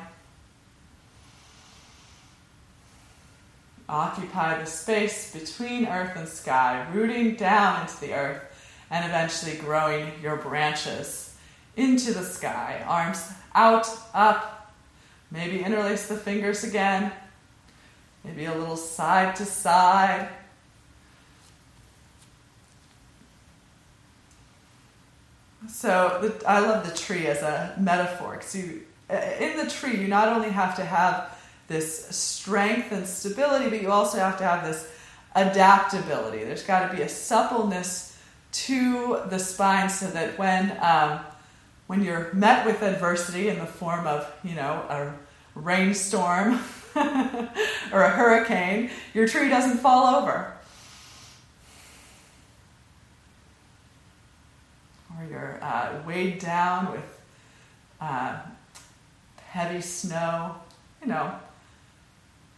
Occupy 3.90 4.58
the 4.58 4.64
space 4.64 5.34
between 5.34 5.84
earth 5.84 6.16
and 6.16 6.26
sky, 6.26 6.86
rooting 6.94 7.34
down 7.34 7.82
into 7.82 8.00
the 8.00 8.14
earth 8.14 8.40
and 8.90 9.04
eventually 9.04 9.58
growing 9.58 10.12
your 10.22 10.36
branches 10.36 11.36
into 11.76 12.14
the 12.14 12.24
sky. 12.24 12.82
Arms 12.86 13.32
out, 13.54 13.86
up. 14.14 14.72
Maybe 15.30 15.62
interlace 15.62 16.08
the 16.08 16.16
fingers 16.16 16.64
again. 16.64 17.12
Maybe 18.24 18.46
a 18.46 18.54
little 18.54 18.78
side 18.78 19.36
to 19.36 19.44
side. 19.44 20.30
So 25.68 26.18
the, 26.22 26.48
I 26.48 26.60
love 26.60 26.88
the 26.88 26.96
tree 26.96 27.26
as 27.26 27.42
a 27.42 27.74
metaphor 27.78 28.32
because 28.32 28.54
you, 28.54 28.82
in 29.10 29.56
the 29.56 29.68
tree, 29.68 29.96
you 29.96 30.08
not 30.08 30.28
only 30.28 30.50
have 30.50 30.76
to 30.76 30.84
have 30.84 31.38
this 31.68 32.06
strength 32.08 32.92
and 32.92 33.06
stability, 33.06 33.70
but 33.70 33.80
you 33.82 33.90
also 33.90 34.18
have 34.18 34.38
to 34.38 34.44
have 34.44 34.64
this 34.64 34.88
adaptability. 35.34 36.44
There's 36.44 36.62
got 36.62 36.90
to 36.90 36.96
be 36.96 37.02
a 37.02 37.08
suppleness 37.08 38.18
to 38.52 39.20
the 39.28 39.38
spine 39.38 39.88
so 39.88 40.06
that 40.08 40.38
when 40.38 40.76
um, 40.80 41.20
when 41.86 42.02
you're 42.02 42.32
met 42.32 42.66
with 42.66 42.82
adversity 42.82 43.48
in 43.48 43.58
the 43.58 43.66
form 43.66 44.06
of 44.06 44.32
you 44.42 44.54
know 44.54 44.84
a 44.88 45.12
rainstorm 45.54 46.58
or 46.96 48.02
a 48.02 48.10
hurricane, 48.10 48.90
your 49.14 49.28
tree 49.28 49.48
doesn't 49.48 49.78
fall 49.78 50.16
over. 50.16 50.52
Or 55.20 55.30
you're 55.30 55.58
uh, 55.62 56.02
weighed 56.06 56.38
down 56.38 56.92
with 56.92 57.20
uh, 58.00 58.38
heavy 59.48 59.80
snow. 59.80 60.54
You 61.02 61.08
know, 61.08 61.34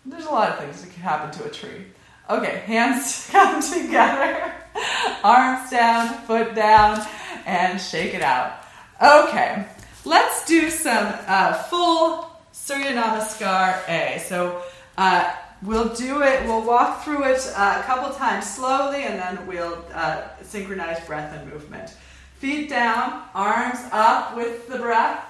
there's 0.07 0.27
a 0.27 0.31
lot 0.31 0.51
of 0.51 0.59
things 0.59 0.83
that 0.83 0.93
can 0.93 1.03
happen 1.03 1.31
to 1.41 1.45
a 1.45 1.51
tree. 1.51 1.87
Okay, 2.31 2.63
hands 2.67 3.29
come 3.33 3.61
together, 3.61 4.53
arms 5.25 5.71
down, 5.71 6.15
foot 6.25 6.55
down, 6.55 7.05
and 7.47 7.81
shake 7.81 8.15
it 8.15 8.23
out. 8.23 8.61
Okay, 9.03 9.67
let's 10.05 10.45
do 10.47 10.71
some 10.71 11.15
uh, 11.27 11.55
full 11.65 12.31
Surya 12.53 12.93
Namaskar 12.93 13.89
A. 13.89 14.21
So 14.21 14.63
uh, 14.97 15.35
we'll 15.63 15.93
do 15.95 16.23
it, 16.23 16.45
we'll 16.45 16.63
walk 16.63 17.03
through 17.03 17.25
it 17.25 17.53
uh, 17.57 17.79
a 17.81 17.83
couple 17.85 18.15
times 18.15 18.49
slowly, 18.49 19.03
and 19.03 19.19
then 19.19 19.47
we'll 19.49 19.85
uh, 19.95 20.23
synchronize 20.43 21.05
breath 21.07 21.37
and 21.37 21.51
movement. 21.53 21.97
Feet 22.43 22.69
down, 22.69 23.23
arms 23.37 23.79
up 23.93 24.37
with 24.37 24.67
the 24.67 24.77
breath. 24.77 25.25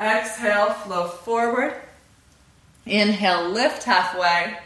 Exhale, 0.00 0.72
flow 0.72 1.08
forward. 1.08 1.74
Inhale, 2.86 3.48
lift 3.48 3.82
halfway. 3.82 4.56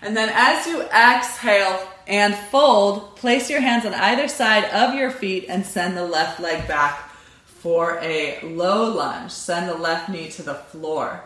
And 0.00 0.16
then 0.16 0.30
as 0.32 0.66
you 0.66 0.80
exhale 0.84 1.86
and 2.06 2.34
fold, 2.34 3.16
place 3.16 3.50
your 3.50 3.60
hands 3.60 3.84
on 3.84 3.92
either 3.92 4.26
side 4.26 4.64
of 4.70 4.94
your 4.94 5.10
feet 5.10 5.44
and 5.50 5.66
send 5.66 5.98
the 5.98 6.06
left 6.06 6.40
leg 6.40 6.66
back 6.66 7.10
for 7.44 7.98
a 8.00 8.40
low 8.42 8.90
lunge. 8.90 9.30
Send 9.30 9.68
the 9.68 9.76
left 9.76 10.08
knee 10.08 10.30
to 10.30 10.42
the 10.42 10.54
floor. 10.54 11.20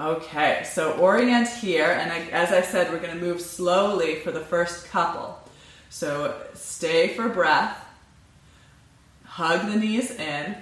Okay, 0.00 0.62
so 0.64 0.92
orient 0.92 1.48
here, 1.48 1.90
and 1.90 2.10
I, 2.10 2.20
as 2.30 2.52
I 2.52 2.62
said, 2.62 2.90
we're 2.90 3.00
going 3.00 3.18
to 3.18 3.22
move 3.22 3.42
slowly 3.42 4.20
for 4.20 4.30
the 4.30 4.40
first 4.40 4.86
couple. 4.86 5.38
So 5.90 6.42
stay 6.54 7.08
for 7.08 7.28
breath, 7.28 7.83
hug 9.34 9.68
the 9.68 9.76
knees 9.76 10.12
in, 10.12 10.54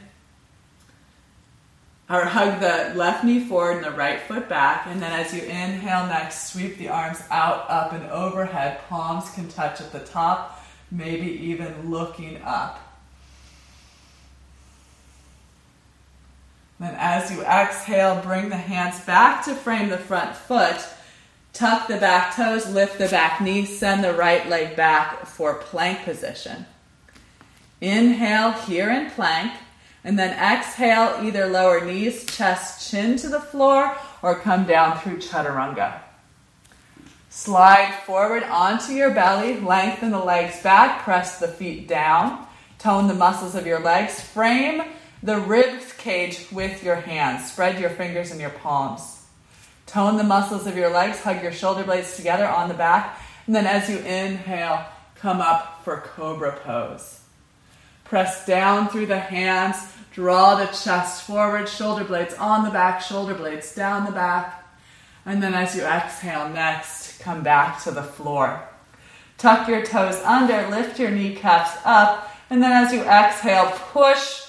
or 2.09 2.25
hug 2.25 2.59
the 2.59 2.95
left 2.97 3.23
knee 3.23 3.39
forward 3.39 3.77
and 3.77 3.85
the 3.85 3.91
right 3.91 4.19
foot 4.23 4.49
back. 4.49 4.87
And 4.87 5.03
then 5.03 5.13
as 5.13 5.35
you 5.35 5.43
inhale 5.43 6.07
next, 6.07 6.51
sweep 6.51 6.79
the 6.79 6.89
arms 6.89 7.23
out, 7.31 7.67
up, 7.69 7.93
and 7.93 8.11
overhead. 8.11 8.81
Palms 8.89 9.29
can 9.35 9.49
touch 9.49 9.83
at 9.83 9.93
the 9.93 9.99
top, 10.01 10.65
maybe 10.91 11.27
even 11.27 11.91
looking 11.91 12.41
up. 12.43 12.81
Then 16.81 16.95
as 16.99 17.31
you 17.31 17.43
exhale, 17.43 18.23
bring 18.23 18.49
the 18.49 18.57
hands 18.57 19.01
back 19.01 19.45
to 19.45 19.55
frame 19.55 19.91
the 19.91 19.99
front 19.99 20.35
foot. 20.35 20.83
Tuck 21.53 21.89
the 21.89 21.99
back 21.99 22.35
toes, 22.35 22.67
lift 22.71 22.97
the 22.97 23.09
back 23.09 23.43
knee, 23.43 23.67
send 23.67 24.03
the 24.03 24.15
right 24.15 24.49
leg 24.49 24.77
back 24.77 25.27
for 25.27 25.57
plank 25.57 26.05
position. 26.05 26.65
Inhale 27.83 28.53
here 28.53 28.91
in 28.91 29.11
plank. 29.11 29.53
And 30.05 30.19
then 30.19 30.31
exhale, 30.31 31.23
either 31.23 31.47
lower 31.47 31.85
knees, 31.85 32.25
chest, 32.25 32.91
chin 32.91 33.17
to 33.19 33.29
the 33.29 33.41
floor, 33.41 33.97
or 34.23 34.35
come 34.37 34.65
down 34.65 34.99
through 34.99 35.19
chaturanga. 35.19 36.01
Slide 37.29 37.95
forward 38.05 38.43
onto 38.43 38.93
your 38.93 39.11
belly, 39.11 39.61
lengthen 39.61 40.11
the 40.11 40.19
legs 40.19 40.63
back, 40.63 41.03
press 41.03 41.39
the 41.39 41.49
feet 41.49 41.89
down, 41.89 42.47
tone 42.79 43.07
the 43.07 43.15
muscles 43.15 43.55
of 43.55 43.67
your 43.67 43.81
legs, 43.81 44.21
frame 44.21 44.83
the 45.23 45.39
rib 45.39 45.81
cage 45.99 46.47
with 46.51 46.83
your 46.83 46.97
hands. 46.97 47.51
Spread 47.51 47.81
your 47.81 47.91
fingers 47.91 48.33
and 48.33 48.41
your 48.41 48.51
palms. 48.51 49.25
Tone 49.87 50.17
the 50.17 50.25
muscles 50.25 50.67
of 50.67 50.77
your 50.77 50.91
legs, 50.91 51.21
hug 51.21 51.43
your 51.43 51.53
shoulder 51.53 51.85
blades 51.85 52.17
together 52.17 52.47
on 52.47 52.69
the 52.69 52.75
back, 52.75 53.21
and 53.47 53.55
then 53.55 53.67
as 53.67 53.89
you 53.89 53.99
inhale, 53.99 54.85
come 55.15 55.41
up 55.41 55.85
for 55.85 56.01
cobra 56.01 56.59
pose. 56.65 57.22
Press 58.13 58.45
down 58.45 58.91
through 58.91 59.07
the 59.07 59.19
hands. 59.19 59.91
Draw 60.13 60.57
the 60.57 60.67
chest 60.67 61.23
forward, 61.23 61.67
shoulder 61.67 62.05
blades 62.05 62.35
on 62.35 62.63
the 62.63 62.71
back, 62.71 63.01
shoulder 63.01 63.33
blades 63.33 63.75
down 63.75 64.05
the 64.05 64.13
back. 64.13 64.67
And 65.25 65.43
then 65.43 65.55
as 65.55 65.75
you 65.75 65.81
exhale 65.81 66.47
next, 66.51 67.21
come 67.21 67.43
back 67.43 67.83
to 67.85 67.91
the 67.91 68.03
floor. 68.03 68.69
Tuck 69.39 69.67
your 69.67 69.83
toes 69.83 70.17
under, 70.25 70.69
lift 70.69 71.01
your 71.01 71.11
kneecaps 71.11 71.71
up, 71.87 72.31
and 72.51 72.63
then 72.63 72.71
as 72.71 72.93
you 72.93 73.01
exhale, 73.01 73.71
push 73.71 74.43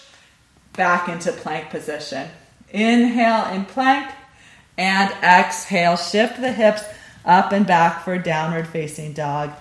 back 0.74 1.08
into 1.08 1.32
plank 1.32 1.70
position. 1.70 2.28
Inhale 2.70 3.46
in 3.54 3.64
plank 3.64 4.12
and 4.78 5.10
exhale. 5.24 5.96
Shift 5.96 6.42
the 6.42 6.52
hips 6.52 6.84
up 7.24 7.54
and 7.54 7.66
back 7.66 8.04
for 8.04 8.18
downward 8.18 8.68
facing 8.68 9.14
dog. 9.14 9.54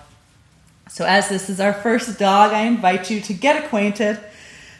So, 0.89 1.05
as 1.05 1.29
this 1.29 1.49
is 1.49 1.59
our 1.59 1.73
first 1.73 2.19
dog, 2.19 2.51
I 2.51 2.63
invite 2.63 3.09
you 3.09 3.21
to 3.21 3.33
get 3.33 3.63
acquainted, 3.63 4.19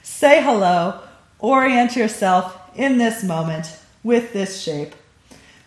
say 0.04 0.44
hello, 0.44 1.00
orient 1.40 1.96
yourself 1.96 2.60
in 2.76 2.98
this 2.98 3.24
moment 3.24 3.78
with 4.04 4.34
this 4.34 4.62
shape. 4.62 4.94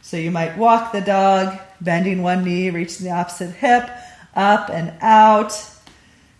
So, 0.02 0.16
you 0.16 0.30
might 0.30 0.56
walk 0.56 0.92
the 0.92 1.00
dog, 1.00 1.58
bending 1.80 2.22
one 2.22 2.44
knee, 2.44 2.70
reaching 2.70 3.06
the 3.06 3.12
opposite 3.12 3.52
hip, 3.52 3.90
up 4.34 4.68
and 4.70 4.92
out, 5.00 5.52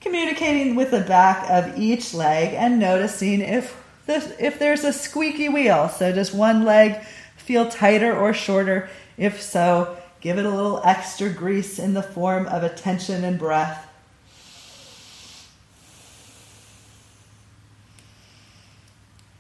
communicating 0.01 0.77
with 0.77 0.91
the 0.91 1.01
back 1.01 1.51
of 1.51 1.77
each 1.79 2.15
leg 2.15 2.55
and 2.55 2.79
noticing 2.79 3.41
if 3.41 3.83
if 4.09 4.61
there's 4.61 4.85
a 4.85 4.93
squeaky 4.93 5.49
wheel. 5.49 5.89
So 5.89 6.13
does 6.13 6.33
one 6.33 6.65
leg 6.65 7.05
feel 7.37 7.69
tighter 7.69 8.17
or 8.17 8.33
shorter? 8.33 8.89
If 9.17 9.43
so, 9.43 9.97
give 10.21 10.39
it 10.39 10.47
a 10.47 10.51
little 10.51 10.81
extra 10.85 11.29
grease 11.31 11.79
in 11.79 11.95
the 11.95 12.03
form 12.03 12.47
of 12.47 12.63
attention 12.63 13.25
and 13.25 13.39
breath. 13.39 13.86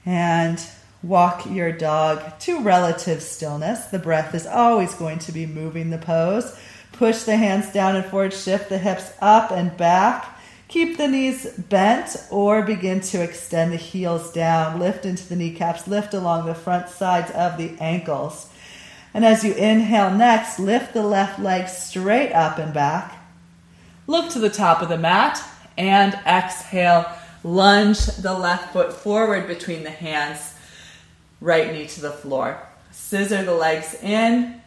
And 0.06 0.58
walk 1.02 1.44
your 1.46 1.72
dog 1.72 2.38
to 2.40 2.60
relative 2.60 3.22
stillness. 3.22 3.86
The 3.86 3.98
breath 3.98 4.34
is 4.34 4.46
always 4.46 4.94
going 4.94 5.18
to 5.20 5.32
be 5.32 5.44
moving 5.44 5.90
the 5.90 5.98
pose. 5.98 6.58
Push 6.92 7.24
the 7.24 7.36
hands 7.36 7.72
down 7.72 7.96
and 7.96 8.06
forward, 8.06 8.32
shift 8.32 8.70
the 8.70 8.78
hips 8.78 9.12
up 9.20 9.50
and 9.50 9.76
back. 9.76 10.38
Keep 10.68 10.96
the 10.96 11.06
knees 11.06 11.52
bent 11.52 12.16
or 12.30 12.62
begin 12.62 13.00
to 13.00 13.22
extend 13.22 13.72
the 13.72 13.76
heels 13.76 14.32
down. 14.32 14.80
Lift 14.80 15.04
into 15.04 15.28
the 15.28 15.36
kneecaps, 15.36 15.86
lift 15.86 16.14
along 16.14 16.46
the 16.46 16.54
front 16.54 16.88
sides 16.88 17.30
of 17.32 17.56
the 17.58 17.76
ankles. 17.78 18.48
And 19.14 19.24
as 19.24 19.44
you 19.44 19.54
inhale 19.54 20.10
next, 20.10 20.58
lift 20.58 20.92
the 20.92 21.02
left 21.02 21.38
leg 21.38 21.68
straight 21.68 22.32
up 22.32 22.58
and 22.58 22.74
back. 22.74 23.16
Look 24.06 24.30
to 24.30 24.38
the 24.38 24.50
top 24.50 24.82
of 24.82 24.88
the 24.88 24.98
mat 24.98 25.42
and 25.78 26.14
exhale. 26.26 27.06
Lunge 27.46 28.04
the 28.06 28.34
left 28.34 28.72
foot 28.72 28.92
forward 28.92 29.46
between 29.46 29.84
the 29.84 29.90
hands, 29.90 30.52
right 31.40 31.72
knee 31.72 31.86
to 31.86 32.00
the 32.00 32.10
floor. 32.10 32.60
Scissor 32.90 33.44
the 33.44 33.54
legs 33.54 33.94
in. 34.02 34.60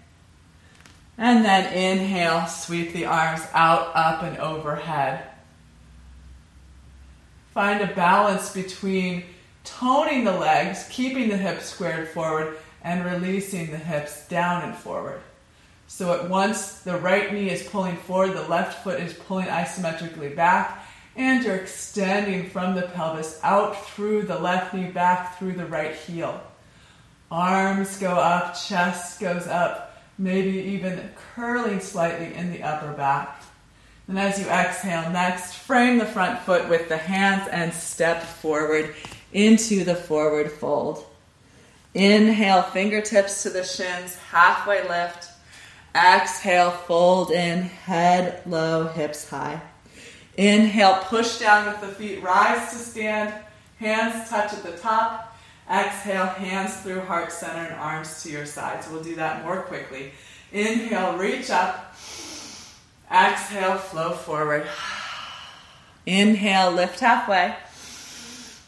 And 1.18 1.44
then 1.44 1.74
inhale, 1.74 2.48
sweep 2.48 2.94
the 2.94 3.04
arms 3.04 3.42
out, 3.54 3.92
up, 3.94 4.24
and 4.24 4.38
overhead. 4.38 5.26
Find 7.54 7.82
a 7.82 7.94
balance 7.94 8.54
between 8.54 9.26
toning 9.66 10.24
the 10.24 10.38
legs, 10.38 10.88
keeping 10.90 11.28
the 11.28 11.36
hips 11.36 11.66
squared 11.66 12.08
forward, 12.08 12.60
and 12.82 13.04
releasing 13.04 13.72
the 13.72 13.78
hips 13.78 14.26
down 14.30 14.64
and 14.64 14.74
forward. 14.74 15.20
So 15.88 16.14
at 16.18 16.30
once 16.30 16.80
the 16.80 16.96
right 16.96 17.34
knee 17.34 17.50
is 17.50 17.68
pulling 17.68 17.98
forward, 17.98 18.38
the 18.38 18.48
left 18.48 18.86
foot 18.86 19.02
is 19.02 19.12
pulling 19.12 19.48
isometrically 19.48 20.34
back, 20.34 20.86
and 21.16 21.44
you're 21.44 21.56
extending 21.56 22.50
from 22.50 22.76
the 22.76 22.84
pelvis 22.84 23.40
out 23.44 23.88
through 23.90 24.24
the 24.24 24.40
left 24.40 24.74
knee, 24.74 24.88
back 24.88 25.38
through 25.38 25.54
the 25.54 25.66
right 25.66 25.96
heel. 25.96 26.42
Arms 27.32 27.98
go 27.98 28.12
up, 28.12 28.56
chest 28.56 29.20
goes 29.20 29.48
up, 29.48 30.02
maybe 30.18 30.50
even 30.50 31.12
curling 31.36 31.80
slightly 31.80 32.34
in 32.34 32.52
the 32.52 32.64
upper 32.64 32.92
back. 32.94 33.44
And 34.08 34.18
as 34.18 34.40
you 34.40 34.48
exhale, 34.48 35.12
next, 35.12 35.54
frame 35.54 36.00
the 36.00 36.06
front 36.06 36.40
foot 36.40 36.68
with 36.68 36.90
the 36.90 36.98
hands 36.98 37.48
and 37.52 37.72
step 37.72 38.24
forward 38.24 38.96
into 39.32 39.84
the 39.84 39.96
forward 39.96 40.52
fold. 40.52 41.06
Inhale, 41.94 42.64
fingertips 42.64 43.44
to 43.44 43.52
the 43.52 43.64
shins, 43.64 44.16
halfway 44.16 44.88
lift. 44.88 45.30
Exhale, 45.96 46.72
fold 46.72 47.30
in, 47.30 47.64
head 47.64 48.42
low, 48.48 48.88
hips 48.88 49.30
high. 49.30 49.62
Inhale, 50.40 51.00
push 51.04 51.40
down 51.40 51.66
with 51.66 51.82
the 51.82 51.88
feet, 51.88 52.24
rise 52.24 52.72
to 52.72 52.78
stand, 52.78 53.34
hands 53.78 54.30
touch 54.30 54.54
at 54.54 54.64
the 54.64 54.72
top. 54.78 55.36
Exhale, 55.70 56.28
hands 56.28 56.78
through 56.78 57.02
heart 57.02 57.34
center 57.34 57.60
and 57.60 57.76
arms 57.76 58.24
to 58.24 58.32
your 58.32 58.46
sides. 58.46 58.88
We'll 58.90 59.04
do 59.04 59.18
that 59.18 59.44
more 59.44 59.64
quickly. 59.64 60.14
Inhale, 60.54 61.18
reach 61.18 61.50
up. 61.50 61.94
Exhale, 63.12 63.80
flow 63.80 64.14
forward. 64.14 64.66
Inhale, 66.06 66.72
lift 66.72 67.02
halfway. 67.02 67.54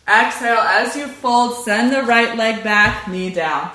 Exhale, 0.06 0.58
as 0.58 0.98
you 0.98 1.08
fold, 1.08 1.64
send 1.64 1.94
the 1.94 2.04
right 2.04 2.36
leg 2.36 2.66
back, 2.66 3.08
knee 3.08 3.30
down. 3.30 3.72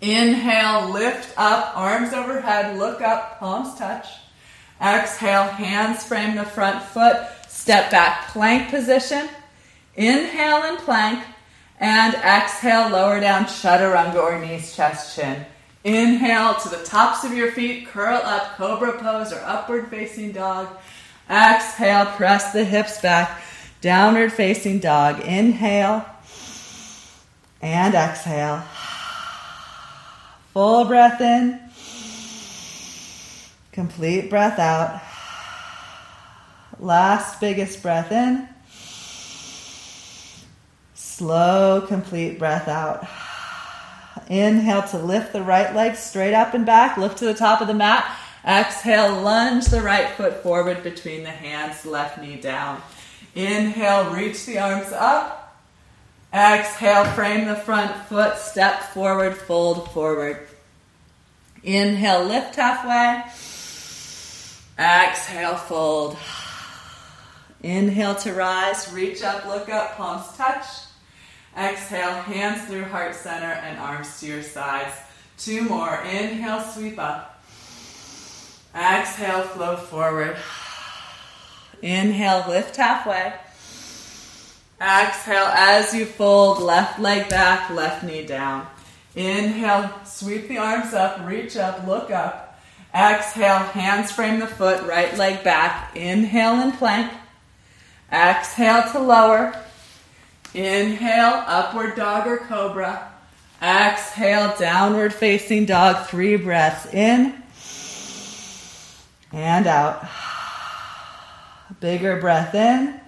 Inhale, 0.00 0.88
lift 0.88 1.34
up, 1.36 1.76
arms 1.76 2.14
overhead, 2.14 2.78
look 2.78 3.02
up, 3.02 3.38
palms 3.38 3.78
touch. 3.78 4.06
Exhale, 4.80 5.44
hands 5.44 6.04
frame 6.04 6.36
the 6.36 6.44
front 6.44 6.82
foot, 6.82 7.16
step 7.48 7.90
back, 7.90 8.28
plank 8.28 8.70
position. 8.70 9.28
Inhale 9.94 10.62
and 10.62 10.78
plank, 10.78 11.24
and 11.80 12.14
exhale, 12.14 12.90
lower 12.90 13.18
down, 13.20 13.44
chaturanga 13.44 14.16
or 14.16 14.38
knees, 14.38 14.76
chest, 14.76 15.16
chin. 15.16 15.44
Inhale 15.84 16.54
to 16.56 16.68
the 16.68 16.84
tops 16.84 17.24
of 17.24 17.32
your 17.32 17.52
feet, 17.52 17.86
curl 17.86 18.20
up, 18.24 18.56
cobra 18.56 18.98
pose 18.98 19.32
or 19.32 19.40
upward 19.44 19.88
facing 19.88 20.32
dog. 20.32 20.68
Exhale, 21.30 22.06
press 22.06 22.52
the 22.52 22.64
hips 22.64 23.00
back, 23.00 23.40
downward 23.80 24.32
facing 24.32 24.78
dog. 24.78 25.20
Inhale 25.20 26.04
and 27.62 27.94
exhale. 27.94 28.62
Full 30.52 30.84
breath 30.86 31.20
in, 31.20 31.60
complete 33.76 34.30
breath 34.30 34.58
out. 34.58 35.02
Last 36.78 37.40
biggest 37.42 37.82
breath 37.82 38.10
in. 38.10 38.48
Slow, 40.94 41.84
complete 41.86 42.38
breath 42.38 42.68
out. 42.68 43.06
Inhale 44.30 44.82
to 44.84 44.98
lift 44.98 45.34
the 45.34 45.42
right 45.42 45.74
leg 45.74 45.94
straight 45.94 46.32
up 46.32 46.54
and 46.54 46.64
back, 46.64 46.96
lift 46.96 47.18
to 47.18 47.26
the 47.26 47.34
top 47.34 47.60
of 47.60 47.68
the 47.68 47.74
mat. 47.74 48.10
Exhale, 48.46 49.20
lunge 49.20 49.66
the 49.66 49.82
right 49.82 50.08
foot 50.12 50.42
forward 50.42 50.82
between 50.82 51.22
the 51.22 51.30
hands, 51.30 51.84
left 51.84 52.18
knee 52.18 52.36
down. 52.36 52.80
Inhale, 53.34 54.10
reach 54.10 54.46
the 54.46 54.58
arms 54.58 54.90
up. 54.92 55.54
Exhale, 56.32 57.04
frame 57.12 57.46
the 57.46 57.56
front 57.56 57.94
foot, 58.06 58.38
step 58.38 58.84
forward, 58.94 59.36
fold 59.36 59.90
forward. 59.90 60.48
Inhale, 61.62 62.24
lift 62.24 62.56
halfway. 62.56 63.22
Exhale, 64.78 65.56
fold. 65.56 66.18
Inhale 67.62 68.14
to 68.16 68.32
rise, 68.34 68.92
reach 68.92 69.22
up, 69.22 69.46
look 69.46 69.68
up, 69.70 69.96
palms 69.96 70.36
touch. 70.36 70.66
Exhale, 71.56 72.12
hands 72.12 72.68
through 72.68 72.84
heart 72.84 73.14
center 73.14 73.52
and 73.52 73.78
arms 73.78 74.20
to 74.20 74.26
your 74.26 74.42
sides. 74.42 74.94
Two 75.38 75.62
more. 75.62 76.02
Inhale, 76.02 76.60
sweep 76.60 76.98
up. 76.98 77.42
Exhale, 78.74 79.42
flow 79.42 79.76
forward. 79.76 80.36
Inhale, 81.80 82.44
lift 82.46 82.76
halfway. 82.76 83.32
Exhale, 84.78 85.46
as 85.46 85.94
you 85.94 86.04
fold, 86.04 86.60
left 86.60 86.98
leg 86.98 87.30
back, 87.30 87.70
left 87.70 88.04
knee 88.04 88.26
down. 88.26 88.66
Inhale, 89.14 89.90
sweep 90.04 90.48
the 90.48 90.58
arms 90.58 90.92
up, 90.92 91.26
reach 91.26 91.56
up, 91.56 91.86
look 91.86 92.10
up. 92.10 92.45
Exhale, 92.96 93.58
hands 93.58 94.10
frame 94.10 94.40
the 94.40 94.46
foot, 94.46 94.82
right 94.86 95.14
leg 95.18 95.44
back. 95.44 95.94
Inhale 95.94 96.54
and 96.54 96.72
plank. 96.72 97.12
Exhale 98.10 98.90
to 98.92 98.98
lower. 99.00 99.54
Inhale, 100.54 101.44
upward 101.46 101.94
dog 101.94 102.26
or 102.26 102.38
cobra. 102.38 103.12
Exhale, 103.60 104.56
downward 104.58 105.12
facing 105.12 105.66
dog. 105.66 106.06
Three 106.06 106.36
breaths 106.36 106.86
in 106.86 107.34
and 109.30 109.66
out. 109.66 110.06
Bigger 111.80 112.18
breath 112.18 112.54
in. 112.54 112.98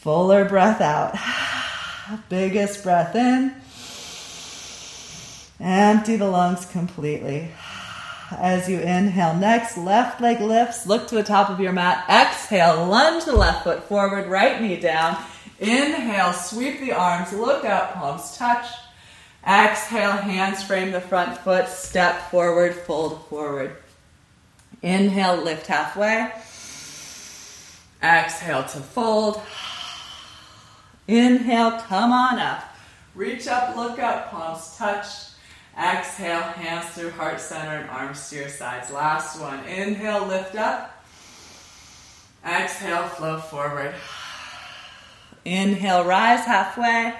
Fuller 0.00 0.44
breath 0.44 0.80
out. 0.80 1.16
Biggest 2.28 2.82
breath 2.82 3.14
in. 3.14 3.54
Empty 5.64 6.16
the 6.16 6.26
lungs 6.26 6.66
completely. 6.66 7.50
As 8.30 8.68
you 8.68 8.80
inhale, 8.80 9.32
next 9.32 9.78
left 9.78 10.20
leg 10.20 10.42
lifts. 10.42 10.86
Look 10.86 11.08
to 11.08 11.14
the 11.14 11.22
top 11.22 11.48
of 11.48 11.58
your 11.58 11.72
mat. 11.72 12.04
Exhale, 12.06 12.84
lunge 12.84 13.24
the 13.24 13.34
left 13.34 13.64
foot 13.64 13.82
forward, 13.84 14.28
right 14.28 14.60
knee 14.60 14.78
down. 14.78 15.16
Inhale, 15.58 16.34
sweep 16.34 16.80
the 16.80 16.92
arms, 16.92 17.32
look 17.32 17.64
up, 17.64 17.94
palms 17.94 18.36
touch. 18.36 18.66
Exhale, 19.46 20.12
hands 20.12 20.62
frame 20.62 20.92
the 20.92 21.00
front 21.00 21.38
foot, 21.38 21.66
step 21.68 22.30
forward, 22.30 22.74
fold 22.74 23.26
forward. 23.28 23.74
Inhale, 24.82 25.42
lift 25.42 25.66
halfway. 25.66 26.30
Exhale 28.02 28.64
to 28.64 28.80
fold. 28.80 29.40
Inhale, 31.08 31.80
come 31.80 32.12
on 32.12 32.38
up. 32.38 32.64
Reach 33.14 33.46
up, 33.46 33.74
look 33.76 33.98
up, 33.98 34.30
palms 34.30 34.76
touch. 34.76 35.33
Exhale, 35.76 36.40
hands 36.40 36.86
through 36.90 37.10
heart 37.10 37.40
center 37.40 37.76
and 37.78 37.90
arms 37.90 38.30
to 38.30 38.36
your 38.36 38.48
sides. 38.48 38.92
Last 38.92 39.40
one. 39.40 39.64
Inhale, 39.64 40.24
lift 40.24 40.54
up. 40.54 41.04
Exhale, 42.46 43.08
flow 43.08 43.38
forward. 43.40 43.94
Inhale, 45.44 46.04
rise 46.04 46.44
halfway. 46.44 47.14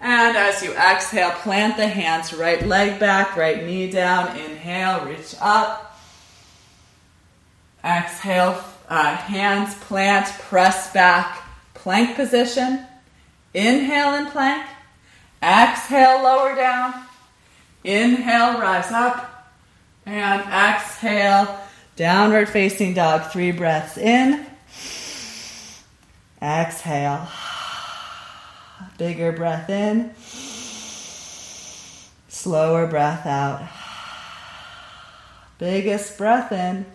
And 0.00 0.36
as 0.36 0.62
you 0.62 0.72
exhale, 0.72 1.30
plant 1.30 1.76
the 1.76 1.88
hands, 1.88 2.32
right 2.32 2.64
leg 2.64 3.00
back, 3.00 3.36
right 3.36 3.64
knee 3.64 3.90
down. 3.90 4.36
Inhale, 4.38 5.04
reach 5.04 5.34
up. 5.40 5.98
Exhale, 7.84 8.62
uh, 8.88 9.16
hands 9.16 9.74
plant, 9.74 10.26
press 10.38 10.92
back, 10.92 11.42
plank 11.74 12.16
position. 12.16 12.86
Inhale 13.52 14.14
and 14.14 14.28
plank. 14.28 14.66
Exhale, 15.42 16.22
lower 16.22 16.54
down. 16.54 17.06
Inhale, 17.84 18.60
rise 18.60 18.90
up. 18.92 19.26
And 20.06 20.42
exhale, 20.42 21.60
downward 21.96 22.48
facing 22.48 22.94
dog. 22.94 23.30
Three 23.30 23.52
breaths 23.52 23.96
in. 23.96 24.46
Exhale. 26.42 27.28
Bigger 28.98 29.32
breath 29.32 29.68
in. 29.70 30.14
Slower 32.28 32.86
breath 32.86 33.26
out. 33.26 33.68
Biggest 35.58 36.16
breath 36.16 36.52
in. 36.52 36.86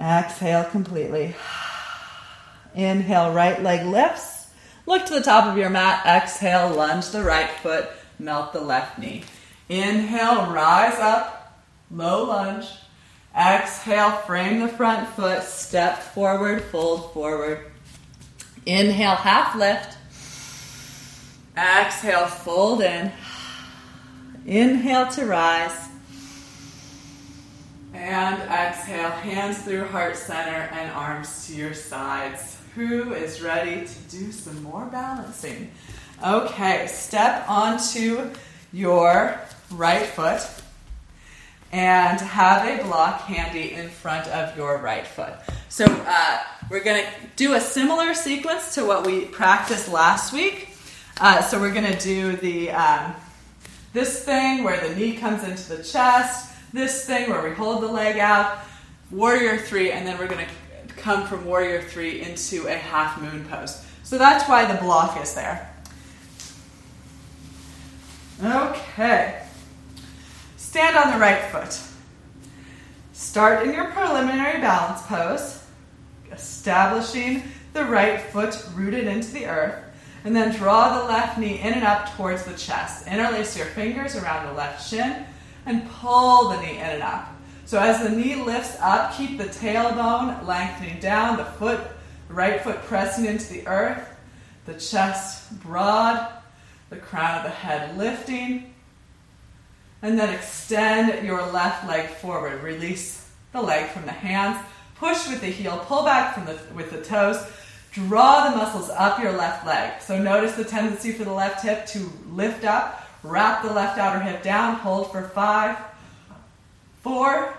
Exhale 0.00 0.64
completely. 0.64 1.34
Inhale, 2.74 3.32
right 3.32 3.62
leg 3.62 3.86
lifts. 3.86 4.39
Look 4.90 5.06
to 5.06 5.14
the 5.14 5.22
top 5.22 5.44
of 5.44 5.56
your 5.56 5.70
mat. 5.70 6.04
Exhale, 6.04 6.68
lunge 6.68 7.10
the 7.10 7.22
right 7.22 7.48
foot, 7.48 7.88
melt 8.18 8.52
the 8.52 8.60
left 8.60 8.98
knee. 8.98 9.22
Inhale, 9.68 10.50
rise 10.50 10.98
up, 10.98 11.62
low 11.92 12.24
lunge. 12.24 12.66
Exhale, 13.32 14.10
frame 14.10 14.58
the 14.58 14.66
front 14.66 15.08
foot, 15.10 15.44
step 15.44 16.02
forward, 16.02 16.64
fold 16.64 17.12
forward. 17.12 17.70
Inhale, 18.66 19.14
half 19.14 19.54
lift. 19.54 19.96
Exhale, 21.56 22.26
fold 22.26 22.80
in. 22.80 23.12
Inhale 24.44 25.06
to 25.12 25.24
rise. 25.24 25.88
And 27.94 28.42
exhale, 28.42 29.10
hands 29.10 29.58
through 29.58 29.84
heart 29.84 30.16
center 30.16 30.68
and 30.72 30.90
arms 30.90 31.46
to 31.46 31.54
your 31.54 31.74
sides. 31.74 32.59
Who 32.76 33.14
is 33.14 33.42
ready 33.42 33.84
to 33.84 33.98
do 34.08 34.30
some 34.30 34.62
more 34.62 34.86
balancing? 34.86 35.72
Okay, 36.24 36.86
step 36.86 37.48
onto 37.48 38.30
your 38.72 39.40
right 39.72 40.06
foot 40.06 40.40
and 41.72 42.20
have 42.20 42.66
a 42.66 42.82
block 42.84 43.22
handy 43.22 43.72
in 43.72 43.88
front 43.88 44.28
of 44.28 44.56
your 44.56 44.78
right 44.78 45.04
foot. 45.04 45.32
So 45.68 45.84
uh, 46.06 46.38
we're 46.70 46.84
going 46.84 47.04
to 47.04 47.10
do 47.34 47.54
a 47.54 47.60
similar 47.60 48.14
sequence 48.14 48.74
to 48.76 48.84
what 48.84 49.04
we 49.04 49.24
practiced 49.24 49.88
last 49.88 50.32
week. 50.32 50.68
Uh, 51.20 51.42
so 51.42 51.60
we're 51.60 51.74
going 51.74 51.92
to 51.92 51.98
do 51.98 52.36
the 52.36 52.70
um, 52.70 53.14
this 53.92 54.24
thing 54.24 54.62
where 54.62 54.88
the 54.88 54.94
knee 54.94 55.16
comes 55.16 55.42
into 55.42 55.76
the 55.76 55.82
chest, 55.82 56.54
this 56.72 57.04
thing 57.04 57.30
where 57.30 57.42
we 57.42 57.52
hold 57.54 57.82
the 57.82 57.88
leg 57.88 58.18
out, 58.18 58.58
warrior 59.10 59.58
three, 59.58 59.90
and 59.90 60.06
then 60.06 60.18
we're 60.18 60.28
going 60.28 60.46
to 60.46 60.52
come 61.00 61.26
from 61.26 61.44
warrior 61.44 61.82
three 61.82 62.22
into 62.22 62.66
a 62.66 62.74
half 62.74 63.20
moon 63.20 63.44
pose. 63.46 63.84
So 64.02 64.18
that's 64.18 64.48
why 64.48 64.70
the 64.70 64.80
block 64.80 65.20
is 65.22 65.34
there. 65.34 65.72
Okay. 68.42 69.42
Stand 70.56 70.96
on 70.96 71.12
the 71.12 71.18
right 71.18 71.42
foot. 71.50 71.78
Start 73.12 73.66
in 73.66 73.74
your 73.74 73.86
preliminary 73.90 74.60
balance 74.60 75.02
pose, 75.02 75.62
establishing 76.32 77.42
the 77.72 77.84
right 77.84 78.20
foot 78.20 78.56
rooted 78.74 79.06
into 79.06 79.30
the 79.32 79.46
earth, 79.46 79.84
and 80.24 80.34
then 80.34 80.54
draw 80.54 80.98
the 80.98 81.04
left 81.04 81.38
knee 81.38 81.60
in 81.60 81.74
and 81.74 81.84
up 81.84 82.14
towards 82.16 82.44
the 82.44 82.54
chest. 82.54 83.06
Interlace 83.06 83.56
your 83.56 83.66
fingers 83.66 84.16
around 84.16 84.46
the 84.46 84.52
left 84.54 84.88
shin 84.88 85.24
and 85.66 85.88
pull 85.90 86.48
the 86.48 86.60
knee 86.62 86.78
in 86.78 86.84
and 86.84 87.02
up. 87.02 87.34
So 87.70 87.78
as 87.78 88.02
the 88.02 88.10
knee 88.10 88.34
lifts 88.34 88.76
up, 88.80 89.16
keep 89.16 89.38
the 89.38 89.44
tailbone 89.44 90.44
lengthening 90.44 90.98
down, 90.98 91.36
the 91.36 91.44
foot, 91.44 91.78
right 92.28 92.60
foot 92.60 92.82
pressing 92.82 93.26
into 93.26 93.48
the 93.52 93.64
earth, 93.68 94.08
the 94.66 94.74
chest 94.74 95.56
broad, 95.62 96.32
the 96.88 96.96
crown 96.96 97.38
of 97.38 97.44
the 97.44 97.50
head 97.50 97.96
lifting. 97.96 98.74
And 100.02 100.18
then 100.18 100.34
extend 100.34 101.24
your 101.24 101.46
left 101.52 101.86
leg 101.86 102.08
forward. 102.08 102.60
Release 102.64 103.30
the 103.52 103.62
leg 103.62 103.88
from 103.90 104.04
the 104.04 104.10
hands. 104.10 104.58
Push 104.96 105.28
with 105.28 105.40
the 105.40 105.46
heel. 105.46 105.80
Pull 105.86 106.02
back 106.02 106.34
from 106.34 106.46
the, 106.46 106.58
with 106.74 106.90
the 106.90 107.04
toes. 107.04 107.40
Draw 107.92 108.50
the 108.50 108.56
muscles 108.56 108.90
up 108.90 109.22
your 109.22 109.30
left 109.30 109.64
leg. 109.64 110.02
So 110.02 110.20
notice 110.20 110.56
the 110.56 110.64
tendency 110.64 111.12
for 111.12 111.22
the 111.22 111.32
left 111.32 111.62
hip 111.62 111.86
to 111.86 112.10
lift 112.32 112.64
up. 112.64 113.06
Wrap 113.22 113.62
the 113.62 113.72
left 113.72 113.96
outer 113.96 114.18
hip 114.18 114.42
down. 114.42 114.74
Hold 114.74 115.12
for 115.12 115.22
five, 115.22 115.76
four, 117.04 117.54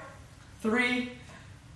three, 0.62 1.12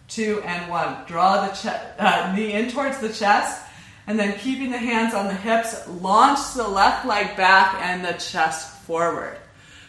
two, 0.07 0.41
and 0.45 0.69
one. 0.69 1.05
Draw 1.07 1.47
the 1.47 1.53
che- 1.53 1.91
uh, 1.99 2.33
knee 2.35 2.53
in 2.53 2.71
towards 2.71 2.99
the 2.99 3.09
chest, 3.09 3.61
and 4.07 4.19
then 4.19 4.37
keeping 4.39 4.71
the 4.71 4.77
hands 4.77 5.13
on 5.13 5.27
the 5.27 5.33
hips, 5.33 5.87
launch 5.87 6.53
the 6.53 6.67
left 6.67 7.05
leg 7.05 7.35
back 7.35 7.75
and 7.81 8.05
the 8.05 8.13
chest 8.13 8.83
forward. 8.83 9.37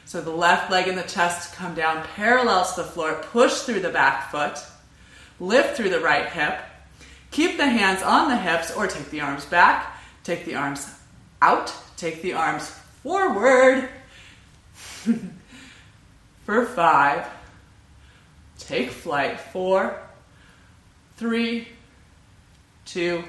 So 0.07 0.21
the 0.21 0.31
left 0.31 0.71
leg 0.71 0.89
and 0.89 0.97
the 0.97 1.03
chest 1.03 1.55
come 1.55 1.75
down 1.75 2.07
parallel 2.15 2.65
to 2.65 2.83
the 2.83 2.89
floor. 2.89 3.15
Push 3.33 3.63
through 3.63 3.81
the 3.81 3.91
back 3.91 4.31
foot. 4.31 4.59
Lift 5.41 5.77
through 5.77 5.91
the 5.91 6.01
right 6.01 6.29
hip. 6.29 6.61
Keep 7.33 7.57
the 7.57 7.67
hands 7.67 8.03
on 8.03 8.29
the 8.29 8.37
hips 8.37 8.71
or 8.71 8.87
take 8.87 9.11
the 9.11 9.21
arms 9.21 9.45
back. 9.45 9.99
Take 10.23 10.45
the 10.45 10.55
arms 10.55 10.89
out. 11.43 11.75
Take 11.97 12.23
the 12.23 12.35
arms 12.35 12.71
forward. 13.03 13.89
For 16.45 16.65
five, 16.65 17.27
Take 18.59 18.91
flight. 18.91 19.39
Four, 19.39 20.01
three, 21.17 21.69
two, 22.85 23.25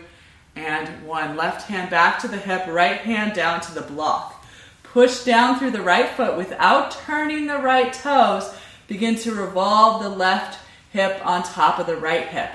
and 0.56 0.88
one. 1.06 1.36
Left 1.36 1.68
hand 1.68 1.90
back 1.90 2.20
to 2.20 2.28
the 2.28 2.38
hip, 2.38 2.68
right 2.68 3.00
hand 3.00 3.34
down 3.34 3.62
to 3.62 3.74
the 3.74 3.82
block. 3.82 4.46
Push 4.84 5.24
down 5.24 5.60
through 5.60 5.72
the 5.72 5.82
right 5.82 6.10
foot 6.10 6.38
without 6.38 6.92
turning 6.92 7.48
the 7.48 7.60
right 7.60 7.94
toes. 7.94 8.54
Begin 8.88 9.16
to 9.18 9.34
revolve 9.34 10.02
the 10.02 10.10
left 10.10 10.60
hip 10.92 11.22
on 11.26 11.44
top 11.44 11.78
of 11.78 11.86
the 11.86 11.98
right 11.98 12.28
hip. 12.28 12.50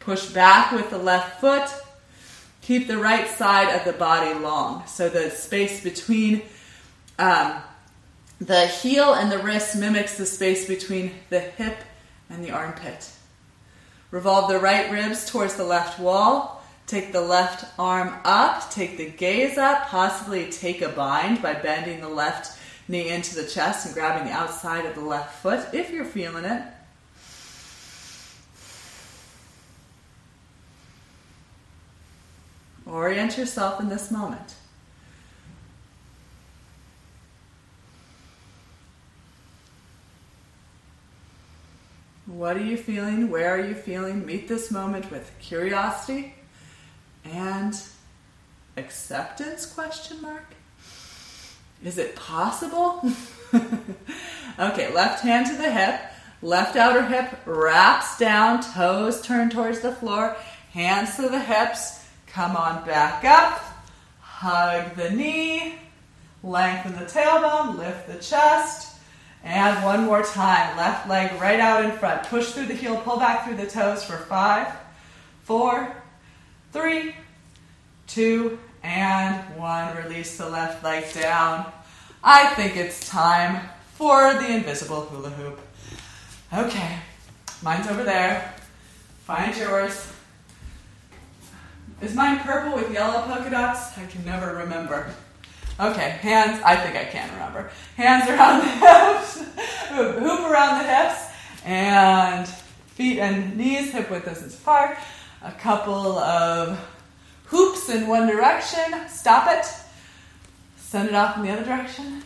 Push 0.00 0.30
back 0.30 0.72
with 0.72 0.90
the 0.90 0.98
left 0.98 1.40
foot. 1.40 1.68
Keep 2.62 2.88
the 2.88 2.98
right 2.98 3.28
side 3.28 3.74
of 3.74 3.84
the 3.84 3.92
body 3.92 4.38
long. 4.38 4.86
So 4.86 5.08
the 5.08 5.30
space 5.30 5.82
between 5.82 6.42
um, 7.18 7.62
the 8.46 8.66
heel 8.66 9.14
and 9.14 9.32
the 9.32 9.38
wrist 9.38 9.74
mimics 9.74 10.18
the 10.18 10.26
space 10.26 10.68
between 10.68 11.12
the 11.30 11.40
hip 11.40 11.78
and 12.28 12.44
the 12.44 12.50
armpit. 12.50 13.10
Revolve 14.10 14.50
the 14.50 14.58
right 14.58 14.90
ribs 14.90 15.30
towards 15.30 15.54
the 15.54 15.64
left 15.64 15.98
wall. 15.98 16.62
Take 16.86 17.12
the 17.12 17.22
left 17.22 17.64
arm 17.78 18.14
up, 18.24 18.70
take 18.70 18.98
the 18.98 19.08
gaze 19.08 19.56
up, 19.56 19.86
possibly 19.86 20.50
take 20.50 20.82
a 20.82 20.90
bind 20.90 21.40
by 21.40 21.54
bending 21.54 22.02
the 22.02 22.08
left 22.08 22.58
knee 22.86 23.08
into 23.08 23.34
the 23.34 23.46
chest 23.46 23.86
and 23.86 23.94
grabbing 23.94 24.26
the 24.26 24.32
outside 24.34 24.84
of 24.84 24.94
the 24.94 25.00
left 25.00 25.40
foot 25.40 25.66
if 25.72 25.90
you're 25.90 26.04
feeling 26.04 26.44
it. 26.44 26.62
Orient 32.86 33.38
yourself 33.38 33.80
in 33.80 33.88
this 33.88 34.10
moment. 34.10 34.54
What 42.26 42.56
are 42.56 42.64
you 42.64 42.78
feeling? 42.78 43.30
Where 43.30 43.50
are 43.50 43.64
you 43.64 43.74
feeling? 43.74 44.24
Meet 44.24 44.48
this 44.48 44.70
moment 44.70 45.10
with 45.10 45.30
curiosity 45.40 46.34
and 47.22 47.78
acceptance 48.78 49.66
question 49.66 50.22
mark. 50.22 50.54
Is 51.84 51.98
it 51.98 52.16
possible? 52.16 53.02
okay, 54.58 54.92
left 54.94 55.22
hand 55.22 55.46
to 55.48 55.54
the 55.54 55.70
hip, 55.70 56.00
left 56.40 56.76
outer 56.76 57.04
hip 57.04 57.40
wraps 57.44 58.16
down, 58.16 58.62
toes 58.62 59.20
turn 59.20 59.50
towards 59.50 59.80
the 59.80 59.92
floor, 59.92 60.34
hands 60.72 61.16
to 61.16 61.28
the 61.28 61.40
hips, 61.40 62.06
come 62.26 62.56
on 62.56 62.86
back 62.86 63.22
up, 63.26 63.60
hug 64.20 64.96
the 64.96 65.10
knee, 65.10 65.74
lengthen 66.42 66.92
the 66.92 67.04
tailbone, 67.04 67.76
lift 67.76 68.06
the 68.06 68.18
chest, 68.18 68.93
and 69.44 69.84
one 69.84 70.06
more 70.06 70.22
time, 70.22 70.76
left 70.78 71.06
leg 71.06 71.38
right 71.38 71.60
out 71.60 71.84
in 71.84 71.92
front, 71.92 72.24
push 72.24 72.52
through 72.52 72.66
the 72.66 72.74
heel, 72.74 72.96
pull 72.96 73.18
back 73.18 73.44
through 73.44 73.56
the 73.56 73.66
toes 73.66 74.02
for 74.02 74.16
five, 74.16 74.74
four, 75.42 75.94
three, 76.72 77.14
two, 78.06 78.58
and 78.82 79.36
one. 79.58 79.94
Release 79.98 80.38
the 80.38 80.48
left 80.48 80.82
leg 80.82 81.12
down. 81.12 81.70
I 82.22 82.54
think 82.54 82.76
it's 82.76 83.06
time 83.08 83.68
for 83.94 84.32
the 84.32 84.50
invisible 84.50 85.02
hula 85.02 85.28
hoop. 85.30 85.60
Okay, 86.52 86.96
mine's 87.62 87.86
over 87.86 88.02
there. 88.02 88.54
Find 89.24 89.54
yours. 89.56 90.10
Is 92.00 92.14
mine 92.14 92.38
purple 92.40 92.74
with 92.74 92.90
yellow 92.92 93.22
polka 93.22 93.50
dots? 93.50 93.96
I 93.98 94.06
can 94.06 94.24
never 94.24 94.56
remember. 94.56 95.14
Okay, 95.78 96.10
hands, 96.20 96.62
I 96.64 96.76
think 96.76 96.94
I 96.94 97.04
can 97.04 97.28
remember. 97.32 97.68
Hands 97.96 98.28
around 98.30 98.60
the 98.60 98.70
hips, 98.70 99.38
hoop 99.88 100.50
around 100.50 100.78
the 100.78 100.84
hips, 100.84 101.20
and 101.64 102.46
feet 102.94 103.18
and 103.18 103.56
knees 103.56 103.90
hip 103.90 104.08
width 104.08 104.24
distance 104.24 104.56
apart. 104.56 104.96
A 105.42 105.50
couple 105.50 106.18
of 106.18 106.78
hoops 107.46 107.88
in 107.88 108.06
one 108.06 108.28
direction. 108.28 109.08
Stop 109.08 109.48
it. 109.50 109.66
Send 110.76 111.08
it 111.08 111.14
off 111.16 111.36
in 111.36 111.42
the 111.42 111.50
other 111.50 111.64
direction. 111.64 112.22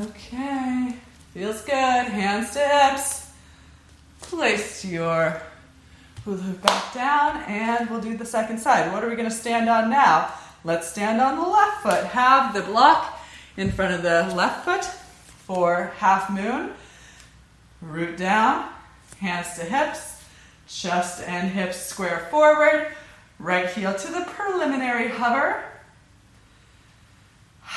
Okay, 0.00 0.96
feels 1.34 1.60
good. 1.62 1.72
Hands 1.74 2.50
to 2.54 2.60
hips. 2.60 3.30
Place 4.22 4.86
your 4.86 5.42
hula 6.24 6.38
hoop 6.38 6.62
back 6.62 6.94
down, 6.94 7.42
and 7.48 7.90
we'll 7.90 8.00
do 8.00 8.16
the 8.16 8.24
second 8.24 8.58
side. 8.58 8.92
What 8.92 9.02
are 9.02 9.08
we 9.08 9.16
going 9.16 9.28
to 9.28 9.34
stand 9.34 9.68
on 9.68 9.90
now? 9.90 10.32
Let's 10.64 10.88
stand 10.88 11.20
on 11.20 11.36
the 11.36 11.46
left 11.46 11.82
foot. 11.82 12.04
Have 12.04 12.54
the 12.54 12.62
block 12.62 13.20
in 13.56 13.72
front 13.72 13.94
of 13.94 14.02
the 14.02 14.32
left 14.34 14.64
foot 14.64 14.84
for 14.84 15.92
half 15.96 16.30
moon. 16.30 16.72
Root 17.80 18.16
down, 18.16 18.68
hands 19.18 19.56
to 19.56 19.64
hips, 19.64 20.22
chest 20.68 21.24
and 21.26 21.50
hips 21.50 21.84
square 21.84 22.28
forward, 22.30 22.86
right 23.40 23.68
heel 23.68 23.92
to 23.92 24.12
the 24.12 24.24
preliminary 24.28 25.08
hover. 25.08 25.64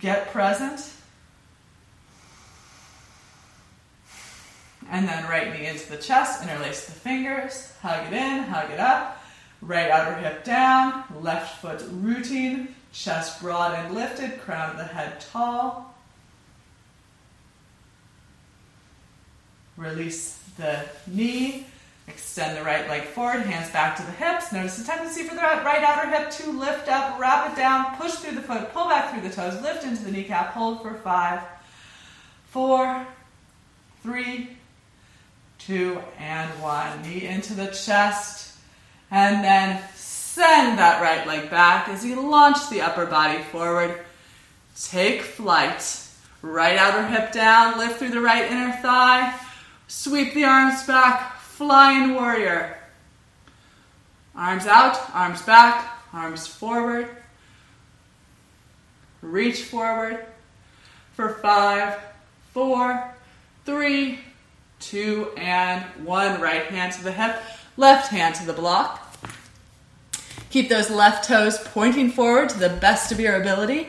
Get 0.00 0.32
present. 0.32 0.95
And 4.90 5.08
then 5.08 5.24
right 5.24 5.52
knee 5.52 5.66
into 5.66 5.90
the 5.90 5.96
chest, 5.96 6.42
interlace 6.42 6.86
the 6.86 6.92
fingers, 6.92 7.72
hug 7.82 8.06
it 8.06 8.12
in, 8.12 8.44
hug 8.44 8.70
it 8.70 8.80
up. 8.80 9.22
Right 9.60 9.90
outer 9.90 10.14
hip 10.16 10.44
down, 10.44 11.04
left 11.20 11.60
foot 11.60 11.82
rooting, 11.90 12.74
chest 12.92 13.40
broad 13.40 13.74
and 13.74 13.94
lifted, 13.94 14.40
crown 14.40 14.70
of 14.70 14.76
the 14.76 14.84
head 14.84 15.20
tall. 15.20 15.94
Release 19.76 20.38
the 20.56 20.84
knee, 21.06 21.66
extend 22.08 22.56
the 22.56 22.62
right 22.62 22.88
leg 22.88 23.02
forward, 23.02 23.40
hands 23.40 23.70
back 23.70 23.96
to 23.96 24.02
the 24.02 24.12
hips. 24.12 24.52
Notice 24.52 24.78
the 24.78 24.84
tendency 24.84 25.24
for 25.24 25.34
the 25.34 25.40
right 25.40 25.82
outer 25.82 26.08
hip 26.08 26.30
to 26.30 26.50
lift 26.52 26.88
up, 26.88 27.18
wrap 27.18 27.52
it 27.52 27.56
down, 27.56 27.96
push 27.96 28.12
through 28.12 28.36
the 28.36 28.42
foot, 28.42 28.72
pull 28.72 28.88
back 28.88 29.12
through 29.12 29.28
the 29.28 29.34
toes, 29.34 29.60
lift 29.62 29.84
into 29.84 30.04
the 30.04 30.12
kneecap, 30.12 30.52
hold 30.52 30.82
for 30.82 30.94
five, 30.94 31.40
four, 32.50 33.06
three, 34.02 34.56
two, 35.66 36.00
and 36.18 36.48
one. 36.62 37.02
Knee 37.02 37.26
into 37.26 37.54
the 37.54 37.66
chest, 37.66 38.54
and 39.10 39.42
then 39.42 39.82
send 39.94 40.78
that 40.78 41.02
right 41.02 41.26
leg 41.26 41.50
back 41.50 41.88
as 41.88 42.04
you 42.04 42.20
launch 42.28 42.68
the 42.70 42.82
upper 42.82 43.06
body 43.06 43.42
forward. 43.44 43.98
Take 44.80 45.22
flight. 45.22 46.02
Right 46.42 46.76
outer 46.76 47.06
hip 47.08 47.32
down, 47.32 47.78
lift 47.78 47.98
through 47.98 48.10
the 48.10 48.20
right 48.20 48.48
inner 48.50 48.72
thigh, 48.80 49.34
sweep 49.88 50.34
the 50.34 50.44
arms 50.44 50.86
back, 50.86 51.40
flying 51.40 52.14
warrior. 52.14 52.76
Arms 54.34 54.66
out, 54.66 54.98
arms 55.14 55.42
back, 55.42 55.98
arms 56.12 56.46
forward. 56.46 57.08
Reach 59.22 59.62
forward 59.62 60.24
for 61.14 61.30
five, 61.30 61.98
four, 62.52 63.12
three, 63.64 64.20
two, 64.80 65.32
and 65.36 65.82
one. 66.04 66.40
Right 66.40 66.64
hand 66.64 66.92
to 66.94 67.04
the 67.04 67.12
hip, 67.12 67.36
left 67.76 68.08
hand 68.08 68.34
to 68.36 68.46
the 68.46 68.52
block. 68.52 69.02
Keep 70.50 70.68
those 70.68 70.90
left 70.90 71.28
toes 71.28 71.58
pointing 71.58 72.10
forward 72.10 72.48
to 72.50 72.58
the 72.58 72.68
best 72.68 73.12
of 73.12 73.20
your 73.20 73.40
ability. 73.40 73.88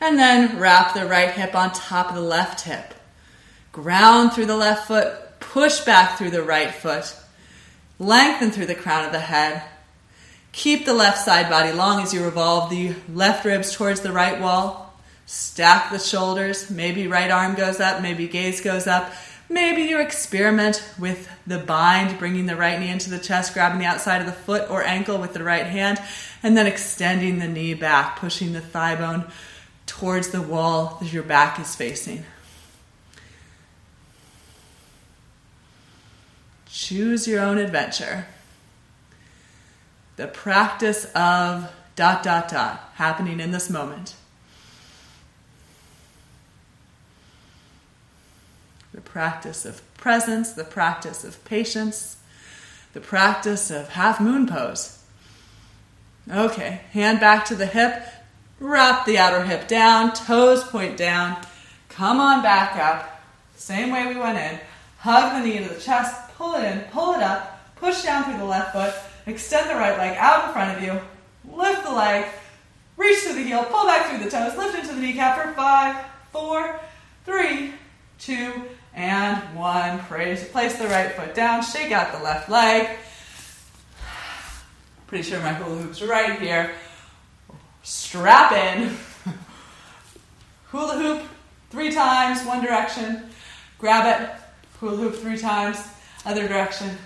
And 0.00 0.18
then 0.18 0.58
wrap 0.58 0.94
the 0.94 1.06
right 1.06 1.30
hip 1.30 1.54
on 1.54 1.72
top 1.72 2.08
of 2.08 2.14
the 2.14 2.20
left 2.20 2.62
hip. 2.62 2.94
Ground 3.72 4.32
through 4.32 4.46
the 4.46 4.56
left 4.56 4.88
foot, 4.88 5.40
push 5.40 5.80
back 5.80 6.16
through 6.16 6.30
the 6.30 6.42
right 6.42 6.72
foot. 6.72 7.14
Lengthen 7.98 8.50
through 8.50 8.66
the 8.66 8.74
crown 8.74 9.04
of 9.04 9.12
the 9.12 9.20
head. 9.20 9.62
Keep 10.52 10.84
the 10.84 10.94
left 10.94 11.18
side 11.18 11.50
body 11.50 11.72
long 11.72 12.02
as 12.02 12.14
you 12.14 12.24
revolve 12.24 12.70
the 12.70 12.94
left 13.12 13.44
ribs 13.44 13.74
towards 13.74 14.00
the 14.00 14.12
right 14.12 14.40
wall. 14.40 14.94
Stack 15.26 15.92
the 15.92 15.98
shoulders. 15.98 16.70
Maybe 16.70 17.06
right 17.06 17.30
arm 17.30 17.54
goes 17.54 17.78
up, 17.78 18.02
maybe 18.02 18.26
gaze 18.26 18.60
goes 18.60 18.86
up. 18.86 19.12
Maybe 19.52 19.82
you 19.82 20.00
experiment 20.00 20.88
with 20.96 21.28
the 21.44 21.58
bind, 21.58 22.20
bringing 22.20 22.46
the 22.46 22.54
right 22.54 22.78
knee 22.78 22.88
into 22.88 23.10
the 23.10 23.18
chest, 23.18 23.52
grabbing 23.52 23.80
the 23.80 23.84
outside 23.84 24.20
of 24.20 24.26
the 24.26 24.32
foot 24.32 24.70
or 24.70 24.84
ankle 24.84 25.18
with 25.18 25.32
the 25.34 25.42
right 25.42 25.66
hand, 25.66 26.00
and 26.44 26.56
then 26.56 26.68
extending 26.68 27.40
the 27.40 27.48
knee 27.48 27.74
back, 27.74 28.16
pushing 28.16 28.52
the 28.52 28.60
thigh 28.60 28.94
bone 28.94 29.26
towards 29.86 30.28
the 30.28 30.40
wall 30.40 30.98
that 31.00 31.12
your 31.12 31.24
back 31.24 31.58
is 31.58 31.74
facing. 31.74 32.24
Choose 36.66 37.26
your 37.26 37.40
own 37.40 37.58
adventure. 37.58 38.26
The 40.14 40.28
practice 40.28 41.06
of 41.06 41.72
dot 41.96 42.22
dot 42.22 42.48
dot 42.48 42.92
happening 42.94 43.40
in 43.40 43.50
this 43.50 43.68
moment. 43.68 44.14
The 48.92 49.00
practice 49.00 49.64
of 49.64 49.82
presence, 49.94 50.52
the 50.52 50.64
practice 50.64 51.24
of 51.24 51.44
patience, 51.44 52.16
the 52.92 53.00
practice 53.00 53.70
of 53.70 53.90
half 53.90 54.20
moon 54.20 54.46
pose. 54.46 55.02
Okay, 56.30 56.82
hand 56.92 57.20
back 57.20 57.44
to 57.46 57.54
the 57.54 57.66
hip, 57.66 58.02
wrap 58.58 59.06
the 59.06 59.18
outer 59.18 59.44
hip 59.44 59.68
down, 59.68 60.12
toes 60.12 60.64
point 60.64 60.96
down, 60.96 61.36
come 61.88 62.20
on 62.20 62.42
back 62.42 62.76
up, 62.76 63.20
same 63.56 63.90
way 63.90 64.06
we 64.06 64.18
went 64.18 64.38
in. 64.38 64.58
Hug 64.98 65.32
the 65.32 65.46
knee 65.46 65.56
into 65.56 65.72
the 65.72 65.80
chest, 65.80 66.14
pull 66.36 66.54
it 66.54 66.64
in, 66.64 66.80
pull 66.90 67.14
it 67.14 67.22
up, 67.22 67.76
push 67.76 68.02
down 68.02 68.24
through 68.24 68.38
the 68.38 68.44
left 68.44 68.72
foot, 68.72 68.94
extend 69.26 69.68
the 69.70 69.74
right 69.74 69.96
leg 69.96 70.16
out 70.18 70.46
in 70.46 70.52
front 70.52 70.76
of 70.76 70.82
you, 70.82 71.00
lift 71.56 71.84
the 71.84 71.92
leg, 71.92 72.26
reach 72.96 73.22
to 73.24 73.32
the 73.32 73.42
heel, 73.42 73.64
pull 73.64 73.86
back 73.86 74.06
through 74.08 74.24
the 74.24 74.30
toes, 74.30 74.56
lift 74.56 74.78
into 74.78 74.94
the 74.94 75.00
kneecap 75.00 75.42
for 75.42 75.52
five, 75.54 75.96
four, 76.32 76.80
three, 77.24 77.72
two, 78.18 78.52
and 78.94 79.36
one. 79.56 79.98
Place, 80.00 80.48
place 80.48 80.76
the 80.78 80.86
right 80.86 81.12
foot 81.12 81.34
down, 81.34 81.62
shake 81.62 81.92
out 81.92 82.12
the 82.12 82.22
left 82.22 82.48
leg. 82.48 82.98
Pretty 85.06 85.28
sure 85.28 85.40
my 85.40 85.52
hula 85.52 85.82
hoop's 85.82 86.02
right 86.02 86.38
here. 86.40 86.72
Strap 87.82 88.52
in. 88.52 88.96
hula 90.66 90.98
hoop 90.98 91.22
three 91.70 91.90
times, 91.90 92.44
one 92.46 92.64
direction. 92.64 93.30
Grab 93.78 94.20
it. 94.20 94.30
Hula 94.78 94.96
hoop 94.96 95.16
three 95.16 95.36
times, 95.36 95.78
other 96.24 96.46
direction. 96.46 96.96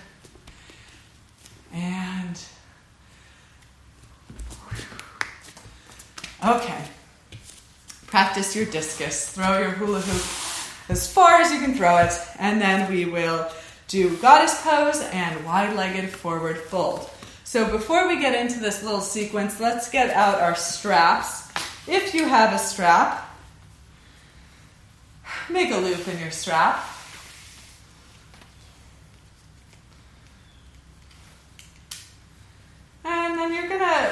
And 1.73 2.39
okay. 6.45 6.83
Practice 8.07 8.55
your 8.55 8.65
discus. 8.65 9.29
Throw 9.29 9.57
your 9.57 9.71
hula 9.71 9.99
hoop 9.99 10.44
as 10.89 11.11
far 11.11 11.41
as 11.41 11.51
you 11.51 11.59
can 11.59 11.73
throw 11.75 11.97
it, 11.97 12.13
and 12.37 12.61
then 12.61 12.91
we 12.91 13.05
will 13.05 13.49
do 13.87 14.15
goddess 14.17 14.61
pose 14.61 15.01
and 15.11 15.45
wide-legged 15.45 16.09
forward 16.09 16.57
fold. 16.57 17.09
So 17.43 17.69
before 17.69 18.07
we 18.07 18.19
get 18.19 18.33
into 18.33 18.59
this 18.59 18.83
little 18.83 19.01
sequence, 19.01 19.59
let's 19.59 19.89
get 19.89 20.09
out 20.11 20.41
our 20.41 20.55
straps. 20.55 21.47
If 21.87 22.13
you 22.13 22.27
have 22.27 22.53
a 22.53 22.57
strap, 22.57 23.29
make 25.49 25.71
a 25.71 25.77
loop 25.77 26.07
in 26.07 26.19
your 26.19 26.31
strap. 26.31 26.83
And 33.03 33.37
then 33.37 33.53
you're 33.53 33.69
gonna 33.69 34.11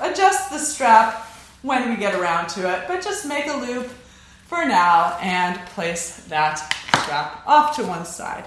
adjust 0.00 0.50
the 0.50 0.58
strap 0.58 1.26
when 1.62 1.88
we 1.88 1.96
get 1.96 2.14
around 2.14 2.48
to 2.50 2.70
it, 2.72 2.86
but 2.86 3.02
just 3.02 3.26
make 3.26 3.46
a 3.46 3.56
loop 3.56 3.88
for 4.46 4.64
now 4.64 5.18
and 5.20 5.58
place 5.66 6.16
that 6.28 6.56
strap 7.02 7.42
off 7.46 7.76
to 7.76 7.84
one 7.84 8.04
side. 8.04 8.44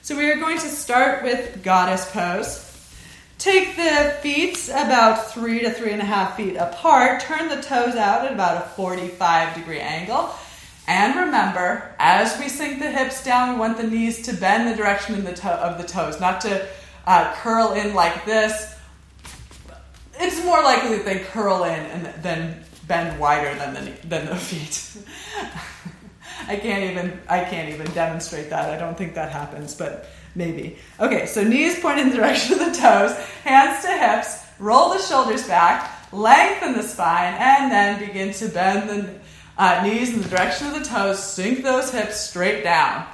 So 0.00 0.16
we 0.16 0.30
are 0.30 0.36
going 0.36 0.58
to 0.58 0.68
start 0.68 1.22
with 1.22 1.62
goddess 1.62 2.10
pose. 2.10 2.68
Take 3.38 3.76
the 3.76 4.16
feet 4.20 4.68
about 4.68 5.30
three 5.32 5.60
to 5.60 5.70
three 5.70 5.92
and 5.92 6.00
a 6.00 6.04
half 6.04 6.36
feet 6.36 6.56
apart, 6.56 7.20
turn 7.20 7.48
the 7.48 7.60
toes 7.60 7.96
out 7.96 8.24
at 8.24 8.32
about 8.32 8.64
a 8.64 8.68
45 8.70 9.54
degree 9.54 9.80
angle. 9.80 10.30
And 10.88 11.14
remember, 11.16 11.94
as 11.98 12.38
we 12.38 12.48
sink 12.48 12.78
the 12.78 12.90
hips 12.90 13.22
down, 13.24 13.54
we 13.54 13.60
want 13.60 13.76
the 13.76 13.86
knees 13.86 14.22
to 14.22 14.32
bend 14.32 14.68
the 14.68 14.76
direction 14.76 15.22
the 15.24 15.32
to- 15.32 15.48
of 15.50 15.80
the 15.80 15.86
toes, 15.86 16.20
not 16.20 16.40
to 16.42 16.66
uh, 17.06 17.32
curl 17.36 17.72
in 17.72 17.94
like 17.94 18.24
this. 18.24 18.74
It's 20.18 20.44
more 20.44 20.62
likely 20.62 20.96
that 20.96 21.04
they 21.04 21.20
curl 21.20 21.64
in 21.64 21.72
and 21.72 22.22
then 22.22 22.64
bend 22.86 23.18
wider 23.18 23.54
than 23.58 23.74
the, 23.74 24.06
than 24.06 24.26
the 24.26 24.36
feet. 24.48 25.04
I 26.48 26.56
can't 26.56 26.90
even 26.90 27.20
I 27.28 27.44
can't 27.44 27.68
even 27.72 27.86
demonstrate 27.92 28.50
that. 28.50 28.70
I 28.70 28.78
don't 28.78 28.96
think 28.96 29.14
that 29.14 29.30
happens, 29.32 29.74
but 29.74 30.10
maybe. 30.34 30.78
Okay, 30.98 31.26
so 31.26 31.44
knees 31.44 31.78
point 31.80 32.00
in 32.00 32.10
the 32.10 32.16
direction 32.22 32.54
of 32.54 32.58
the 32.60 32.78
toes, 32.78 33.16
hands 33.44 33.84
to 33.84 33.90
hips, 33.90 34.44
roll 34.58 34.90
the 34.90 34.98
shoulders 34.98 35.46
back, 35.46 36.12
lengthen 36.12 36.72
the 36.72 36.82
spine, 36.82 37.34
and 37.38 37.70
then 37.70 38.04
begin 38.04 38.32
to 38.34 38.48
bend 38.48 38.88
the 38.88 39.20
uh, 39.58 39.82
knees 39.84 40.14
in 40.14 40.22
the 40.22 40.28
direction 40.28 40.68
of 40.68 40.74
the 40.74 40.84
toes, 40.84 41.22
sink 41.22 41.62
those 41.62 41.90
hips 41.90 42.20
straight 42.20 42.62
down. 42.64 43.06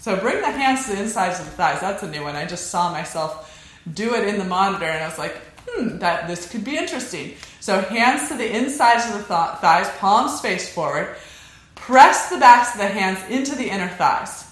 So 0.00 0.16
bring 0.16 0.40
the 0.40 0.50
hands 0.50 0.86
to 0.86 0.92
the 0.92 1.02
insides 1.02 1.40
of 1.40 1.46
the 1.46 1.52
thighs. 1.52 1.80
That's 1.80 2.02
a 2.04 2.10
new 2.10 2.22
one. 2.22 2.36
I 2.36 2.46
just 2.46 2.70
saw 2.70 2.92
myself 2.92 3.52
do 3.92 4.14
it 4.14 4.28
in 4.28 4.38
the 4.38 4.44
monitor, 4.44 4.84
and 4.84 5.02
I 5.02 5.08
was 5.08 5.18
like, 5.18 5.36
hmm, 5.68 5.98
that 5.98 6.28
this 6.28 6.50
could 6.50 6.64
be 6.64 6.76
interesting. 6.76 7.34
So 7.60 7.80
hands 7.80 8.28
to 8.28 8.36
the 8.36 8.56
insides 8.56 9.06
of 9.06 9.12
the 9.12 9.34
th- 9.34 9.58
thighs, 9.60 9.88
palms 9.98 10.40
face 10.40 10.72
forward. 10.72 11.16
Press 11.74 12.30
the 12.30 12.38
backs 12.38 12.74
of 12.74 12.80
the 12.80 12.88
hands 12.88 13.18
into 13.30 13.54
the 13.54 13.68
inner 13.68 13.88
thighs. 13.88 14.44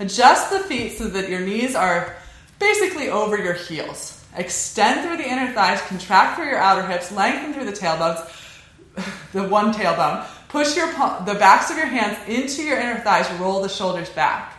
Adjust 0.00 0.50
the 0.50 0.60
feet 0.60 0.96
so 0.96 1.08
that 1.08 1.28
your 1.28 1.40
knees 1.40 1.74
are 1.74 2.16
basically 2.58 3.08
over 3.08 3.36
your 3.36 3.54
heels. 3.54 4.24
Extend 4.36 5.06
through 5.06 5.16
the 5.16 5.28
inner 5.28 5.52
thighs, 5.52 5.82
contract 5.82 6.36
through 6.36 6.46
your 6.46 6.58
outer 6.58 6.86
hips, 6.86 7.12
lengthen 7.12 7.52
through 7.52 7.64
the 7.64 7.72
tailbones, 7.72 8.24
the 9.32 9.42
one 9.44 9.72
tailbone. 9.72 10.26
Push 10.48 10.76
your 10.76 10.86
the 10.86 11.36
backs 11.38 11.70
of 11.70 11.76
your 11.76 11.86
hands 11.86 12.18
into 12.28 12.62
your 12.62 12.78
inner 12.78 12.98
thighs, 13.00 13.30
roll 13.38 13.62
the 13.62 13.68
shoulders 13.68 14.10
back. 14.10 14.54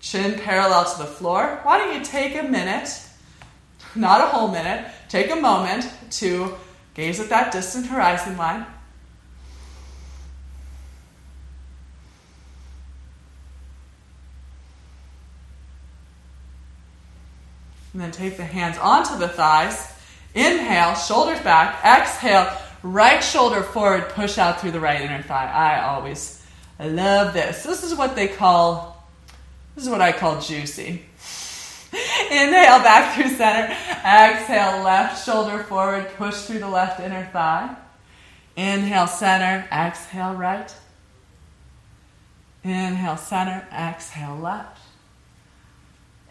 Chin 0.00 0.38
parallel 0.38 0.84
to 0.92 0.98
the 0.98 1.06
floor. 1.06 1.60
Why 1.62 1.78
don't 1.78 1.96
you 1.96 2.04
take 2.04 2.36
a 2.36 2.42
minute, 2.42 2.88
not 4.00 4.20
a 4.20 4.26
whole 4.26 4.48
minute, 4.48 4.86
take 5.08 5.30
a 5.30 5.36
moment 5.36 5.90
to 6.10 6.54
gaze 6.94 7.20
at 7.20 7.28
that 7.28 7.52
distant 7.52 7.86
horizon 7.86 8.36
line. 8.36 8.66
And 17.92 18.02
then 18.02 18.10
take 18.10 18.36
the 18.36 18.44
hands 18.44 18.76
onto 18.76 19.16
the 19.16 19.28
thighs. 19.28 19.94
Inhale, 20.34 20.94
shoulders 20.94 21.40
back. 21.40 21.82
Exhale, 21.82 22.54
right 22.82 23.24
shoulder 23.24 23.62
forward, 23.62 24.10
push 24.10 24.36
out 24.36 24.60
through 24.60 24.72
the 24.72 24.80
right 24.80 25.00
inner 25.00 25.22
thigh. 25.22 25.50
I 25.50 25.82
always 25.82 26.44
love 26.78 27.32
this. 27.32 27.62
This 27.62 27.82
is 27.82 27.94
what 27.94 28.14
they 28.14 28.28
call 28.28 28.96
this 29.76 29.84
is 29.84 29.90
what 29.90 30.00
I 30.00 30.12
call 30.12 30.40
juicy. 30.40 31.05
Inhale 32.30 32.80
back 32.80 33.14
through 33.14 33.30
center. 33.30 33.72
Exhale, 34.04 34.82
left 34.82 35.24
shoulder 35.24 35.62
forward, 35.64 36.08
push 36.16 36.42
through 36.42 36.58
the 36.58 36.68
left 36.68 37.00
inner 37.00 37.24
thigh. 37.32 37.74
Inhale, 38.56 39.06
center. 39.06 39.66
Exhale, 39.72 40.34
right. 40.34 40.74
Inhale, 42.64 43.16
center. 43.16 43.66
Exhale, 43.72 44.36
left. 44.36 44.80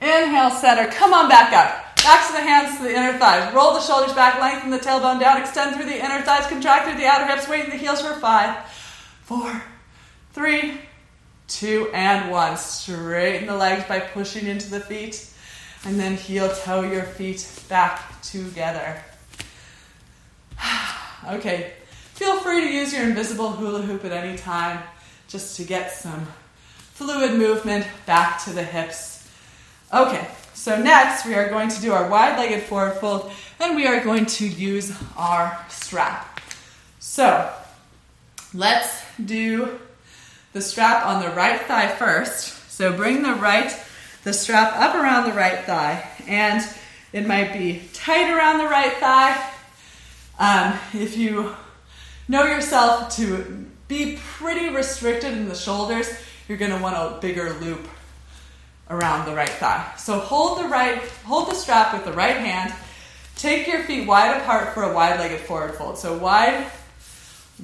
Inhale, 0.01 0.51
center. 0.51 0.91
Come 0.91 1.13
on 1.13 1.30
back 1.30 1.53
up. 1.53 1.95
Back 2.03 2.28
to 2.28 2.34
the 2.34 2.41
hands 2.41 2.78
to 2.78 2.84
the 2.84 2.95
inner 2.95 3.18
thighs. 3.18 3.51
Roll 3.53 3.74
the 3.74 3.82
shoulders 3.82 4.13
back, 4.13 4.39
lengthen 4.39 4.70
the 4.70 4.78
tailbone 4.78 5.20
down, 5.20 5.41
extend 5.41 5.76
through 5.76 5.86
the 5.86 5.97
inner 5.97 6.22
thighs, 6.22 6.45
contract 6.47 6.86
through 6.88 6.97
the 6.97 7.07
outer 7.07 7.26
hips, 7.26 7.47
weighten 7.47 7.72
the 7.72 7.78
heels 7.78 8.01
for 8.01 8.13
five, 8.20 8.70
four, 9.24 9.63
three, 10.34 10.80
two, 11.47 11.89
and 11.93 12.30
one. 12.30 12.57
Straighten 12.57 13.47
the 13.47 13.55
legs 13.55 13.86
by 13.88 13.99
pushing 13.99 14.45
into 14.45 14.70
the 14.70 14.80
feet, 14.80 15.32
and 15.86 16.00
then 16.00 16.16
heel 16.16 16.50
toe 16.50 16.82
your 16.82 17.04
feet 17.04 17.48
back 17.70 18.22
together. 18.22 19.02
okay, 21.30 21.74
feel 22.14 22.40
free 22.40 22.62
to 22.62 22.74
use 22.74 22.92
your 22.92 23.04
invisible 23.04 23.52
hula 23.52 23.82
hoop 23.82 24.04
at 24.04 24.12
any 24.12 24.38
time 24.38 24.82
just 25.28 25.56
to 25.58 25.64
get 25.64 25.92
some 25.92 26.28
fluid 26.94 27.38
movement 27.38 27.86
back 28.06 28.44
to 28.44 28.52
the 28.52 28.64
hips. 28.64 29.30
Okay, 29.94 30.28
so 30.54 30.82
next 30.82 31.26
we 31.26 31.36
are 31.36 31.50
going 31.50 31.70
to 31.70 31.82
do 31.82 31.94
our 31.94 32.10
wide 32.10 32.38
legged 32.38 32.64
forward 32.64 32.96
fold 32.96 33.32
and 33.60 33.76
we 33.76 33.86
are 33.86 34.04
going 34.04 34.26
to 34.26 34.48
use 34.48 34.98
our 35.16 35.58
strap. 35.70 36.40
So 37.00 37.54
let's 38.54 39.04
do 39.24 39.80
the 40.54 40.62
strap 40.62 41.06
on 41.06 41.22
the 41.22 41.30
right 41.30 41.62
thigh 41.62 41.88
first. 41.88 42.72
So 42.72 42.94
bring 42.94 43.22
the 43.22 43.34
right, 43.36 43.72
the 44.26 44.34
strap 44.34 44.76
up 44.76 44.95
around 44.95 45.30
the 45.30 45.34
right 45.34 45.59
thigh, 45.65 46.03
and 46.28 46.67
it 47.13 47.28
might 47.28 47.53
be 47.53 47.84
tight 47.93 48.36
around 48.36 48.57
the 48.57 48.65
right 48.65 48.91
thigh. 48.93 49.51
Um, 50.39 50.78
if 50.99 51.15
you 51.15 51.55
know 52.28 52.43
yourself 52.43 53.15
to 53.17 53.67
be 53.88 54.17
pretty 54.17 54.69
restricted 54.69 55.32
in 55.32 55.47
the 55.47 55.55
shoulders, 55.55 56.09
you're 56.47 56.57
going 56.57 56.71
to 56.71 56.82
want 56.82 56.95
a 56.95 57.19
bigger 57.21 57.53
loop 57.61 57.88
around 58.89 59.26
the 59.26 59.36
right 59.36 59.47
thigh. 59.47 59.93
So 59.97 60.17
hold 60.17 60.57
the 60.57 60.69
right, 60.69 60.97
hold 61.23 61.47
the 61.47 61.55
strap 61.55 61.93
with 61.93 62.03
the 62.03 62.13
right 62.13 62.38
hand. 62.38 62.73
Take 63.36 63.67
your 63.67 63.84
feet 63.84 64.07
wide 64.07 64.41
apart 64.41 64.73
for 64.73 64.84
a 64.84 64.93
wide-legged 64.93 65.41
forward 65.41 65.76
fold. 65.76 65.99
So 65.99 66.17
wide, 66.17 66.65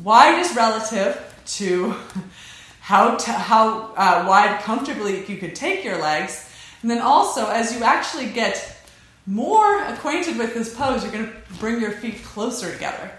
wide 0.03 0.37
is 0.39 0.55
relative 0.55 1.43
to 1.55 1.95
how, 2.81 3.15
to, 3.15 3.31
how 3.31 3.93
uh, 3.95 4.25
wide 4.27 4.61
comfortably 4.61 5.25
you 5.25 5.37
could 5.37 5.55
take 5.55 5.83
your 5.83 5.97
legs. 5.97 6.49
And 6.81 6.89
then 6.89 7.01
also, 7.01 7.47
as 7.47 7.73
you 7.73 7.83
actually 7.83 8.27
get 8.27 8.77
more 9.25 9.83
acquainted 9.83 10.37
with 10.37 10.53
this 10.53 10.75
pose, 10.75 11.03
you're 11.03 11.11
going 11.11 11.27
to 11.27 11.33
bring 11.59 11.79
your 11.79 11.91
feet 11.91 12.23
closer 12.23 12.71
together. 12.71 13.11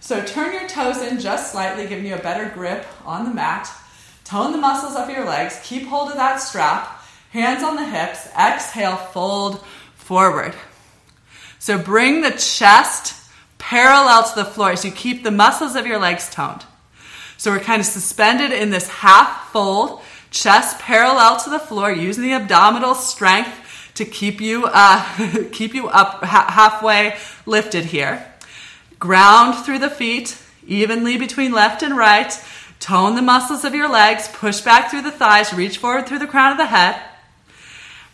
So 0.00 0.24
turn 0.24 0.52
your 0.52 0.68
toes 0.68 0.98
in 0.98 1.18
just 1.18 1.52
slightly, 1.52 1.86
giving 1.86 2.06
you 2.06 2.14
a 2.14 2.22
better 2.22 2.48
grip 2.48 2.86
on 3.04 3.24
the 3.24 3.34
mat. 3.34 3.68
Tone 4.24 4.52
the 4.52 4.58
muscles 4.58 4.94
of 4.94 5.10
your 5.10 5.24
legs. 5.24 5.60
Keep 5.64 5.86
hold 5.88 6.10
of 6.10 6.16
that 6.16 6.36
strap. 6.36 7.02
Hands 7.30 7.62
on 7.62 7.76
the 7.76 7.84
hips. 7.84 8.28
Exhale, 8.38 8.96
fold 8.96 9.64
forward. 9.96 10.54
So 11.58 11.76
bring 11.76 12.22
the 12.22 12.30
chest 12.30 13.14
parallel 13.58 14.22
to 14.22 14.34
the 14.36 14.44
floor 14.44 14.70
as 14.70 14.84
you 14.84 14.92
keep 14.92 15.24
the 15.24 15.30
muscles 15.30 15.74
of 15.74 15.86
your 15.86 15.98
legs 15.98 16.30
toned. 16.30 16.64
So 17.36 17.50
we're 17.50 17.60
kind 17.60 17.80
of 17.80 17.86
suspended 17.86 18.52
in 18.52 18.70
this 18.70 18.88
half 18.88 19.50
fold, 19.50 20.00
chest 20.40 20.78
parallel 20.78 21.38
to 21.40 21.50
the 21.50 21.58
floor, 21.58 21.90
using 21.90 22.24
the 22.24 22.32
abdominal 22.32 22.94
strength 22.94 23.92
to 23.94 24.04
keep 24.04 24.40
you 24.40 24.66
uh, 24.66 25.48
keep 25.52 25.74
you 25.74 25.88
up 25.88 26.22
ha- 26.24 26.50
halfway 26.50 27.16
lifted 27.46 27.84
here. 27.84 28.24
Ground 28.98 29.64
through 29.64 29.80
the 29.80 29.90
feet 29.90 30.40
evenly 30.66 31.18
between 31.18 31.52
left 31.52 31.82
and 31.82 31.96
right. 31.96 32.32
Tone 32.78 33.16
the 33.16 33.22
muscles 33.22 33.64
of 33.64 33.74
your 33.74 33.88
legs. 33.88 34.28
Push 34.32 34.60
back 34.60 34.90
through 34.90 35.02
the 35.02 35.10
thighs. 35.10 35.52
Reach 35.52 35.78
forward 35.78 36.06
through 36.06 36.20
the 36.20 36.26
crown 36.26 36.52
of 36.52 36.58
the 36.58 36.66
head. 36.66 37.00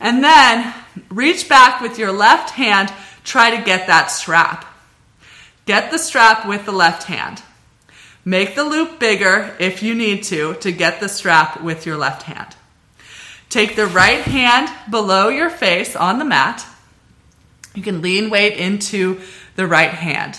And 0.00 0.24
then 0.24 0.74
reach 1.10 1.48
back 1.48 1.80
with 1.80 1.98
your 1.98 2.12
left 2.12 2.50
hand. 2.50 2.92
Try 3.24 3.56
to 3.56 3.62
get 3.62 3.86
that 3.86 4.10
strap. 4.10 4.64
Get 5.66 5.90
the 5.90 5.98
strap 5.98 6.46
with 6.46 6.64
the 6.64 6.72
left 6.72 7.04
hand. 7.04 7.42
Make 8.24 8.54
the 8.54 8.64
loop 8.64 8.98
bigger 8.98 9.54
if 9.58 9.82
you 9.82 9.94
need 9.94 10.22
to 10.24 10.54
to 10.54 10.72
get 10.72 11.00
the 11.00 11.08
strap 11.08 11.60
with 11.60 11.84
your 11.84 11.96
left 11.96 12.22
hand. 12.22 12.56
Take 13.50 13.76
the 13.76 13.86
right 13.86 14.20
hand 14.20 14.70
below 14.90 15.28
your 15.28 15.50
face 15.50 15.94
on 15.94 16.18
the 16.18 16.24
mat. 16.24 16.66
You 17.74 17.82
can 17.82 18.02
lean 18.02 18.30
weight 18.30 18.56
into 18.56 19.20
the 19.56 19.66
right 19.66 19.90
hand. 19.90 20.38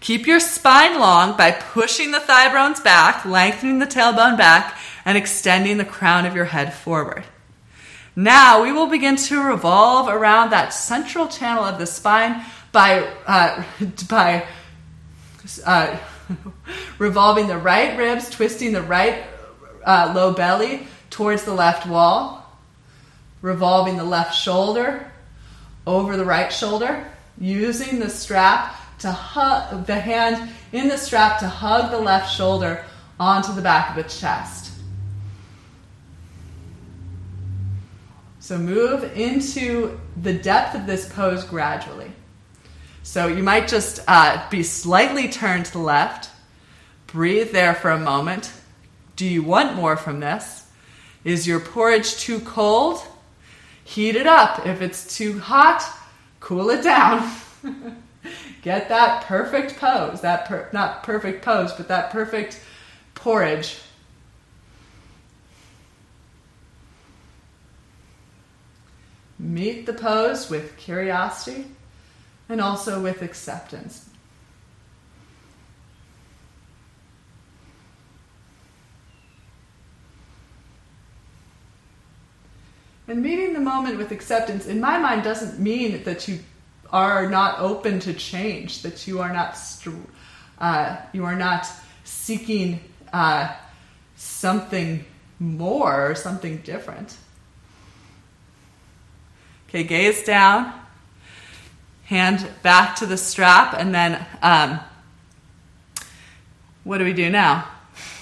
Keep 0.00 0.26
your 0.26 0.40
spine 0.40 0.98
long 0.98 1.36
by 1.36 1.50
pushing 1.52 2.10
the 2.10 2.20
thigh 2.20 2.52
bones 2.52 2.80
back, 2.80 3.24
lengthening 3.24 3.78
the 3.78 3.86
tailbone 3.86 4.36
back, 4.36 4.78
and 5.04 5.16
extending 5.16 5.76
the 5.76 5.84
crown 5.84 6.26
of 6.26 6.34
your 6.34 6.46
head 6.46 6.72
forward. 6.72 7.24
Now 8.16 8.62
we 8.62 8.72
will 8.72 8.86
begin 8.86 9.16
to 9.16 9.42
revolve 9.42 10.08
around 10.08 10.50
that 10.50 10.74
central 10.74 11.28
channel 11.28 11.64
of 11.64 11.78
the 11.78 11.86
spine 11.86 12.44
by, 12.72 13.00
uh, 13.26 13.62
by 14.08 14.46
uh, 15.64 15.96
revolving 16.98 17.46
the 17.46 17.58
right 17.58 17.96
ribs, 17.96 18.30
twisting 18.30 18.72
the 18.72 18.82
right 18.82 19.24
uh, 19.84 20.12
low 20.14 20.32
belly 20.32 20.86
towards 21.10 21.44
the 21.44 21.54
left 21.54 21.86
wall, 21.86 22.58
revolving 23.42 23.96
the 23.96 24.04
left 24.04 24.34
shoulder, 24.34 25.10
over 25.86 26.16
the 26.16 26.24
right 26.24 26.52
shoulder, 26.52 27.06
using 27.38 27.98
the 27.98 28.10
strap 28.10 28.76
to 28.98 29.10
hug 29.10 29.86
the 29.86 29.98
hand 29.98 30.50
in 30.72 30.88
the 30.88 30.98
strap 30.98 31.38
to 31.40 31.48
hug 31.48 31.90
the 31.90 31.98
left 31.98 32.34
shoulder 32.34 32.84
onto 33.18 33.52
the 33.54 33.62
back 33.62 33.90
of 33.90 34.02
the 34.02 34.08
chest. 34.08 34.72
So 38.40 38.58
move 38.58 39.16
into 39.16 39.98
the 40.20 40.32
depth 40.32 40.74
of 40.74 40.86
this 40.86 41.08
pose 41.08 41.44
gradually. 41.44 42.10
So 43.02 43.26
you 43.26 43.42
might 43.42 43.68
just 43.68 44.00
uh, 44.08 44.48
be 44.50 44.62
slightly 44.62 45.28
turned 45.28 45.66
to 45.66 45.72
the 45.72 45.78
left. 45.78 46.30
Breathe 47.12 47.52
there 47.52 47.74
for 47.74 47.90
a 47.90 47.98
moment. 47.98 48.52
Do 49.16 49.26
you 49.26 49.42
want 49.42 49.74
more 49.74 49.96
from 49.96 50.20
this? 50.20 50.66
Is 51.24 51.46
your 51.46 51.60
porridge 51.60 52.16
too 52.16 52.40
cold? 52.40 53.02
Heat 53.84 54.14
it 54.14 54.26
up. 54.26 54.66
If 54.66 54.80
it's 54.80 55.16
too 55.16 55.38
hot, 55.38 55.82
cool 56.38 56.70
it 56.70 56.82
down. 56.84 57.30
Get 58.62 58.88
that 58.90 59.24
perfect 59.24 59.78
pose, 59.78 60.20
that 60.20 60.46
per- 60.46 60.68
not 60.72 61.02
perfect 61.02 61.44
pose, 61.44 61.72
but 61.72 61.88
that 61.88 62.10
perfect 62.10 62.60
porridge. 63.14 63.78
Meet 69.38 69.86
the 69.86 69.94
pose 69.94 70.50
with 70.50 70.76
curiosity 70.76 71.66
and 72.48 72.60
also 72.60 73.00
with 73.00 73.22
acceptance. 73.22 74.09
And 83.10 83.24
meeting 83.24 83.54
the 83.54 83.60
moment 83.60 83.98
with 83.98 84.12
acceptance, 84.12 84.66
in 84.66 84.80
my 84.80 84.96
mind, 84.96 85.24
doesn't 85.24 85.58
mean 85.58 86.04
that 86.04 86.28
you 86.28 86.38
are 86.92 87.28
not 87.28 87.58
open 87.58 87.98
to 88.00 88.14
change, 88.14 88.82
that 88.82 89.08
you 89.08 89.18
are 89.18 89.32
not 89.32 89.58
uh, 90.60 90.96
you 91.12 91.24
are 91.24 91.34
not 91.34 91.66
seeking 92.04 92.78
uh, 93.12 93.52
something 94.14 95.04
more 95.40 96.08
or 96.08 96.14
something 96.14 96.58
different. 96.58 97.16
Okay, 99.68 99.82
gaze 99.82 100.22
down, 100.22 100.72
hand 102.04 102.46
back 102.62 102.94
to 102.94 103.06
the 103.06 103.16
strap, 103.16 103.74
and 103.76 103.92
then 103.92 104.24
um, 104.40 104.78
what 106.84 106.98
do 106.98 107.04
we 107.04 107.12
do 107.12 107.28
now? 107.28 107.66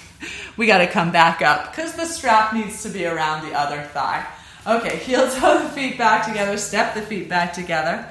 we 0.57 0.65
got 0.65 0.79
to 0.79 0.87
come 0.87 1.11
back 1.11 1.43
up 1.43 1.69
because 1.69 1.93
the 1.93 2.05
strap 2.05 2.55
needs 2.55 2.81
to 2.81 2.89
be 2.89 3.05
around 3.05 3.47
the 3.47 3.53
other 3.55 3.83
thigh. 3.83 4.25
Okay, 4.69 4.97
heel 5.05 5.27
toe 5.27 5.63
the 5.63 5.69
feet 5.69 5.97
back 5.97 6.27
together, 6.27 6.55
step 6.57 6.93
the 6.93 7.01
feet 7.01 7.27
back 7.27 7.53
together. 7.53 8.05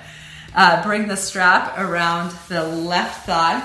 Uh, 0.55 0.83
bring 0.83 1.07
the 1.07 1.17
strap 1.17 1.79
around 1.79 2.33
the 2.49 2.65
left 2.65 3.27
thigh. 3.27 3.63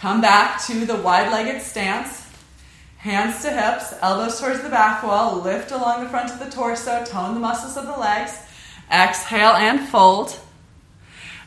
Come 0.00 0.20
back 0.20 0.60
to 0.66 0.84
the 0.84 0.96
wide 0.96 1.30
legged 1.30 1.62
stance. 1.62 2.26
Hands 2.96 3.40
to 3.42 3.50
hips, 3.50 3.94
elbows 4.02 4.40
towards 4.40 4.62
the 4.62 4.68
back 4.68 5.04
wall, 5.04 5.40
lift 5.40 5.70
along 5.70 6.02
the 6.02 6.10
front 6.10 6.32
of 6.32 6.40
the 6.40 6.50
torso, 6.50 7.04
tone 7.04 7.34
the 7.34 7.40
muscles 7.40 7.76
of 7.76 7.86
the 7.86 7.96
legs. 7.96 8.36
Exhale 8.90 9.52
and 9.52 9.88
fold. 9.88 10.36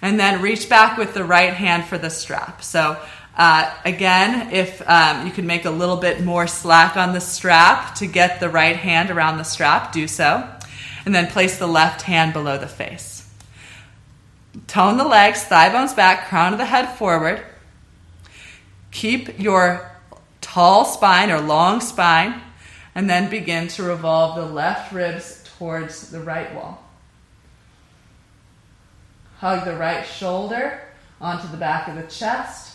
And 0.02 0.18
then 0.18 0.42
reach 0.42 0.70
back 0.70 0.98
with 0.98 1.14
the 1.14 1.26
right 1.26 1.54
hand 1.54 1.86
for 1.86 1.98
the 1.98 2.10
strap. 2.10 2.64
So 2.64 2.98
uh, 3.38 3.74
again, 3.86 4.52
if 4.52 4.88
um, 4.90 5.26
you 5.26 5.32
can 5.32 5.48
make 5.48 5.66
a 5.66 5.72
little 5.72 5.98
bit 5.98 6.22
more 6.24 6.48
slack 6.48 6.98
on 6.98 7.14
the 7.14 7.22
strap 7.22 7.96
to 7.96 8.08
get 8.08 8.40
the 8.40 8.50
right 8.50 8.76
hand 8.76 9.10
around 9.10 9.38
the 9.38 9.44
strap, 9.44 9.94
do 9.94 10.08
so. 10.08 10.50
And 11.06 11.16
then 11.16 11.28
place 11.28 11.58
the 11.58 11.68
left 11.68 12.04
hand 12.04 12.34
below 12.34 12.58
the 12.58 12.68
face. 12.68 13.28
Tone 14.68 14.98
the 14.98 15.06
legs, 15.06 15.44
thigh 15.44 15.72
bones 15.72 15.94
back, 15.94 16.28
crown 16.28 16.54
of 16.54 16.60
the 16.60 16.66
head 16.66 16.98
forward. 16.98 17.42
Keep 18.92 19.40
your 19.40 19.90
tall 20.42 20.84
spine 20.86 21.32
or 21.32 21.40
long 21.40 21.80
spine, 21.80 22.42
and 22.94 23.10
then 23.10 23.30
begin 23.30 23.70
to 23.70 23.84
revolve 23.84 24.36
the 24.36 24.46
left 24.46 24.92
ribs 24.92 25.44
towards 25.58 26.12
the 26.12 26.20
right 26.20 26.54
wall. 26.54 26.84
Hug 29.38 29.64
the 29.66 29.78
right 29.78 30.06
shoulder 30.06 30.82
onto 31.22 31.48
the 31.48 31.58
back 31.58 31.88
of 31.88 31.96
the 31.96 32.04
chest. 32.04 32.71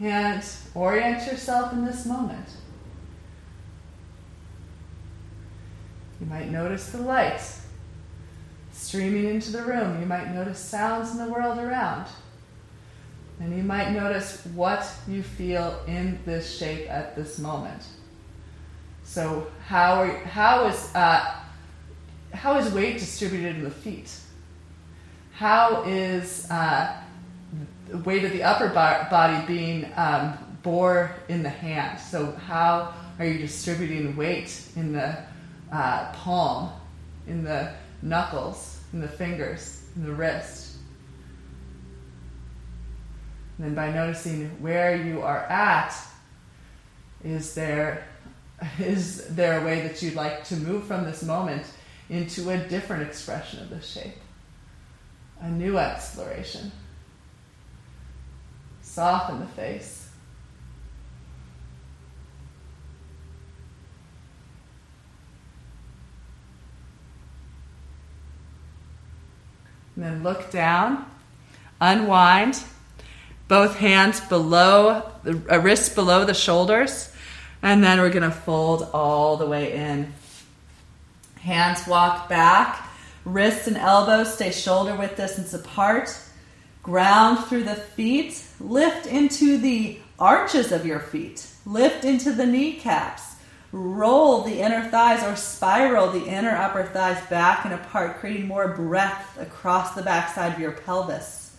And 0.00 0.44
orient 0.74 1.26
yourself 1.26 1.72
in 1.72 1.84
this 1.84 2.04
moment. 2.04 2.48
You 6.20 6.26
might 6.26 6.50
notice 6.50 6.90
the 6.90 6.98
lights 6.98 7.62
streaming 8.72 9.26
into 9.26 9.52
the 9.52 9.62
room. 9.62 10.00
You 10.00 10.06
might 10.06 10.32
notice 10.32 10.58
sounds 10.58 11.12
in 11.12 11.18
the 11.18 11.32
world 11.32 11.58
around. 11.58 12.06
And 13.40 13.56
you 13.56 13.62
might 13.62 13.92
notice 13.92 14.44
what 14.54 14.88
you 15.08 15.22
feel 15.22 15.80
in 15.86 16.18
this 16.24 16.56
shape 16.56 16.88
at 16.90 17.16
this 17.16 17.38
moment. 17.38 17.82
So, 19.02 19.48
how, 19.66 20.02
are, 20.02 20.16
how, 20.18 20.66
is, 20.66 20.94
uh, 20.94 21.42
how 22.32 22.56
is 22.58 22.72
weight 22.72 22.98
distributed 22.98 23.56
in 23.56 23.64
the 23.64 23.70
feet? 23.70 24.16
How 25.32 25.82
is 25.82 26.48
uh, 26.50 27.03
the 27.94 28.00
weight 28.00 28.24
of 28.24 28.32
the 28.32 28.42
upper 28.42 28.68
body 28.70 29.46
being 29.46 29.86
um, 29.94 30.36
bore 30.64 31.14
in 31.28 31.44
the 31.44 31.48
hand. 31.48 32.00
So, 32.00 32.32
how 32.32 32.92
are 33.20 33.24
you 33.24 33.38
distributing 33.38 34.16
weight 34.16 34.68
in 34.74 34.92
the 34.92 35.16
uh, 35.70 36.10
palm, 36.12 36.72
in 37.28 37.44
the 37.44 37.72
knuckles, 38.02 38.80
in 38.92 39.00
the 39.00 39.06
fingers, 39.06 39.84
in 39.94 40.02
the 40.02 40.12
wrist? 40.12 40.74
And 43.58 43.68
then, 43.68 43.74
by 43.76 43.92
noticing 43.92 44.48
where 44.60 44.96
you 44.96 45.22
are 45.22 45.44
at, 45.44 45.94
is 47.22 47.54
there 47.54 48.08
is 48.80 49.28
there 49.36 49.60
a 49.60 49.64
way 49.64 49.86
that 49.86 50.02
you'd 50.02 50.16
like 50.16 50.42
to 50.46 50.56
move 50.56 50.82
from 50.84 51.04
this 51.04 51.22
moment 51.22 51.64
into 52.08 52.50
a 52.50 52.58
different 52.58 53.04
expression 53.04 53.60
of 53.60 53.70
this 53.70 53.86
shape, 53.86 54.18
a 55.40 55.48
new 55.48 55.78
exploration? 55.78 56.72
Soften 58.94 59.40
the 59.40 59.46
face. 59.46 60.08
And 69.96 70.04
then 70.04 70.22
look 70.22 70.52
down, 70.52 71.06
unwind, 71.80 72.62
both 73.48 73.74
hands 73.74 74.20
below, 74.20 75.10
the 75.24 75.42
uh, 75.50 75.58
wrists 75.58 75.88
below 75.88 76.24
the 76.24 76.32
shoulders, 76.32 77.12
and 77.62 77.82
then 77.82 77.98
we're 77.98 78.10
to 78.22 78.30
fold 78.30 78.88
all 78.94 79.36
the 79.36 79.46
way 79.46 79.72
in. 79.72 80.12
Hands 81.40 81.84
walk 81.88 82.28
back, 82.28 82.88
wrists 83.24 83.66
and 83.66 83.76
elbows 83.76 84.32
stay 84.32 84.52
shoulder 84.52 84.94
width 84.94 85.16
distance 85.16 85.52
apart. 85.52 86.16
Ground 86.84 87.46
through 87.46 87.64
the 87.64 87.74
feet, 87.74 88.44
lift 88.60 89.06
into 89.06 89.56
the 89.56 89.98
arches 90.18 90.70
of 90.70 90.84
your 90.84 91.00
feet, 91.00 91.46
lift 91.64 92.04
into 92.04 92.30
the 92.30 92.44
kneecaps, 92.44 93.36
roll 93.72 94.42
the 94.42 94.60
inner 94.60 94.86
thighs 94.90 95.24
or 95.24 95.34
spiral 95.34 96.10
the 96.10 96.26
inner 96.26 96.50
upper 96.50 96.84
thighs 96.84 97.24
back 97.28 97.64
and 97.64 97.72
apart, 97.72 98.18
creating 98.18 98.46
more 98.46 98.68
breadth 98.68 99.40
across 99.40 99.94
the 99.94 100.02
backside 100.02 100.52
of 100.52 100.60
your 100.60 100.72
pelvis. 100.72 101.56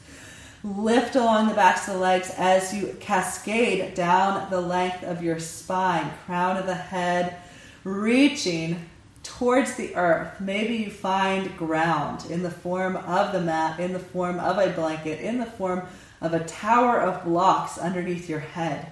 Lift 0.63 1.15
along 1.15 1.47
the 1.47 1.55
backs 1.55 1.87
of 1.87 1.95
the 1.95 1.99
legs 1.99 2.31
as 2.37 2.71
you 2.71 2.95
cascade 2.99 3.95
down 3.95 4.47
the 4.51 4.61
length 4.61 5.03
of 5.03 5.23
your 5.23 5.39
spine, 5.39 6.11
crown 6.27 6.55
of 6.55 6.67
the 6.67 6.75
head, 6.75 7.35
reaching 7.83 8.79
towards 9.25 9.75
the 9.75 9.95
earth. 9.95 10.39
Maybe 10.39 10.77
you 10.77 10.91
find 10.91 11.57
ground 11.57 12.25
in 12.29 12.43
the 12.43 12.51
form 12.51 12.95
of 12.95 13.33
the 13.33 13.41
mat, 13.41 13.79
in 13.79 13.91
the 13.91 13.99
form 13.99 14.39
of 14.39 14.57
a 14.57 14.69
blanket, 14.69 15.19
in 15.19 15.39
the 15.39 15.45
form 15.45 15.81
of 16.21 16.33
a 16.33 16.43
tower 16.45 17.01
of 17.01 17.25
blocks 17.25 17.77
underneath 17.77 18.29
your 18.29 18.39
head. 18.39 18.91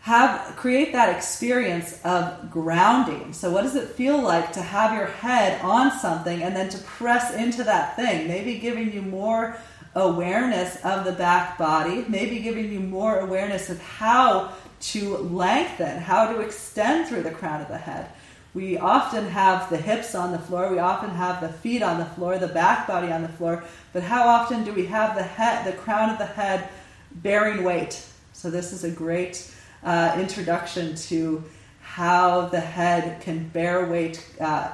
Have 0.00 0.56
create 0.56 0.92
that 0.92 1.14
experience 1.14 2.00
of 2.04 2.50
grounding. 2.50 3.32
So 3.32 3.50
what 3.50 3.62
does 3.62 3.74
it 3.74 3.88
feel 3.90 4.22
like 4.22 4.52
to 4.52 4.62
have 4.62 4.96
your 4.96 5.06
head 5.06 5.60
on 5.62 5.90
something 5.90 6.42
and 6.42 6.54
then 6.54 6.68
to 6.70 6.78
press 6.78 7.34
into 7.34 7.64
that 7.64 7.96
thing? 7.96 8.28
Maybe 8.28 8.58
giving 8.58 8.92
you 8.92 9.02
more 9.02 9.56
awareness 9.94 10.76
of 10.84 11.04
the 11.04 11.12
back 11.12 11.58
body, 11.58 12.04
maybe 12.08 12.38
giving 12.38 12.72
you 12.72 12.80
more 12.80 13.18
awareness 13.18 13.68
of 13.68 13.80
how 13.80 14.52
to 14.78 15.16
lengthen, 15.16 15.98
how 15.98 16.32
to 16.32 16.40
extend 16.40 17.08
through 17.08 17.22
the 17.22 17.30
crown 17.30 17.60
of 17.60 17.68
the 17.68 17.78
head. 17.78 18.08
We 18.56 18.78
often 18.78 19.26
have 19.26 19.68
the 19.68 19.76
hips 19.76 20.14
on 20.14 20.32
the 20.32 20.38
floor, 20.38 20.70
we 20.70 20.78
often 20.78 21.10
have 21.10 21.42
the 21.42 21.50
feet 21.50 21.82
on 21.82 21.98
the 21.98 22.06
floor, 22.06 22.38
the 22.38 22.48
back 22.48 22.86
body 22.86 23.12
on 23.12 23.20
the 23.20 23.28
floor, 23.28 23.62
but 23.92 24.02
how 24.02 24.26
often 24.26 24.64
do 24.64 24.72
we 24.72 24.86
have 24.86 25.14
the 25.14 25.22
head, 25.22 25.66
the 25.66 25.76
crown 25.76 26.08
of 26.08 26.16
the 26.16 26.24
head 26.24 26.70
bearing 27.16 27.64
weight? 27.64 28.02
So 28.32 28.48
this 28.48 28.72
is 28.72 28.82
a 28.82 28.90
great 28.90 29.52
uh, 29.84 30.16
introduction 30.18 30.94
to 30.94 31.44
how 31.82 32.46
the 32.46 32.60
head 32.60 33.20
can 33.20 33.46
bear 33.48 33.84
weight 33.84 34.26
uh, 34.40 34.70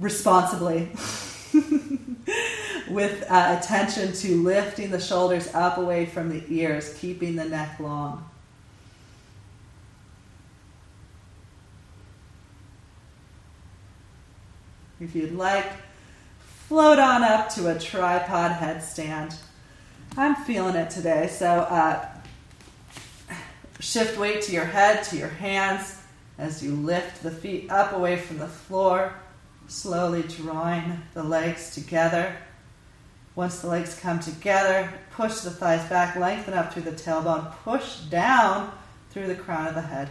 responsibly. 0.00 0.88
with 2.90 3.24
uh, 3.30 3.58
attention 3.60 4.12
to 4.12 4.42
lifting 4.42 4.90
the 4.90 5.00
shoulders 5.00 5.54
up 5.54 5.78
away 5.78 6.04
from 6.04 6.30
the 6.30 6.42
ears, 6.48 6.98
keeping 6.98 7.36
the 7.36 7.44
neck 7.44 7.78
long. 7.78 8.29
If 15.00 15.16
you'd 15.16 15.32
like, 15.32 15.64
float 16.68 16.98
on 16.98 17.24
up 17.24 17.48
to 17.54 17.74
a 17.74 17.78
tripod 17.78 18.52
headstand. 18.52 19.34
I'm 20.14 20.34
feeling 20.34 20.76
it 20.76 20.90
today, 20.90 21.26
so 21.26 21.46
uh, 21.46 22.06
shift 23.78 24.18
weight 24.18 24.42
to 24.42 24.52
your 24.52 24.66
head, 24.66 25.02
to 25.04 25.16
your 25.16 25.28
hands 25.28 26.02
as 26.36 26.62
you 26.62 26.74
lift 26.74 27.22
the 27.22 27.30
feet 27.30 27.70
up 27.70 27.94
away 27.94 28.18
from 28.18 28.38
the 28.38 28.46
floor, 28.46 29.14
slowly 29.68 30.22
drawing 30.22 31.00
the 31.14 31.22
legs 31.22 31.74
together. 31.74 32.36
Once 33.34 33.60
the 33.60 33.68
legs 33.68 33.98
come 33.98 34.20
together, 34.20 34.92
push 35.12 35.40
the 35.40 35.50
thighs 35.50 35.88
back, 35.88 36.14
lengthen 36.16 36.52
up 36.52 36.74
through 36.74 36.82
the 36.82 36.92
tailbone, 36.92 37.50
push 37.64 38.00
down 38.10 38.70
through 39.10 39.28
the 39.28 39.34
crown 39.34 39.66
of 39.66 39.74
the 39.74 39.80
head. 39.80 40.10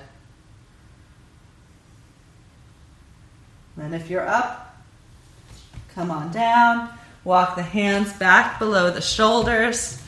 And 3.78 3.94
if 3.94 4.10
you're 4.10 4.28
up, 4.28 4.69
come 6.00 6.12
on 6.12 6.32
down. 6.32 6.89
Walk 7.26 7.58
the 7.58 7.62
hands 7.62 8.14
back 8.14 8.58
below 8.58 8.89
the 8.89 9.02
shoulders 9.02 10.02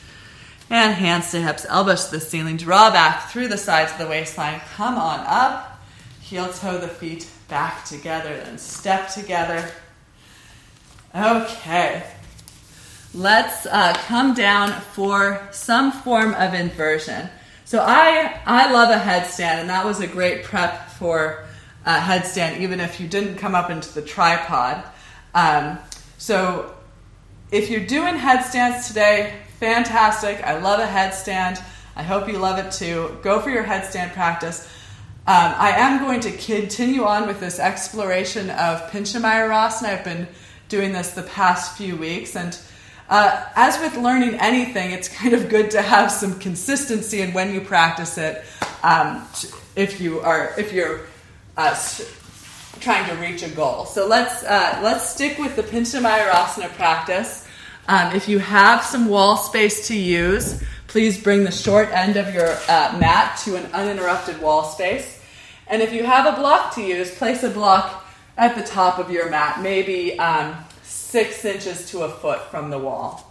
and 0.70 0.94
hands 0.94 1.32
to 1.32 1.42
hips, 1.42 1.66
elbows 1.68 2.06
to 2.06 2.12
the 2.12 2.20
ceiling. 2.20 2.56
Draw 2.56 2.92
back 2.92 3.28
through 3.28 3.48
the 3.48 3.58
sides 3.58 3.92
of 3.92 3.98
the 3.98 4.06
waistline. 4.06 4.58
Come 4.74 4.94
on 4.94 5.20
up. 5.26 5.82
Heel 6.22 6.50
toe 6.50 6.78
the 6.78 6.88
feet 6.88 7.28
back 7.48 7.84
together, 7.84 8.34
then 8.38 8.56
step 8.56 9.10
together. 9.10 9.70
Okay. 11.14 12.02
Let's 13.12 13.66
uh, 13.66 13.92
come 14.06 14.32
down 14.32 14.72
for 14.94 15.46
some 15.50 15.92
form 15.92 16.32
of 16.32 16.54
inversion. 16.54 17.28
So 17.66 17.80
I 17.86 18.40
I 18.46 18.72
love 18.72 18.88
a 18.88 18.98
headstand, 18.98 19.60
and 19.60 19.68
that 19.68 19.84
was 19.84 20.00
a 20.00 20.06
great 20.06 20.44
prep 20.44 20.88
for 20.92 21.44
a 21.84 21.98
headstand, 21.98 22.60
even 22.60 22.80
if 22.80 22.98
you 22.98 23.08
didn't 23.08 23.36
come 23.36 23.54
up 23.54 23.68
into 23.68 23.92
the 23.92 24.00
tripod. 24.00 24.82
Um, 25.34 25.78
so 26.18 26.74
if 27.50 27.70
you're 27.70 27.86
doing 27.86 28.16
headstands 28.16 28.88
today, 28.88 29.34
fantastic. 29.58 30.42
I 30.42 30.58
love 30.58 30.80
a 30.80 30.86
headstand. 30.86 31.62
I 31.94 32.02
hope 32.02 32.28
you 32.28 32.38
love 32.38 32.58
it 32.58 32.72
too. 32.72 33.18
Go 33.22 33.40
for 33.40 33.50
your 33.50 33.64
headstand 33.64 34.12
practice. 34.12 34.68
Um, 35.24 35.54
I 35.56 35.70
am 35.76 36.00
going 36.00 36.20
to 36.20 36.32
continue 36.32 37.04
on 37.04 37.28
with 37.28 37.38
this 37.38 37.60
exploration 37.60 38.50
of 38.50 38.90
Pincha 38.90 39.20
Mayurasana. 39.20 39.98
I've 39.98 40.04
been 40.04 40.26
doing 40.68 40.92
this 40.92 41.12
the 41.12 41.22
past 41.22 41.76
few 41.76 41.96
weeks, 41.96 42.34
and 42.34 42.58
uh, 43.08 43.44
as 43.54 43.78
with 43.78 43.96
learning 43.96 44.34
anything, 44.40 44.90
it's 44.90 45.08
kind 45.20 45.34
of 45.34 45.48
good 45.48 45.70
to 45.72 45.82
have 45.82 46.10
some 46.10 46.40
consistency 46.40 47.20
in 47.20 47.32
when 47.34 47.54
you 47.54 47.60
practice 47.60 48.18
it. 48.18 48.42
Um, 48.82 49.28
if 49.76 50.00
you 50.00 50.20
are, 50.20 50.54
if 50.58 50.72
you're 50.72 51.02
uh, 51.56 51.74
trying 52.80 53.08
to 53.08 53.14
reach 53.16 53.42
a 53.42 53.48
goal, 53.48 53.86
so 53.86 54.06
let's 54.06 54.42
uh, 54.44 54.80
let's 54.82 55.08
stick 55.08 55.38
with 55.38 55.56
the 55.56 55.62
Pincha 55.62 56.00
Mayurasana 56.00 56.70
practice. 56.74 57.46
Um, 57.88 58.14
if 58.14 58.28
you 58.28 58.38
have 58.38 58.84
some 58.84 59.08
wall 59.08 59.36
space 59.36 59.88
to 59.88 59.96
use, 59.96 60.62
please 60.86 61.20
bring 61.20 61.44
the 61.44 61.50
short 61.50 61.88
end 61.90 62.16
of 62.16 62.32
your 62.34 62.50
uh, 62.68 62.96
mat 63.00 63.38
to 63.44 63.56
an 63.56 63.66
uninterrupted 63.72 64.40
wall 64.40 64.64
space. 64.64 65.20
And 65.66 65.82
if 65.82 65.92
you 65.92 66.04
have 66.04 66.32
a 66.32 66.38
block 66.38 66.74
to 66.74 66.82
use, 66.82 67.12
place 67.14 67.42
a 67.42 67.50
block 67.50 68.04
at 68.36 68.54
the 68.54 68.62
top 68.62 68.98
of 68.98 69.10
your 69.10 69.30
mat, 69.30 69.62
maybe 69.62 70.18
um, 70.18 70.56
six 70.82 71.44
inches 71.44 71.90
to 71.90 72.02
a 72.02 72.08
foot 72.08 72.42
from 72.50 72.70
the 72.70 72.78
wall. 72.78 73.26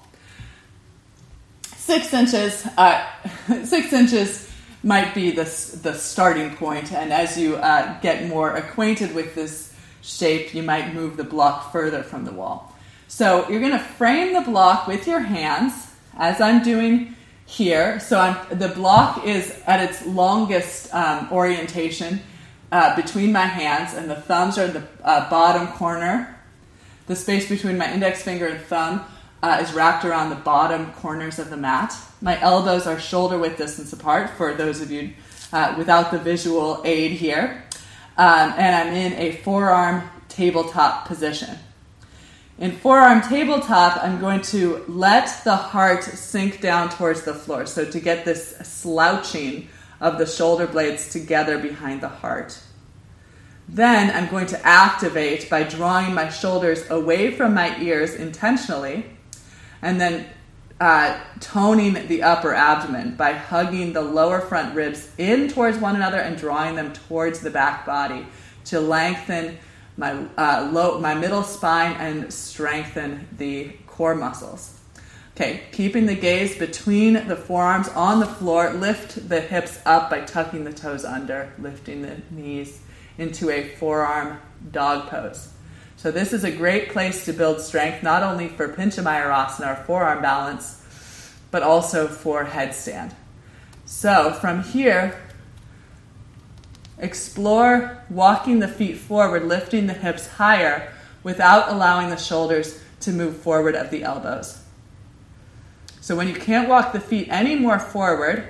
Six 1.76 2.14
inches, 2.14 2.68
uh, 2.78 3.06
six 3.64 3.94
inches 3.94 4.51
might 4.84 5.14
be 5.14 5.32
the, 5.32 5.44
the 5.84 5.94
starting 5.94 6.56
point, 6.56 6.92
and 6.92 7.14
as 7.14 7.38
you 7.38 7.56
uh, 7.58 8.00
get 8.02 8.28
more 8.28 8.56
acquainted 8.56 9.14
with 9.14 9.36
this 9.36 9.74
shape, 10.02 10.54
you 10.56 10.64
might 10.64 10.94
move 10.94 11.18
the 11.18 11.24
block 11.24 11.72
further 11.72 12.04
from 12.04 12.26
the 12.26 12.32
wall. 12.32 12.76
So 13.08 13.48
you're 13.50 13.60
going 13.60 13.72
to 13.74 13.80
frame 13.80 14.34
the 14.34 14.42
block 14.42 14.88
with 14.88 15.08
your 15.08 15.20
hands, 15.20 15.74
as 16.18 16.42
I'm 16.42 16.64
doing 16.64 17.16
here. 17.46 18.00
So 18.00 18.20
I'm, 18.20 18.58
the 18.58 18.70
block 18.70 19.26
is 19.26 19.62
at 19.68 19.88
its 19.88 20.06
longest 20.06 20.94
um, 20.94 21.28
orientation 21.32 22.22
uh, 22.72 22.96
between 22.96 23.32
my 23.32 23.46
hands, 23.46 23.94
and 23.94 24.10
the 24.10 24.16
thumbs 24.16 24.58
are 24.58 24.66
in 24.66 24.74
the 24.74 24.84
uh, 25.04 25.30
bottom 25.30 25.68
corner 25.68 26.38
the 27.12 27.16
space 27.18 27.50
between 27.50 27.78
my 27.78 27.92
index 27.92 28.22
finger 28.22 28.48
and 28.48 28.62
thumb 28.62 29.04
uh, 29.44 29.60
is 29.62 29.74
wrapped 29.74 30.06
around 30.06 30.30
the 30.30 30.36
bottom 30.36 30.94
corners 30.94 31.40
of 31.40 31.50
the 31.50 31.58
mat. 31.58 31.94
My 32.22 32.40
elbows 32.40 32.86
are 32.86 33.00
shoulder 33.00 33.40
width 33.40 33.58
distance 33.58 33.92
apart 33.94 34.30
for 34.32 34.54
those 34.54 34.80
of 34.80 34.92
you 34.92 35.14
uh, 35.52 35.74
without 35.78 36.12
the 36.12 36.20
visual 36.20 36.82
aid 36.86 37.12
here. 37.12 37.64
Um, 38.16 38.54
and 38.58 38.76
I'm 38.76 38.94
in 38.94 39.14
a 39.14 39.38
forearm 39.38 40.08
tabletop 40.30 41.08
position. 41.08 41.58
In 42.60 42.74
forearm 42.74 43.22
tabletop, 43.22 44.04
I'm 44.04 44.20
going 44.20 44.44
to 44.44 44.86
let 44.88 45.44
the 45.44 45.56
heart 45.56 46.04
sink 46.04 46.62
down 46.62 46.90
towards 46.90 47.24
the 47.24 47.34
floor. 47.34 47.66
So 47.66 47.86
to 47.86 48.00
get 48.00 48.24
this 48.24 48.56
slouching 48.58 49.68
of 50.00 50.20
the 50.20 50.28
shoulder 50.28 50.68
blades 50.68 51.10
together 51.10 51.58
behind 51.58 52.02
the 52.02 52.10
heart. 52.10 52.60
Then 53.68 54.16
I'm 54.16 54.30
going 54.30 54.48
to 54.48 54.64
activate 54.66 55.50
by 55.50 55.64
drawing 55.64 56.14
my 56.14 56.30
shoulders 56.30 56.88
away 56.90 57.32
from 57.32 57.54
my 57.54 57.80
ears 57.80 58.14
intentionally, 58.14 59.06
and 59.82 60.00
then 60.00 60.26
uh, 60.82 61.16
toning 61.40 61.94
the 62.08 62.24
upper 62.24 62.56
abdomen 62.56 63.14
by 63.16 63.34
hugging 63.34 63.94
the 63.94 64.02
lower 64.02 64.42
front 64.42 64.74
ribs 64.74 65.12
in 65.20 65.48
towards 65.48 65.78
one 65.78 65.96
another 65.96 66.18
and 66.18 66.36
drawing 66.38 66.76
them 66.76 66.92
towards 66.92 67.42
the 67.42 67.52
back 67.52 67.86
body 67.86 68.26
to 68.66 68.80
lengthen 68.80 69.60
my, 69.96 70.26
uh, 70.40 70.68
low, 70.74 71.00
my 71.00 71.14
middle 71.14 71.44
spine 71.44 71.92
and 71.98 72.34
strengthen 72.34 73.28
the 73.38 73.72
core 73.86 74.16
muscles. 74.16 74.80
Okay, 75.36 75.62
keeping 75.72 76.08
the 76.08 76.16
gaze 76.16 76.58
between 76.58 77.28
the 77.28 77.36
forearms 77.36 77.88
on 77.90 78.20
the 78.20 78.26
floor, 78.26 78.74
lift 78.74 79.30
the 79.30 79.40
hips 79.40 79.80
up 79.86 80.10
by 80.10 80.22
tucking 80.22 80.64
the 80.64 80.74
toes 80.74 81.06
under, 81.06 81.54
lifting 81.60 82.02
the 82.02 82.18
knees 82.32 82.80
into 83.20 83.52
a 83.52 83.68
forearm 83.76 84.40
dog 84.72 85.10
pose. 85.10 85.50
So 86.02 86.10
this 86.10 86.34
is 86.34 86.44
a 86.44 86.52
great 86.52 86.90
place 86.90 87.26
to 87.26 87.32
build 87.32 87.62
strength, 87.62 88.02
not 88.02 88.24
only 88.24 88.48
for 88.48 88.68
Pincha 88.68 89.04
Mayurasana 89.04 89.74
or 89.74 89.84
forearm 89.84 90.20
balance, 90.20 90.84
but 91.52 91.62
also 91.62 92.08
for 92.08 92.44
headstand. 92.44 93.14
So 93.86 94.34
from 94.34 94.64
here, 94.64 95.22
explore 96.98 98.04
walking 98.10 98.58
the 98.58 98.68
feet 98.68 98.98
forward, 98.98 99.44
lifting 99.44 99.86
the 99.86 99.94
hips 99.94 100.26
higher 100.26 100.92
without 101.22 101.70
allowing 101.70 102.10
the 102.10 102.18
shoulders 102.18 102.82
to 103.02 103.12
move 103.12 103.38
forward 103.38 103.76
of 103.76 103.92
the 103.92 104.02
elbows. 104.02 104.60
So 106.00 106.16
when 106.16 106.28
you 106.28 106.34
can't 106.34 106.68
walk 106.68 106.94
the 106.94 107.00
feet 107.00 107.28
any 107.30 107.54
more 107.54 107.78
forward, 107.78 108.48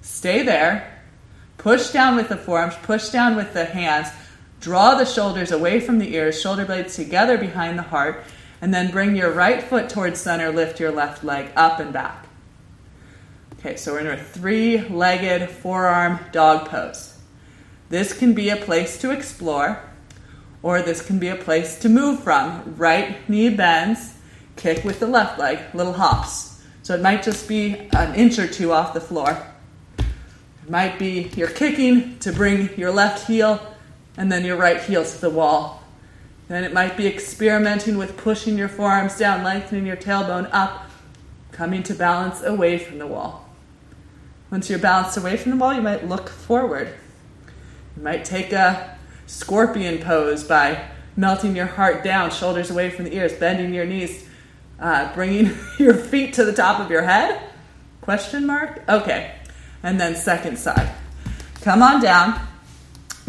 stay 0.00 0.42
there 0.42 1.00
Push 1.60 1.90
down 1.90 2.16
with 2.16 2.30
the 2.30 2.38
forearms, 2.38 2.74
push 2.82 3.10
down 3.10 3.36
with 3.36 3.52
the 3.52 3.66
hands. 3.66 4.08
Draw 4.60 4.96
the 4.96 5.06
shoulders 5.06 5.50
away 5.50 5.80
from 5.80 5.98
the 5.98 6.14
ears, 6.14 6.40
shoulder 6.40 6.66
blades 6.66 6.94
together 6.94 7.38
behind 7.38 7.78
the 7.78 7.82
heart, 7.82 8.24
and 8.60 8.74
then 8.74 8.90
bring 8.90 9.16
your 9.16 9.32
right 9.32 9.62
foot 9.62 9.88
towards 9.88 10.20
center, 10.20 10.52
lift 10.52 10.78
your 10.78 10.92
left 10.92 11.24
leg 11.24 11.50
up 11.56 11.80
and 11.80 11.92
back. 11.92 12.26
Okay, 13.54 13.76
so 13.76 13.92
we're 13.92 14.00
in 14.00 14.06
a 14.06 14.22
three 14.22 14.80
legged 14.88 15.48
forearm 15.48 16.20
dog 16.30 16.68
pose. 16.68 17.16
This 17.88 18.12
can 18.16 18.34
be 18.34 18.50
a 18.50 18.56
place 18.56 18.98
to 18.98 19.10
explore, 19.10 19.82
or 20.62 20.82
this 20.82 21.04
can 21.04 21.18
be 21.18 21.28
a 21.28 21.36
place 21.36 21.78
to 21.80 21.88
move 21.88 22.22
from. 22.22 22.74
Right 22.76 23.28
knee 23.30 23.48
bends, 23.48 24.14
kick 24.56 24.84
with 24.84 25.00
the 25.00 25.06
left 25.06 25.38
leg, 25.38 25.58
little 25.74 25.94
hops. 25.94 26.62
So 26.82 26.94
it 26.94 27.02
might 27.02 27.22
just 27.22 27.48
be 27.48 27.88
an 27.92 28.14
inch 28.14 28.38
or 28.38 28.46
two 28.46 28.72
off 28.72 28.94
the 28.94 29.00
floor 29.00 29.38
It 29.98 30.70
might 30.70 30.98
be 30.98 31.30
you're 31.36 31.48
kicking 31.48 32.18
to 32.20 32.32
bring 32.32 32.76
your 32.78 32.90
left 32.90 33.26
heel 33.26 33.60
and 34.16 34.30
then 34.30 34.44
your 34.44 34.56
right 34.56 34.80
heel 34.80 35.04
to 35.04 35.20
the 35.20 35.30
wall. 35.30 35.82
Then 36.48 36.64
it 36.64 36.72
might 36.72 36.96
be 36.96 37.06
experimenting 37.06 37.96
with 37.96 38.16
pushing 38.16 38.58
your 38.58 38.68
forearms 38.68 39.16
down, 39.16 39.44
lengthening 39.44 39.86
your 39.86 39.96
tailbone 39.96 40.48
up, 40.52 40.90
coming 41.52 41.82
to 41.84 41.94
balance 41.94 42.42
away 42.42 42.78
from 42.78 42.98
the 42.98 43.06
wall. 43.06 43.48
Once 44.50 44.68
you're 44.68 44.78
balanced 44.78 45.16
away 45.16 45.36
from 45.36 45.52
the 45.52 45.56
wall, 45.56 45.72
you 45.72 45.82
might 45.82 46.08
look 46.08 46.28
forward. 46.28 46.88
You 47.96 48.02
might 48.02 48.24
take 48.24 48.52
a 48.52 48.98
scorpion 49.26 49.98
pose 49.98 50.42
by 50.42 50.88
melting 51.16 51.54
your 51.54 51.66
heart 51.66 52.02
down, 52.02 52.30
shoulders 52.30 52.70
away 52.70 52.90
from 52.90 53.04
the 53.04 53.14
ears, 53.14 53.32
bending 53.34 53.72
your 53.72 53.86
knees, 53.86 54.28
uh, 54.80 55.14
bringing 55.14 55.56
your 55.78 55.94
feet 55.94 56.34
to 56.34 56.44
the 56.44 56.52
top 56.52 56.80
of 56.80 56.90
your 56.90 57.02
head. 57.02 57.40
Question 58.00 58.46
mark? 58.46 58.82
Okay 58.88 59.34
and 59.82 60.00
then 60.00 60.14
second 60.14 60.58
side. 60.58 60.90
Come 61.62 61.82
on 61.82 62.02
down. 62.02 62.40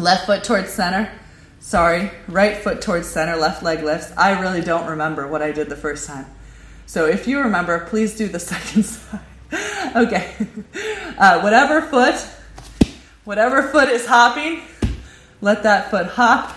Left 0.01 0.25
foot 0.25 0.43
towards 0.43 0.71
center. 0.71 1.11
Sorry, 1.59 2.09
right 2.27 2.57
foot 2.57 2.81
towards 2.81 3.07
center, 3.07 3.35
left 3.35 3.61
leg 3.61 3.83
lifts. 3.83 4.11
I 4.17 4.39
really 4.41 4.61
don't 4.61 4.89
remember 4.89 5.27
what 5.27 5.43
I 5.43 5.51
did 5.51 5.69
the 5.69 5.75
first 5.75 6.07
time. 6.07 6.25
So 6.87 7.05
if 7.05 7.27
you 7.27 7.39
remember, 7.39 7.85
please 7.85 8.17
do 8.17 8.27
the 8.27 8.39
second 8.51 8.83
side. 8.83 9.19
okay. 9.95 10.35
Uh, 11.17 11.39
whatever 11.41 11.83
foot, 11.83 12.15
whatever 13.25 13.61
foot 13.61 13.89
is 13.89 14.07
hopping, 14.07 14.61
let 15.39 15.61
that 15.61 15.91
foot 15.91 16.07
hop. 16.07 16.49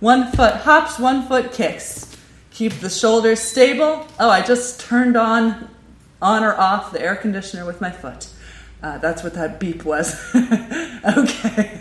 One 0.00 0.32
foot 0.32 0.54
hops, 0.54 0.98
one 0.98 1.28
foot 1.28 1.52
kicks. 1.52 2.16
Keep 2.50 2.74
the 2.74 2.88
shoulders 2.88 3.40
stable. 3.40 4.06
Oh, 4.18 4.30
I 4.30 4.40
just 4.40 4.80
turned 4.80 5.18
on, 5.18 5.68
on 6.22 6.44
or 6.44 6.54
off 6.54 6.92
the 6.92 7.02
air 7.02 7.14
conditioner 7.14 7.66
with 7.66 7.82
my 7.82 7.90
foot. 7.90 8.30
Uh, 8.82 8.96
that's 8.98 9.22
what 9.22 9.34
that 9.34 9.60
beep 9.60 9.84
was. 9.84 10.18
okay. 10.34 11.78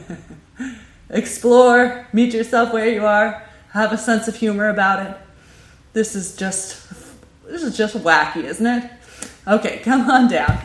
Explore, 1.10 2.06
meet 2.12 2.32
yourself 2.32 2.72
where 2.72 2.88
you 2.88 3.04
are, 3.04 3.42
have 3.70 3.92
a 3.92 3.98
sense 3.98 4.28
of 4.28 4.36
humor 4.36 4.68
about 4.68 5.06
it. 5.06 5.16
This 5.92 6.14
is 6.14 6.36
just 6.36 6.88
this 7.46 7.62
is 7.62 7.76
just 7.76 7.96
wacky, 7.96 8.44
isn't 8.44 8.66
it? 8.66 8.90
Okay, 9.46 9.78
come 9.84 10.10
on 10.10 10.28
down. 10.28 10.58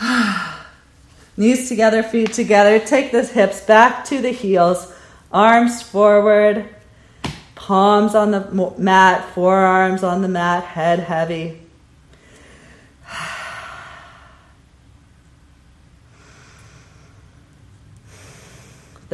Knees 1.36 1.68
together, 1.68 2.02
feet 2.02 2.32
together. 2.32 2.78
Take 2.78 3.10
the 3.10 3.24
hips 3.24 3.60
back 3.62 4.04
to 4.06 4.20
the 4.20 4.30
heels, 4.30 4.92
arms 5.32 5.82
forward, 5.82 6.68
palms 7.56 8.14
on 8.14 8.30
the 8.30 8.74
mat, 8.78 9.28
forearms 9.34 10.04
on 10.04 10.22
the 10.22 10.28
mat, 10.28 10.62
head 10.64 11.00
heavy. 11.00 11.63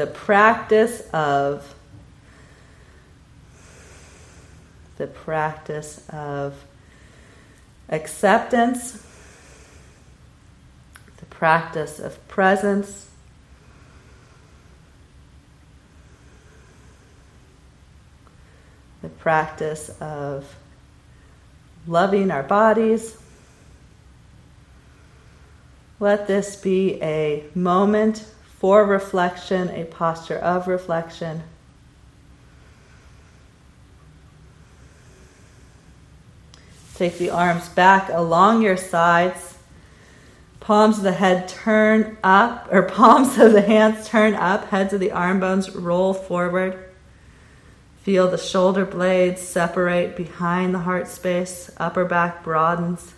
The 0.01 0.07
practice 0.07 1.03
of 1.13 1.75
the 4.97 5.07
practice 5.07 6.03
of 6.09 6.55
acceptance, 7.91 9.05
the 11.19 11.27
practice 11.27 11.99
of 11.99 12.27
presence. 12.29 13.09
The 19.03 19.11
practice 19.11 19.91
of 20.01 20.57
loving 21.87 22.31
our 22.31 22.43
bodies. 22.43 23.19
Let 25.99 26.27
this 26.27 26.57
be 26.57 26.95
a 27.03 27.45
moment 27.55 28.25
for 28.61 28.85
reflection, 28.85 29.71
a 29.71 29.85
posture 29.85 30.37
of 30.37 30.69
reflection. 30.69 31.43
Take 36.95 37.17
the 37.17 37.31
arms 37.31 37.71
back 37.71 38.11
along 38.11 38.61
your 38.61 38.77
sides. 38.77 39.57
Palms 40.61 40.99
of 40.99 41.05
the 41.05 41.13
head 41.13 41.49
turn 41.49 42.19
up, 42.23 42.69
or 42.71 42.83
palms 42.91 43.39
of 43.39 43.55
the 43.55 43.63
hands 43.63 44.07
turn 44.07 44.35
up. 44.35 44.67
Heads 44.67 44.93
of 44.93 45.01
the 45.01 45.13
arm 45.13 45.41
bones 45.41 45.75
roll 45.75 46.13
forward. 46.13 46.85
Feel 48.03 48.31
the 48.31 48.37
shoulder 48.37 48.85
blades 48.85 49.41
separate 49.41 50.19
behind 50.19 50.75
the 50.75 50.81
heart 50.81 51.09
space. 51.09 51.71
Upper 51.79 52.05
back 52.05 52.45
broadens. 52.45 53.15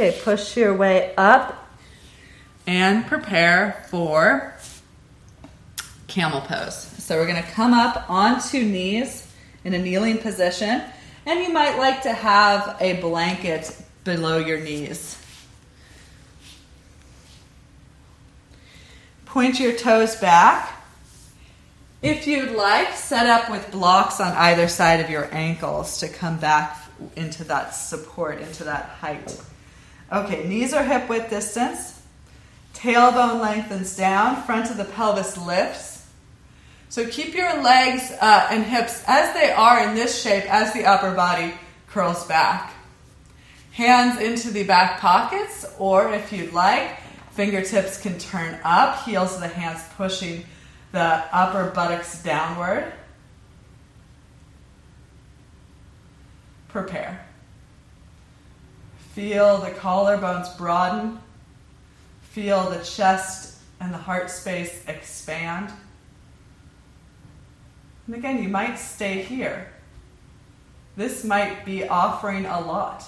Okay, 0.00 0.18
push 0.22 0.56
your 0.56 0.74
way 0.74 1.12
up 1.18 1.68
and 2.66 3.04
prepare 3.04 3.84
for 3.90 4.54
camel 6.06 6.40
pose. 6.40 6.74
So 6.74 7.18
we're 7.18 7.26
going 7.26 7.42
to 7.42 7.50
come 7.50 7.74
up 7.74 8.08
onto 8.08 8.64
knees 8.64 9.30
in 9.62 9.74
a 9.74 9.78
kneeling 9.78 10.16
position, 10.16 10.80
and 11.26 11.40
you 11.40 11.52
might 11.52 11.76
like 11.76 12.04
to 12.04 12.14
have 12.14 12.78
a 12.80 12.94
blanket 13.02 13.78
below 14.04 14.38
your 14.38 14.58
knees. 14.58 15.22
Point 19.26 19.60
your 19.60 19.76
toes 19.76 20.16
back. 20.16 20.82
If 22.00 22.26
you'd 22.26 22.52
like, 22.52 22.94
set 22.94 23.26
up 23.26 23.50
with 23.50 23.70
blocks 23.70 24.18
on 24.18 24.32
either 24.32 24.66
side 24.66 25.00
of 25.00 25.10
your 25.10 25.28
ankles 25.30 25.98
to 25.98 26.08
come 26.08 26.38
back 26.38 26.78
into 27.16 27.44
that 27.44 27.74
support, 27.74 28.40
into 28.40 28.64
that 28.64 28.86
height. 29.02 29.38
Okay, 30.12 30.48
knees 30.48 30.72
are 30.72 30.82
hip 30.82 31.08
width 31.08 31.30
distance. 31.30 32.02
Tailbone 32.74 33.40
lengthens 33.40 33.96
down. 33.96 34.42
Front 34.42 34.70
of 34.70 34.76
the 34.76 34.84
pelvis 34.84 35.36
lifts. 35.38 36.06
So 36.88 37.06
keep 37.06 37.34
your 37.34 37.62
legs 37.62 38.10
uh, 38.20 38.48
and 38.50 38.64
hips 38.64 39.04
as 39.06 39.32
they 39.34 39.52
are 39.52 39.88
in 39.88 39.94
this 39.94 40.20
shape 40.20 40.52
as 40.52 40.72
the 40.72 40.84
upper 40.84 41.14
body 41.14 41.54
curls 41.86 42.26
back. 42.26 42.72
Hands 43.70 44.20
into 44.20 44.50
the 44.50 44.64
back 44.64 44.98
pockets, 44.98 45.64
or 45.78 46.12
if 46.12 46.32
you'd 46.32 46.52
like, 46.52 46.98
fingertips 47.30 48.00
can 48.00 48.18
turn 48.18 48.58
up, 48.64 49.04
heels 49.04 49.34
of 49.34 49.40
the 49.40 49.48
hands 49.48 49.80
pushing 49.96 50.44
the 50.90 50.98
upper 51.00 51.70
buttocks 51.70 52.20
downward. 52.24 52.92
Prepare. 56.68 57.24
Feel 59.14 59.58
the 59.58 59.70
collarbones 59.70 60.56
broaden. 60.56 61.18
Feel 62.22 62.70
the 62.70 62.84
chest 62.84 63.58
and 63.80 63.92
the 63.92 63.98
heart 63.98 64.30
space 64.30 64.84
expand. 64.86 65.72
And 68.06 68.14
again, 68.14 68.42
you 68.42 68.48
might 68.48 68.76
stay 68.76 69.22
here. 69.22 69.68
This 70.96 71.24
might 71.24 71.64
be 71.64 71.88
offering 71.88 72.46
a 72.46 72.60
lot. 72.60 73.04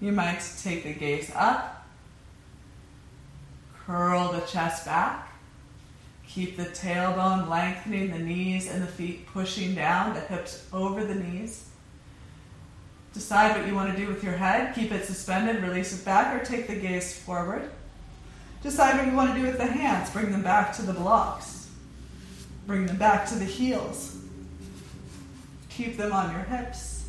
You 0.00 0.12
might 0.12 0.40
take 0.62 0.84
the 0.84 0.92
gaze 0.92 1.32
up, 1.34 1.86
curl 3.86 4.32
the 4.32 4.40
chest 4.40 4.84
back, 4.84 5.32
keep 6.26 6.56
the 6.56 6.64
tailbone 6.66 7.48
lengthening, 7.48 8.10
the 8.10 8.18
knees 8.18 8.68
and 8.70 8.82
the 8.82 8.86
feet 8.86 9.26
pushing 9.26 9.74
down, 9.74 10.12
the 10.12 10.20
hips 10.20 10.66
over 10.72 11.04
the 11.04 11.14
knees. 11.14 11.65
Decide 13.16 13.56
what 13.56 13.66
you 13.66 13.74
want 13.74 13.90
to 13.90 13.96
do 13.96 14.08
with 14.08 14.22
your 14.22 14.34
head. 14.34 14.74
Keep 14.74 14.92
it 14.92 15.06
suspended, 15.06 15.62
release 15.62 15.98
it 15.98 16.04
back, 16.04 16.38
or 16.38 16.44
take 16.44 16.66
the 16.66 16.76
gaze 16.76 17.16
forward. 17.18 17.70
Decide 18.62 18.98
what 18.98 19.06
you 19.06 19.16
want 19.16 19.34
to 19.34 19.40
do 19.40 19.46
with 19.46 19.56
the 19.56 19.64
hands. 19.64 20.10
Bring 20.10 20.30
them 20.30 20.42
back 20.42 20.76
to 20.76 20.82
the 20.82 20.92
blocks. 20.92 21.70
Bring 22.66 22.84
them 22.84 22.98
back 22.98 23.26
to 23.28 23.34
the 23.36 23.46
heels. 23.46 24.18
Keep 25.70 25.96
them 25.96 26.12
on 26.12 26.30
your 26.30 26.42
hips. 26.42 27.08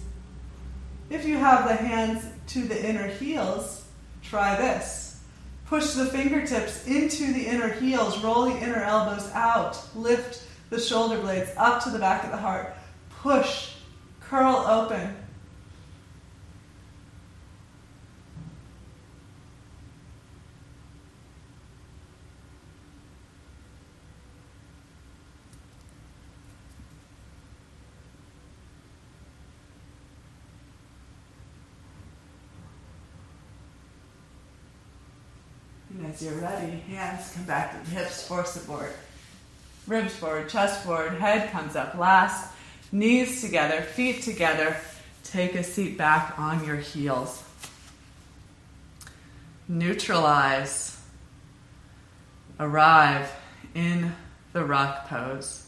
If 1.09 1.25
you 1.25 1.35
have 1.39 1.67
the 1.67 1.75
hands 1.75 2.25
to 2.53 2.61
the 2.61 2.89
inner 2.89 3.07
heels, 3.07 3.85
try 4.23 4.55
this. 4.55 5.21
Push 5.65 5.91
the 5.91 6.05
fingertips 6.05 6.87
into 6.87 7.33
the 7.33 7.47
inner 7.47 7.67
heels, 7.67 8.23
roll 8.23 8.45
the 8.45 8.57
inner 8.61 8.81
elbows 8.81 9.29
out, 9.33 9.77
lift 9.93 10.47
the 10.69 10.79
shoulder 10.79 11.19
blades 11.19 11.51
up 11.57 11.83
to 11.83 11.89
the 11.89 11.99
back 11.99 12.23
of 12.23 12.31
the 12.31 12.37
heart. 12.37 12.73
Push, 13.09 13.73
curl 14.21 14.55
open, 14.55 15.13
as 36.09 36.21
you're 36.21 36.33
ready, 36.35 36.77
hands 36.89 37.33
come 37.33 37.43
back 37.43 37.71
to 37.71 37.89
the 37.89 37.95
hips, 37.95 38.27
the 38.27 38.59
board. 38.65 38.91
Ribs 39.87 40.15
forward, 40.15 40.49
chest 40.49 40.83
forward, 40.83 41.13
head 41.13 41.51
comes 41.51 41.75
up 41.75 41.95
last, 41.95 42.53
knees 42.91 43.41
together, 43.41 43.81
feet 43.81 44.21
together. 44.21 44.75
Take 45.23 45.55
a 45.55 45.63
seat 45.63 45.97
back 45.97 46.37
on 46.39 46.65
your 46.65 46.77
heels. 46.77 47.43
Neutralize. 49.67 50.99
Arrive 52.59 53.29
in 53.75 54.13
the 54.53 54.63
rock 54.63 55.07
pose. 55.07 55.67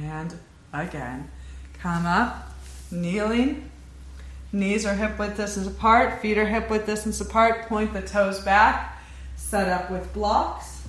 And 0.00 0.34
again, 0.74 1.30
come 1.80 2.04
up, 2.04 2.52
kneeling. 2.90 3.70
Knees 4.52 4.84
are 4.86 4.94
hip 4.94 5.18
width 5.18 5.36
distance 5.36 5.66
apart, 5.66 6.20
feet 6.20 6.38
are 6.38 6.46
hip 6.46 6.70
width 6.70 6.86
distance 6.86 7.20
apart. 7.20 7.66
Point 7.66 7.92
the 7.92 8.02
toes 8.02 8.40
back, 8.40 8.98
set 9.36 9.68
up 9.68 9.90
with 9.90 10.12
blocks. 10.12 10.86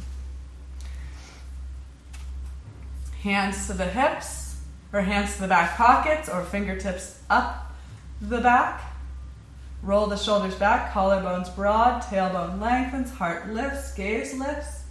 Hands 3.21 3.67
to 3.67 3.73
the 3.73 3.85
hips, 3.85 4.61
or 4.93 5.01
hands 5.01 5.35
to 5.35 5.41
the 5.41 5.47
back 5.47 5.77
pockets, 5.77 6.29
or 6.29 6.43
fingertips 6.43 7.21
up 7.29 7.75
the 8.21 8.39
back. 8.39 8.83
Roll 9.81 10.07
the 10.07 10.17
shoulders 10.17 10.55
back, 10.55 10.93
collarbones 10.93 11.53
broad, 11.55 12.01
tailbone 12.03 12.59
lengthens, 12.59 13.11
heart 13.11 13.49
lifts, 13.49 13.93
gaze 13.93 14.33
lifts. 14.33 14.84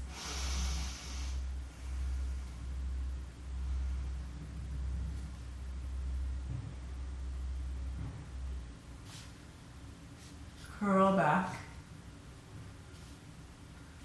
Curl 10.84 11.16
back. 11.16 11.48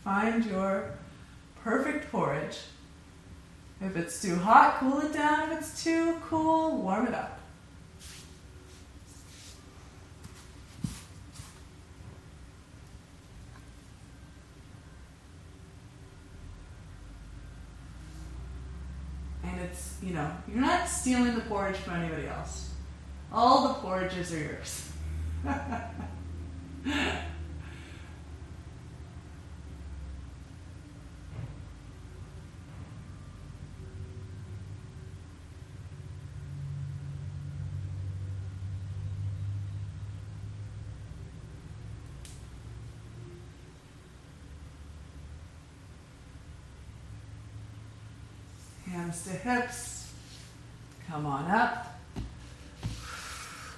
Find 0.02 0.46
your 0.46 0.92
perfect 1.62 2.10
porridge. 2.10 2.58
If 3.82 3.98
it's 3.98 4.22
too 4.22 4.38
hot, 4.38 4.78
cool 4.80 5.02
it 5.02 5.12
down. 5.12 5.52
If 5.52 5.60
it's 5.60 5.84
too 5.84 6.18
cool, 6.30 6.78
warm 6.78 7.08
it 7.08 7.14
up. 7.14 7.38
And 19.44 19.60
it's, 19.62 19.98
you 20.02 20.14
know, 20.14 20.32
you're 20.48 20.62
not 20.62 20.88
stealing 20.88 21.36
the 21.36 21.42
porridge 21.42 21.76
from 21.76 21.96
anybody 21.96 22.28
else. 22.28 22.72
All 23.34 23.68
the 23.68 23.74
porridges 23.76 24.34
are 24.34 24.40
yours. 24.40 24.92
Hands 48.86 49.24
to 49.24 49.30
hips. 49.30 50.12
Come 51.08 51.26
on 51.26 51.46
up. 51.52 52.00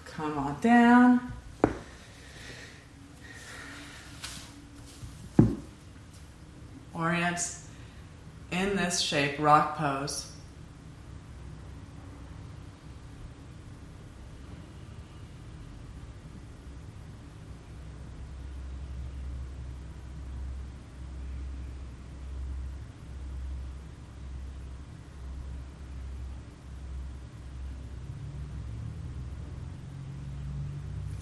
Come 0.06 0.38
on 0.38 0.58
down. 0.62 1.32
Orient 7.02 7.58
in 8.52 8.76
this 8.76 9.00
shape, 9.00 9.40
rock 9.40 9.76
pose. 9.76 10.32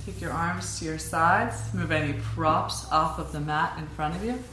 Take 0.06 0.20
your 0.20 0.34
arms 0.34 0.78
to 0.80 0.86
your 0.86 0.98
sides. 0.98 1.74
Move 1.74 1.94
any 1.94 2.20
props 2.36 2.86
off 2.92 3.18
of 3.18 3.32
the 3.32 3.40
mat 3.40 3.78
in 3.80 3.88
front 3.88 4.18
of 4.18 4.26
you. 4.26 4.44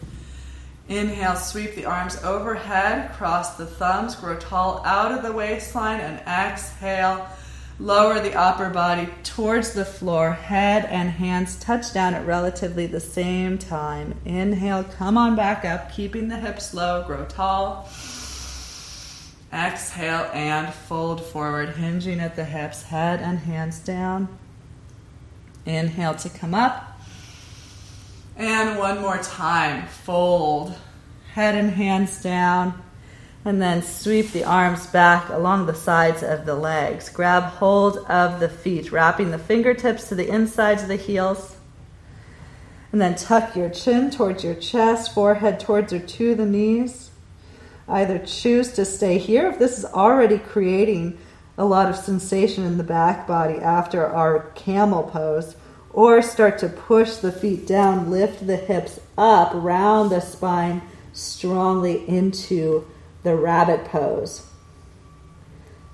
Inhale, 0.89 1.35
sweep 1.35 1.75
the 1.75 1.85
arms 1.85 2.23
overhead, 2.23 3.13
cross 3.15 3.57
the 3.57 3.67
thumbs, 3.67 4.15
grow 4.15 4.37
tall 4.37 4.83
out 4.85 5.11
of 5.11 5.25
the 5.25 5.33
waistline, 5.33 5.99
and 6.01 6.21
exhale, 6.21 7.27
lower 7.81 8.21
the 8.21 8.35
upper 8.35 8.71
body 8.71 9.09
towards 9.25 9.73
the 9.73 9.85
floor. 9.85 10.31
Head 10.31 10.85
and 10.85 11.11
hands 11.11 11.57
touch 11.57 11.93
down 11.93 12.15
at 12.15 12.25
relatively 12.25 12.87
the 12.87 13.01
same 13.01 13.59
time. 13.59 14.15
Inhale, 14.25 14.85
come 14.85 15.19
on 15.19 15.35
back 15.35 15.65
up, 15.65 15.91
keeping 15.91 16.29
the 16.29 16.39
hips 16.39 16.73
low, 16.73 17.03
grow 17.05 17.25
tall. 17.25 17.89
Exhale 19.53 20.31
and 20.33 20.73
fold 20.73 21.25
forward, 21.25 21.71
hinging 21.71 22.21
at 22.21 22.37
the 22.37 22.45
hips, 22.45 22.85
head 22.85 23.21
and 23.21 23.41
hands 23.41 23.81
down. 23.81 24.29
Inhale 25.65 26.15
to 26.15 26.29
come 26.29 26.55
up. 26.55 26.96
And 28.37 28.79
one 28.79 29.01
more 29.01 29.19
time. 29.19 29.87
Fold. 29.87 30.75
Head 31.33 31.55
and 31.55 31.71
hands 31.71 32.23
down. 32.23 32.83
And 33.45 33.63
then 33.63 33.83
sweep 33.83 34.33
the 34.33 34.45
arms 34.45 34.87
back 34.87 35.29
along 35.31 35.67
the 35.67 35.75
sides 35.75 36.23
of 36.23 36.45
the 36.45 36.55
legs. 36.55 37.09
Grab 37.09 37.45
hold 37.45 37.99
of 38.09 38.41
the 38.41 38.49
feet, 38.49 38.93
wrapping 38.93 39.31
the 39.31 39.39
fingertips 39.39 40.09
to 40.09 40.15
the 40.15 40.29
insides 40.29 40.83
of 40.83 40.89
the 40.89 40.97
heels. 40.97 41.57
And 42.93 43.01
then 43.01 43.15
tuck 43.15 43.57
your 43.57 43.71
chin 43.71 44.11
towards 44.11 44.45
your 44.45 44.55
chest, 44.55 45.15
forehead 45.15 45.61
towards 45.61 45.93
or 45.93 45.99
to 45.99 46.35
the 46.35 46.47
knees. 46.47 47.11
Either 47.89 48.19
choose 48.19 48.73
to 48.73 48.85
stay 48.85 49.17
here 49.17 49.47
if 49.47 49.59
this 49.59 49.79
is 49.79 49.85
already 49.85 50.39
creating 50.39 51.17
a 51.57 51.65
lot 51.65 51.89
of 51.89 51.97
sensation 51.97 52.65
in 52.65 52.77
the 52.77 52.85
back 52.85 53.27
body 53.27 53.59
after 53.59 54.05
our 54.05 54.51
camel 54.55 55.05
pose, 55.05 55.57
or 55.97 56.21
start 56.21 56.59
to 56.59 56.69
push 56.69 57.17
the 57.17 57.33
feet 57.33 57.67
down, 57.67 58.11
lift 58.11 58.47
the 58.47 58.57
hips 58.57 59.01
up, 59.17 59.51
round 59.55 60.11
the 60.11 60.21
spine 60.21 60.83
strongly 61.15 62.07
into 62.07 62.87
the 63.23 63.35
rabbit 63.35 63.83
pose. 63.87 64.47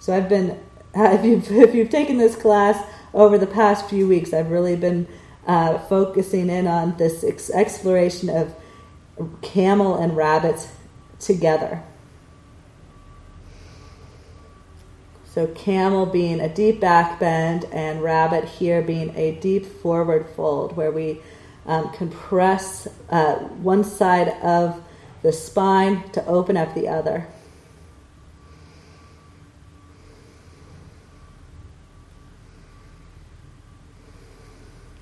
So 0.00 0.12
I've 0.12 0.28
been, 0.28 0.58
if 0.94 1.24
you've, 1.24 1.50
if 1.52 1.72
you've 1.72 1.88
taken 1.88 2.18
this 2.18 2.34
class 2.34 2.84
over 3.14 3.38
the 3.38 3.46
past 3.46 3.88
few 3.88 4.08
weeks, 4.08 4.34
I've 4.34 4.50
really 4.50 4.74
been 4.74 5.06
uh, 5.46 5.78
focusing 5.78 6.50
in 6.50 6.66
on 6.66 6.96
this 6.96 7.22
ex- 7.22 7.50
exploration 7.50 8.28
of 8.28 8.54
camel 9.40 9.96
and 9.96 10.16
rabbits 10.16 10.66
together. 11.20 11.80
So, 15.34 15.46
camel 15.46 16.04
being 16.04 16.40
a 16.40 16.48
deep 16.54 16.78
back 16.78 17.18
bend, 17.18 17.64
and 17.72 18.02
rabbit 18.02 18.44
here 18.44 18.82
being 18.82 19.16
a 19.16 19.32
deep 19.40 19.64
forward 19.64 20.26
fold, 20.36 20.76
where 20.76 20.92
we 20.92 21.22
um, 21.64 21.90
compress 21.92 22.86
uh, 23.08 23.36
one 23.36 23.82
side 23.82 24.28
of 24.42 24.82
the 25.22 25.32
spine 25.32 26.06
to 26.10 26.22
open 26.26 26.58
up 26.58 26.74
the 26.74 26.86
other. 26.86 27.26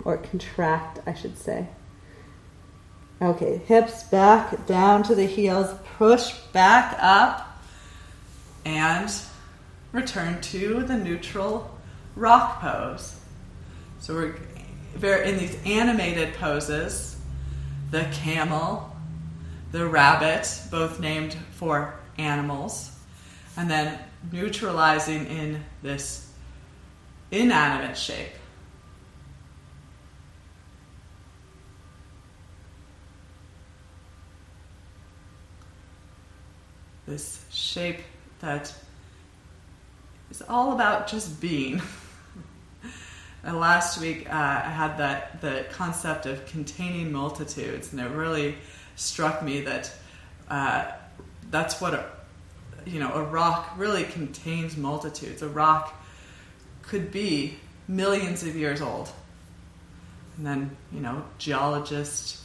Or 0.04 0.16
contract, 0.16 1.00
I 1.06 1.14
should 1.14 1.38
say. 1.38 1.66
Okay, 3.20 3.58
hips 3.66 4.04
back 4.04 4.64
down 4.66 5.02
to 5.02 5.16
the 5.16 5.26
heels, 5.26 5.76
push 5.98 6.38
back 6.52 6.96
up, 7.00 7.60
and 8.64 9.12
return 9.92 10.40
to 10.40 10.82
the 10.84 10.96
neutral 10.96 11.78
rock 12.16 12.60
pose. 12.60 13.16
So 13.98 14.14
we're 14.14 14.36
very 14.94 15.28
in 15.28 15.38
these 15.38 15.56
animated 15.64 16.34
poses, 16.34 17.16
the 17.90 18.04
camel, 18.12 18.96
the 19.72 19.86
rabbit, 19.86 20.48
both 20.70 21.00
named 21.00 21.36
for 21.52 21.94
animals, 22.18 22.90
and 23.56 23.70
then 23.70 23.98
neutralizing 24.32 25.26
in 25.26 25.62
this 25.82 26.30
inanimate 27.30 27.96
shape. 27.96 28.32
This 37.06 37.44
shape 37.50 38.02
that 38.40 38.72
is 40.40 40.46
all 40.48 40.72
about 40.72 41.06
just 41.06 41.40
being. 41.40 41.82
and 43.44 43.58
last 43.58 44.00
week 44.00 44.28
uh, 44.28 44.62
I 44.64 44.70
had 44.70 44.98
that 44.98 45.40
the 45.40 45.66
concept 45.70 46.26
of 46.26 46.46
containing 46.46 47.12
multitudes, 47.12 47.92
and 47.92 48.00
it 48.00 48.10
really 48.10 48.56
struck 48.96 49.42
me 49.42 49.62
that 49.62 49.92
uh, 50.48 50.90
that's 51.50 51.80
what 51.80 51.94
a 51.94 52.04
you 52.86 53.00
know 53.00 53.12
a 53.12 53.22
rock 53.22 53.74
really 53.76 54.04
contains 54.04 54.76
multitudes. 54.76 55.42
A 55.42 55.48
rock 55.48 55.94
could 56.82 57.12
be 57.12 57.56
millions 57.86 58.42
of 58.42 58.56
years 58.56 58.80
old, 58.80 59.10
and 60.36 60.46
then 60.46 60.76
you 60.92 61.00
know 61.00 61.24
geologists, 61.38 62.44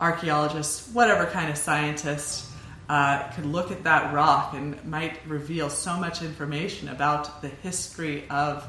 archaeologists, 0.00 0.88
whatever 0.92 1.26
kind 1.26 1.50
of 1.50 1.56
scientists 1.56 2.52
uh, 2.88 3.28
could 3.32 3.46
look 3.46 3.70
at 3.70 3.84
that 3.84 4.12
rock 4.14 4.54
and 4.54 4.82
might 4.84 5.18
reveal 5.26 5.68
so 5.68 5.96
much 5.96 6.22
information 6.22 6.88
about 6.88 7.42
the 7.42 7.48
history 7.48 8.24
of 8.30 8.68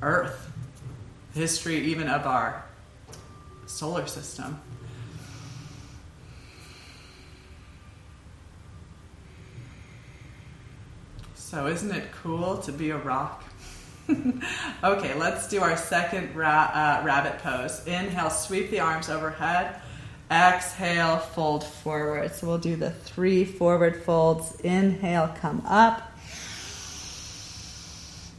Earth, 0.00 0.50
history 1.34 1.76
even 1.76 2.08
of 2.08 2.26
our 2.26 2.64
solar 3.66 4.06
system. 4.06 4.60
So, 11.34 11.66
isn't 11.66 11.90
it 11.90 12.04
cool 12.22 12.56
to 12.58 12.72
be 12.72 12.90
a 12.90 12.96
rock? 12.96 13.44
okay, 14.82 15.14
let's 15.14 15.46
do 15.48 15.60
our 15.60 15.76
second 15.76 16.34
ra- 16.34 16.70
uh, 16.72 17.02
rabbit 17.04 17.38
pose. 17.40 17.86
Inhale, 17.86 18.30
sweep 18.30 18.70
the 18.70 18.80
arms 18.80 19.10
overhead. 19.10 19.81
Exhale, 20.32 21.18
fold 21.18 21.62
forward. 21.62 22.34
So 22.34 22.46
we'll 22.46 22.56
do 22.56 22.74
the 22.74 22.90
three 22.90 23.44
forward 23.44 24.02
folds. 24.02 24.58
Inhale, 24.62 25.28
come 25.38 25.62
up. 25.66 26.10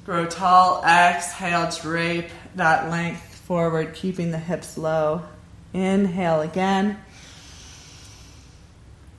Grow 0.03 0.25
tall. 0.25 0.83
Exhale, 0.83 1.69
drape 1.81 2.31
that 2.55 2.89
length 2.89 3.35
forward, 3.35 3.93
keeping 3.93 4.31
the 4.31 4.39
hips 4.39 4.75
low. 4.75 5.21
Inhale 5.71 6.41
again. 6.41 6.97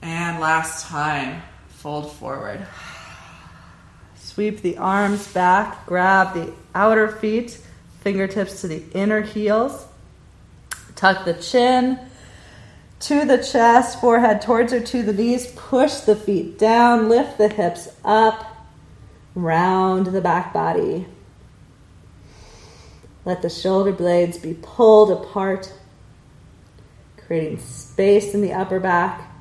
And 0.03 0.41
last 0.41 0.87
time, 0.87 1.43
fold 1.69 2.11
forward. 2.11 2.67
Sweep 4.17 4.63
the 4.63 4.79
arms 4.79 5.33
back, 5.33 5.87
grab 5.87 6.35
the 6.35 6.53
outer 6.75 7.07
feet, 7.07 7.61
fingertips 8.01 8.63
to 8.63 8.69
the 8.69 8.83
inner 8.95 9.21
heels. 9.21 9.87
Tuck 10.97 11.25
the 11.25 11.35
chin 11.35 12.01
to 13.05 13.27
the 13.27 13.37
chest, 13.37 14.01
forehead 14.01 14.41
towards 14.41 14.73
or 14.73 14.81
to 14.81 15.03
the 15.03 15.13
knees. 15.13 15.53
Push 15.55 15.97
the 16.01 16.17
feet 16.17 16.59
down, 16.59 17.11
lift 17.11 17.37
the 17.37 17.49
hips 17.49 17.89
up, 18.03 18.67
round 19.35 20.07
the 20.07 20.23
back 20.23 20.55
body. 20.55 21.07
Let 23.27 23.43
the 23.43 23.51
shoulder 23.51 23.93
blades 23.93 24.39
be 24.39 24.55
pulled 24.55 25.11
apart, 25.11 25.73
creating 27.19 27.59
space 27.59 28.33
in 28.33 28.41
the 28.41 28.55
upper 28.55 28.81
back. 28.81 29.34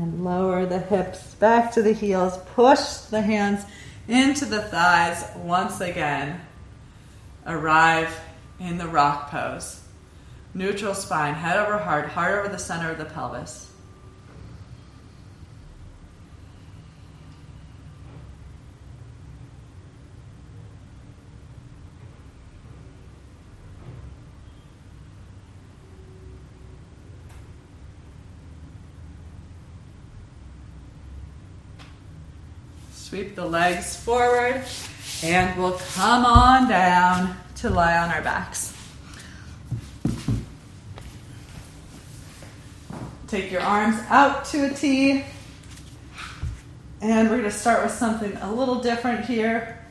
And 0.00 0.24
lower 0.24 0.64
the 0.64 0.78
hips 0.78 1.34
back 1.34 1.72
to 1.72 1.82
the 1.82 1.92
heels. 1.92 2.38
Push 2.54 2.80
the 3.10 3.20
hands 3.20 3.66
into 4.08 4.46
the 4.46 4.62
thighs 4.62 5.26
once 5.36 5.82
again. 5.82 6.40
Arrive 7.46 8.18
in 8.58 8.78
the 8.78 8.88
rock 8.88 9.30
pose. 9.30 9.82
Neutral 10.54 10.94
spine, 10.94 11.34
head 11.34 11.58
over 11.58 11.76
heart, 11.76 12.08
heart 12.08 12.38
over 12.38 12.48
the 12.48 12.58
center 12.58 12.90
of 12.90 12.96
the 12.96 13.04
pelvis. 13.04 13.69
Sweep 33.10 33.34
the 33.34 33.44
legs 33.44 33.96
forward 33.96 34.62
and 35.24 35.58
we'll 35.58 35.80
come 35.94 36.24
on 36.24 36.68
down 36.68 37.36
to 37.56 37.68
lie 37.68 37.98
on 37.98 38.08
our 38.08 38.22
backs. 38.22 38.72
Take 43.26 43.50
your 43.50 43.62
arms 43.62 43.96
out 44.10 44.44
to 44.44 44.70
a 44.70 44.70
T. 44.72 45.24
And 47.00 47.28
we're 47.28 47.38
going 47.38 47.50
to 47.50 47.50
start 47.50 47.82
with 47.82 47.90
something 47.90 48.32
a 48.36 48.52
little 48.52 48.80
different 48.80 49.24
here. 49.24 49.84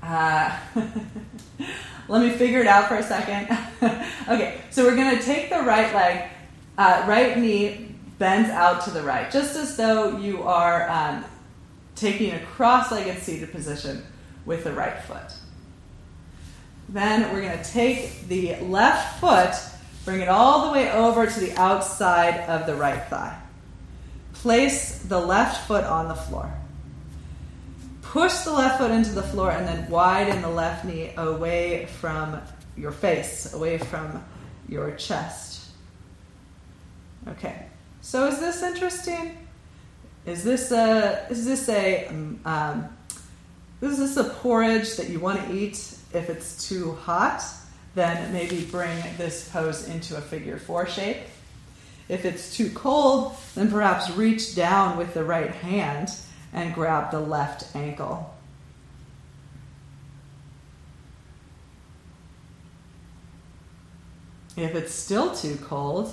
Uh, 0.00 0.56
let 2.06 2.22
me 2.22 2.30
figure 2.30 2.60
it 2.60 2.68
out 2.68 2.86
for 2.86 2.98
a 2.98 3.02
second. 3.02 3.48
okay, 4.28 4.60
so 4.70 4.84
we're 4.84 4.94
going 4.94 5.18
to 5.18 5.24
take 5.24 5.50
the 5.50 5.62
right 5.62 5.92
leg, 5.92 6.30
uh, 6.78 7.04
right 7.08 7.36
knee 7.36 7.96
bends 8.20 8.48
out 8.50 8.84
to 8.84 8.92
the 8.92 9.02
right, 9.02 9.28
just 9.32 9.56
as 9.56 9.76
though 9.76 10.18
you 10.18 10.44
are 10.44 10.88
um, 10.88 11.24
taking 11.94 12.32
a 12.32 12.40
cross 12.46 12.90
legged 12.90 13.22
seated 13.22 13.52
position 13.52 14.04
with 14.44 14.64
the 14.64 14.72
right 14.72 15.00
foot. 15.02 15.32
Then 16.88 17.32
we're 17.32 17.42
going 17.42 17.58
to 17.58 17.70
take 17.70 18.26
the 18.26 18.56
left 18.56 19.20
foot, 19.20 19.54
bring 20.04 20.20
it 20.20 20.28
all 20.28 20.66
the 20.66 20.72
way 20.72 20.90
over 20.90 21.26
to 21.26 21.40
the 21.40 21.56
outside 21.58 22.40
of 22.48 22.66
the 22.66 22.74
right 22.74 23.04
thigh. 23.04 23.38
Place 24.32 24.98
the 25.00 25.20
left 25.20 25.68
foot 25.68 25.84
on 25.84 26.08
the 26.08 26.14
floor. 26.14 26.52
Push 28.02 28.38
the 28.38 28.52
left 28.52 28.78
foot 28.78 28.90
into 28.90 29.12
the 29.12 29.22
floor 29.22 29.52
and 29.52 29.68
then 29.68 29.88
widen 29.88 30.42
the 30.42 30.48
left 30.48 30.84
knee 30.84 31.12
away 31.16 31.86
from 32.00 32.40
your 32.76 32.90
face, 32.90 33.52
away 33.52 33.78
from 33.78 34.24
your 34.68 34.90
chest. 34.92 35.68
Okay, 37.28 37.66
so 38.00 38.26
is 38.26 38.40
this 38.40 38.62
interesting? 38.62 39.36
Is 40.26 40.44
this 40.44 40.70
a 40.70 41.26
is 41.30 41.46
this 41.46 41.68
a 41.68 42.08
um, 42.44 42.88
is 43.80 43.98
this 43.98 44.16
a 44.16 44.24
porridge 44.24 44.96
that 44.96 45.08
you 45.08 45.18
want 45.18 45.42
to 45.46 45.54
eat 45.54 45.96
if 46.12 46.28
it's 46.28 46.68
too 46.68 46.92
hot? 46.92 47.42
Then 47.94 48.32
maybe 48.32 48.64
bring 48.66 48.96
this 49.16 49.48
pose 49.48 49.88
into 49.88 50.16
a 50.16 50.20
figure 50.20 50.58
four 50.58 50.86
shape. 50.86 51.18
If 52.08 52.24
it's 52.24 52.56
too 52.56 52.70
cold, 52.70 53.36
then 53.54 53.70
perhaps 53.70 54.10
reach 54.10 54.54
down 54.54 54.98
with 54.98 55.14
the 55.14 55.24
right 55.24 55.50
hand 55.50 56.10
and 56.52 56.74
grab 56.74 57.10
the 57.10 57.20
left 57.20 57.74
ankle. 57.74 58.34
If 64.56 64.74
it's 64.74 64.92
still 64.92 65.34
too 65.34 65.56
cold, 65.62 66.12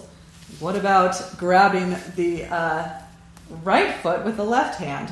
what 0.60 0.76
about 0.76 1.38
grabbing 1.38 1.98
the 2.16 2.46
uh, 2.46 3.02
right 3.64 3.94
foot 3.95 4.26
with 4.26 4.38
the 4.38 4.44
left 4.44 4.80
hand. 4.80 5.11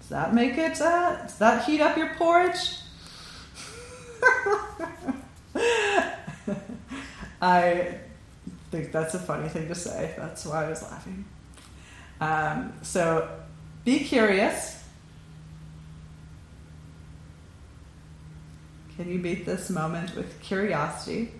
Does 0.00 0.08
that 0.10 0.34
make 0.34 0.56
it, 0.56 0.80
uh, 0.80 1.22
does 1.22 1.38
that 1.38 1.64
heat 1.64 1.80
up 1.80 1.96
your 1.96 2.14
porridge? 2.14 2.78
I 7.42 7.98
think 8.70 8.92
that's 8.92 9.14
a 9.14 9.18
funny 9.18 9.48
thing 9.48 9.68
to 9.68 9.74
say. 9.74 10.14
That's 10.16 10.46
why 10.46 10.66
I 10.66 10.68
was 10.68 10.82
laughing. 10.82 11.24
Um, 12.20 12.72
so 12.82 13.28
be 13.84 14.00
curious. 14.00 14.84
Can 18.96 19.10
you 19.10 19.18
meet 19.18 19.44
this 19.44 19.68
moment 19.68 20.16
with 20.16 20.40
curiosity, 20.40 21.32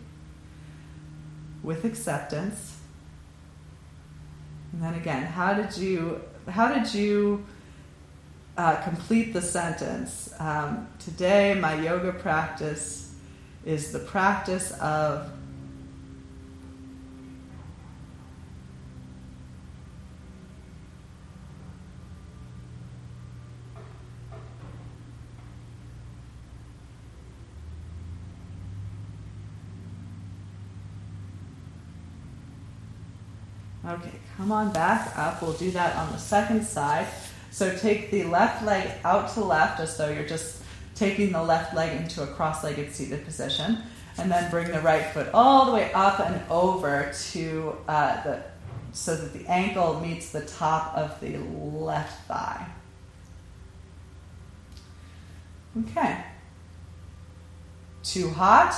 with 1.62 1.84
acceptance? 1.84 2.75
And 4.76 4.84
then 4.84 4.94
again, 5.00 5.22
how 5.22 5.54
did 5.54 5.74
you 5.78 6.20
how 6.50 6.70
did 6.70 6.92
you 6.92 7.46
uh, 8.58 8.76
complete 8.82 9.32
the 9.32 9.40
sentence? 9.40 10.34
Um, 10.38 10.86
today, 10.98 11.54
my 11.58 11.80
yoga 11.80 12.12
practice 12.12 13.14
is 13.64 13.90
the 13.90 14.00
practice 14.00 14.72
of 14.72 15.30
Okay, 33.88 34.10
come 34.36 34.50
on 34.50 34.72
back 34.72 35.16
up. 35.16 35.40
We'll 35.40 35.52
do 35.52 35.70
that 35.70 35.94
on 35.94 36.10
the 36.10 36.18
second 36.18 36.64
side. 36.64 37.06
So 37.52 37.76
take 37.76 38.10
the 38.10 38.24
left 38.24 38.64
leg 38.64 38.90
out 39.04 39.32
to 39.34 39.44
left 39.44 39.78
as 39.78 39.96
though 39.96 40.10
you're 40.10 40.26
just 40.26 40.62
taking 40.96 41.30
the 41.30 41.42
left 41.42 41.74
leg 41.74 42.00
into 42.00 42.22
a 42.24 42.26
cross 42.26 42.64
legged 42.64 42.92
seated 42.92 43.24
position. 43.24 43.78
And 44.18 44.30
then 44.30 44.50
bring 44.50 44.72
the 44.72 44.80
right 44.80 45.06
foot 45.12 45.28
all 45.32 45.66
the 45.66 45.72
way 45.72 45.92
up 45.92 46.18
and 46.20 46.40
over 46.50 47.12
to 47.30 47.76
uh, 47.86 48.22
the 48.24 48.42
so 48.92 49.14
that 49.14 49.34
the 49.34 49.46
ankle 49.46 50.00
meets 50.00 50.30
the 50.30 50.40
top 50.40 50.96
of 50.96 51.20
the 51.20 51.36
left 51.36 52.26
thigh. 52.26 52.66
Okay. 55.80 56.24
Too 58.02 58.30
hot? 58.30 58.74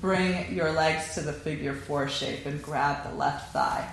Bring 0.00 0.52
your 0.52 0.72
legs 0.72 1.14
to 1.14 1.20
the 1.20 1.32
figure 1.32 1.74
four 1.74 2.08
shape 2.08 2.44
and 2.44 2.60
grab 2.60 3.08
the 3.08 3.16
left 3.16 3.52
thigh 3.52 3.88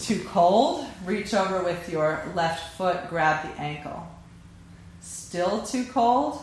Too 0.00 0.24
cold, 0.24 0.86
reach 1.04 1.34
over 1.34 1.62
with 1.62 1.88
your 1.90 2.22
left 2.34 2.76
foot, 2.76 3.08
grab 3.10 3.46
the 3.46 3.60
ankle. 3.60 4.08
Still 5.00 5.62
too 5.62 5.84
cold, 5.84 6.42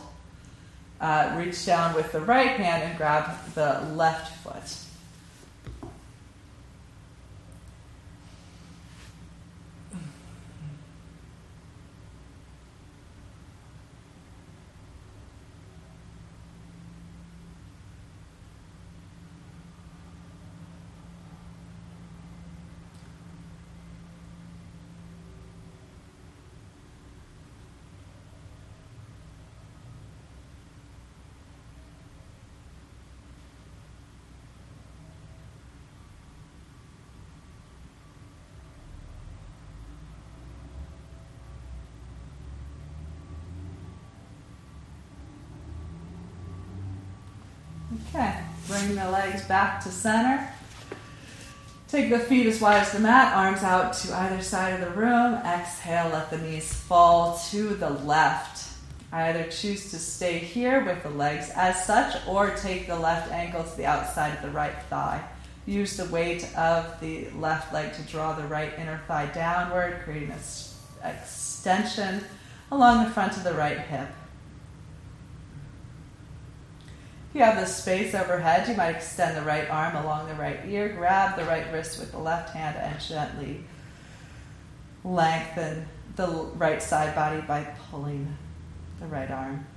uh, 1.01 1.35
reach 1.37 1.65
down 1.65 1.95
with 1.95 2.11
the 2.11 2.21
right 2.21 2.51
hand 2.51 2.83
and 2.83 2.97
grab 2.97 3.35
the 3.55 3.81
left 3.95 4.35
foot. 4.37 4.86
Okay, 48.09 48.39
bring 48.67 48.95
the 48.95 49.09
legs 49.09 49.45
back 49.45 49.83
to 49.83 49.89
center. 49.89 50.49
Take 51.87 52.09
the 52.09 52.19
feet 52.19 52.45
as 52.47 52.59
wide 52.59 52.81
as 52.81 52.91
the 52.91 52.99
mat, 52.99 53.33
arms 53.33 53.63
out 53.63 53.93
to 53.93 54.13
either 54.13 54.41
side 54.41 54.73
of 54.73 54.81
the 54.81 54.99
room. 54.99 55.35
Exhale, 55.35 56.09
let 56.09 56.29
the 56.29 56.37
knees 56.37 56.73
fall 56.73 57.39
to 57.49 57.75
the 57.75 57.89
left. 57.89 58.73
I 59.11 59.29
either 59.29 59.49
choose 59.49 59.89
to 59.91 59.97
stay 59.97 60.37
here 60.37 60.83
with 60.83 61.01
the 61.03 61.09
legs 61.09 61.49
as 61.55 61.85
such 61.85 62.17
or 62.27 62.49
take 62.51 62.87
the 62.87 62.99
left 62.99 63.31
ankle 63.31 63.63
to 63.63 63.77
the 63.77 63.85
outside 63.85 64.35
of 64.35 64.41
the 64.41 64.49
right 64.49 64.75
thigh. 64.89 65.23
Use 65.65 65.95
the 65.95 66.05
weight 66.05 66.45
of 66.57 66.99
the 66.99 67.29
left 67.31 67.73
leg 67.73 67.93
to 67.93 68.01
draw 68.01 68.33
the 68.33 68.47
right 68.47 68.73
inner 68.77 69.01
thigh 69.07 69.27
downward, 69.27 70.01
creating 70.03 70.31
an 70.31 70.39
extension 71.03 72.21
along 72.69 73.05
the 73.05 73.11
front 73.11 73.37
of 73.37 73.43
the 73.45 73.53
right 73.53 73.79
hip 73.79 74.09
you 77.37 77.43
have 77.43 77.59
the 77.59 77.67
space 77.67 78.15
overhead, 78.15 78.67
you 78.67 78.75
might 78.75 78.95
extend 78.95 79.37
the 79.37 79.43
right 79.43 79.69
arm 79.69 79.95
along 79.95 80.27
the 80.27 80.33
right 80.33 80.59
ear, 80.65 80.89
grab 80.89 81.37
the 81.37 81.45
right 81.45 81.71
wrist 81.71 81.99
with 81.99 82.11
the 82.11 82.17
left 82.17 82.49
hand, 82.49 82.75
and 82.77 82.99
gently 82.99 83.63
lengthen 85.03 85.87
the 86.15 86.27
right 86.55 86.81
side 86.81 87.13
body 87.13 87.39
by 87.41 87.63
pulling 87.91 88.35
the 88.99 89.05
right 89.05 89.29
arm. 89.29 89.67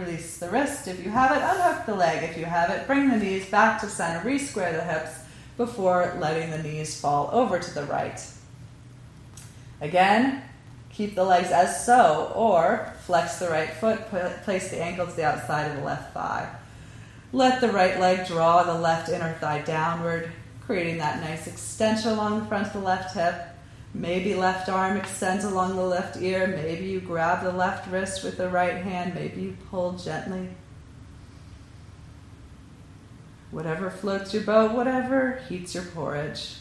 Release 0.00 0.38
the 0.38 0.48
wrist 0.48 0.88
if 0.88 1.04
you 1.04 1.10
have 1.10 1.30
it. 1.32 1.42
Unhook 1.42 1.84
the 1.84 1.94
leg 1.94 2.22
if 2.22 2.38
you 2.38 2.46
have 2.46 2.70
it. 2.70 2.86
Bring 2.86 3.10
the 3.10 3.18
knees 3.18 3.46
back 3.50 3.80
to 3.80 3.88
center. 3.88 4.24
Re-square 4.24 4.72
the 4.72 4.82
hips 4.82 5.18
before 5.58 6.16
letting 6.18 6.50
the 6.50 6.62
knees 6.62 6.98
fall 6.98 7.28
over 7.32 7.58
to 7.58 7.74
the 7.74 7.84
right. 7.84 8.18
Again, 9.82 10.42
keep 10.90 11.14
the 11.14 11.24
legs 11.24 11.50
as 11.50 11.84
so, 11.84 12.32
or 12.34 12.94
flex 13.04 13.38
the 13.38 13.50
right 13.50 13.70
foot, 13.70 14.08
place 14.44 14.70
the 14.70 14.80
ankle 14.80 15.06
to 15.06 15.12
the 15.12 15.24
outside 15.24 15.70
of 15.70 15.76
the 15.76 15.84
left 15.84 16.14
thigh. 16.14 16.50
Let 17.32 17.60
the 17.60 17.70
right 17.70 18.00
leg 18.00 18.26
draw 18.26 18.62
the 18.62 18.78
left 18.78 19.10
inner 19.10 19.34
thigh 19.34 19.60
downward, 19.62 20.32
creating 20.64 20.96
that 20.98 21.20
nice 21.20 21.46
extension 21.46 22.12
along 22.12 22.40
the 22.40 22.46
front 22.46 22.68
of 22.68 22.72
the 22.72 22.80
left 22.80 23.14
hip. 23.14 23.49
Maybe 23.92 24.34
left 24.34 24.68
arm 24.68 24.96
extends 24.96 25.44
along 25.44 25.76
the 25.76 25.82
left 25.82 26.16
ear. 26.22 26.46
Maybe 26.46 26.86
you 26.86 27.00
grab 27.00 27.42
the 27.42 27.52
left 27.52 27.90
wrist 27.90 28.22
with 28.22 28.36
the 28.36 28.48
right 28.48 28.76
hand. 28.76 29.14
Maybe 29.14 29.42
you 29.42 29.56
pull 29.70 29.92
gently. 29.92 30.48
Whatever 33.50 33.90
floats 33.90 34.32
your 34.32 34.44
boat, 34.44 34.72
whatever 34.72 35.42
heats 35.48 35.74
your 35.74 35.84
porridge. 35.84 36.54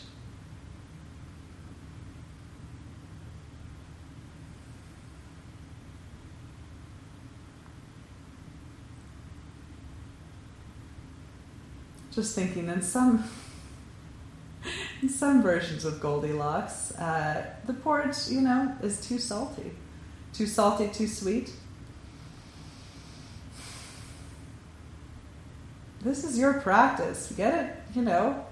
Just 12.11 12.33
thinking 12.33 12.67
in 12.67 12.81
some 12.81 13.23
some 15.09 15.41
versions 15.41 15.85
of 15.85 16.01
Goldilocks, 16.01 16.91
uh, 16.97 17.45
the 17.65 17.73
porridge, 17.73 18.27
you 18.29 18.41
know, 18.41 18.75
is 18.81 18.99
too 18.99 19.19
salty. 19.19 19.71
Too 20.33 20.45
salty, 20.45 20.89
too 20.89 21.07
sweet. 21.07 21.51
This 26.01 26.23
is 26.23 26.37
your 26.37 26.53
practice. 26.53 27.33
Get 27.35 27.53
it, 27.53 27.75
you 27.95 28.01
know. 28.01 28.45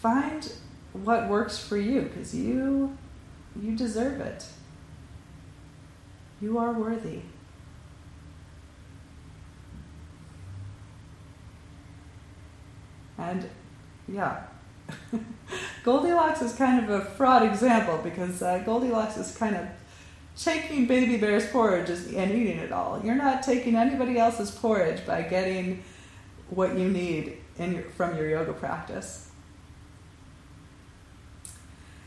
Find 0.00 0.50
what 0.92 1.28
works 1.28 1.58
for 1.58 1.76
you 1.76 2.02
because 2.02 2.34
you 2.34 2.96
you 3.60 3.76
deserve 3.76 4.20
it. 4.20 4.44
You 6.40 6.58
are 6.58 6.72
worthy. 6.72 7.20
And 13.16 13.48
yeah. 14.08 14.42
Goldilocks 15.84 16.42
is 16.42 16.54
kind 16.54 16.84
of 16.84 16.90
a 16.90 17.04
fraud 17.04 17.42
example 17.42 17.98
because 18.02 18.42
uh, 18.42 18.58
Goldilocks 18.58 19.16
is 19.16 19.36
kind 19.36 19.56
of 19.56 19.66
taking 20.36 20.86
baby 20.86 21.16
bear's 21.16 21.46
porridge 21.50 21.88
and 21.90 22.32
eating 22.32 22.58
it 22.58 22.72
all. 22.72 23.00
You're 23.04 23.14
not 23.14 23.42
taking 23.42 23.76
anybody 23.76 24.18
else's 24.18 24.50
porridge 24.50 25.06
by 25.06 25.22
getting 25.22 25.84
what 26.50 26.76
you 26.76 26.88
need 26.88 27.38
your, 27.58 27.82
from 27.96 28.16
your 28.16 28.28
yoga 28.28 28.52
practice. 28.52 29.30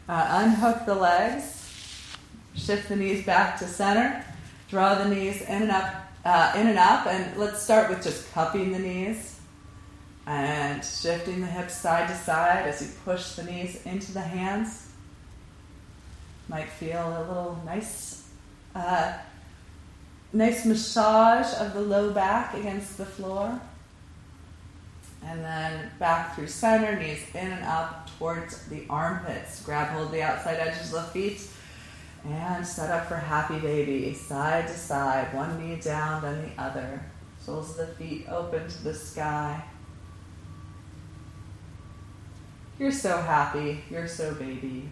Uh, 0.10 0.44
unhook 0.44 0.86
the 0.86 0.96
legs, 0.96 2.16
shift 2.56 2.90
the 2.90 2.96
knees 2.96 3.26
back 3.26 3.60
to 3.60 3.68
center, 3.68 4.24
draw 4.70 4.96
the 4.96 5.10
knees 5.10 5.42
in 5.42 5.64
and 5.64 5.72
up, 5.72 5.94
uh, 6.26 6.54
in 6.56 6.68
and 6.68 6.80
up, 6.80 7.08
and 7.08 7.38
let's 7.38 7.62
start 7.62 7.90
with 7.90 8.04
just 8.04 8.32
cupping 8.32 8.72
the 8.72 8.80
knees 8.80 9.37
and 10.28 10.84
shifting 10.84 11.40
the 11.40 11.48
hips 11.48 11.76
side 11.76 12.10
to 12.10 12.16
side 12.16 12.68
as 12.68 12.82
you 12.82 12.90
push 13.06 13.32
the 13.32 13.44
knees 13.44 13.82
into 13.86 14.12
the 14.12 14.22
hands. 14.22 14.90
Might 16.50 16.70
feel 16.70 17.02
a 17.02 17.24
little 17.26 17.62
nice, 17.66 18.28
uh, 18.76 19.14
nice 20.34 20.66
massage 20.66 21.54
of 21.62 21.74
the 21.74 21.80
low 21.80 22.12
back 22.12 22.54
against 22.56 22.98
the 22.98 23.06
floor. 23.06 23.60
And 25.24 25.44
then 25.44 25.92
back 25.98 26.36
through 26.36 26.48
center, 26.48 27.00
knees 27.00 27.24
in 27.34 27.48
and 27.52 27.64
up 27.64 28.10
towards 28.18 28.66
the 28.68 28.86
armpits. 28.90 29.64
Grab 29.64 29.90
hold 29.90 30.08
of 30.08 30.12
the 30.12 30.22
outside 30.22 30.58
edges 30.60 30.94
of 30.94 31.06
the 31.06 31.12
feet 31.12 31.42
and 32.26 32.68
set 32.68 32.92
up 32.92 33.08
for 33.08 33.16
happy 33.16 33.60
baby. 33.60 34.14
Side 34.14 34.68
to 34.68 34.74
side, 34.74 35.34
one 35.34 35.58
knee 35.58 35.78
down, 35.78 36.22
then 36.22 36.50
the 36.50 36.62
other. 36.62 37.02
Soles 37.40 37.72
of 37.72 37.88
the 37.88 37.94
feet 37.94 38.28
open 38.30 38.68
to 38.68 38.84
the 38.84 38.94
sky. 38.94 39.64
You're 42.80 42.92
so 42.92 43.18
happy. 43.18 43.84
You're 43.90 44.08
so 44.08 44.34
baby. 44.36 44.90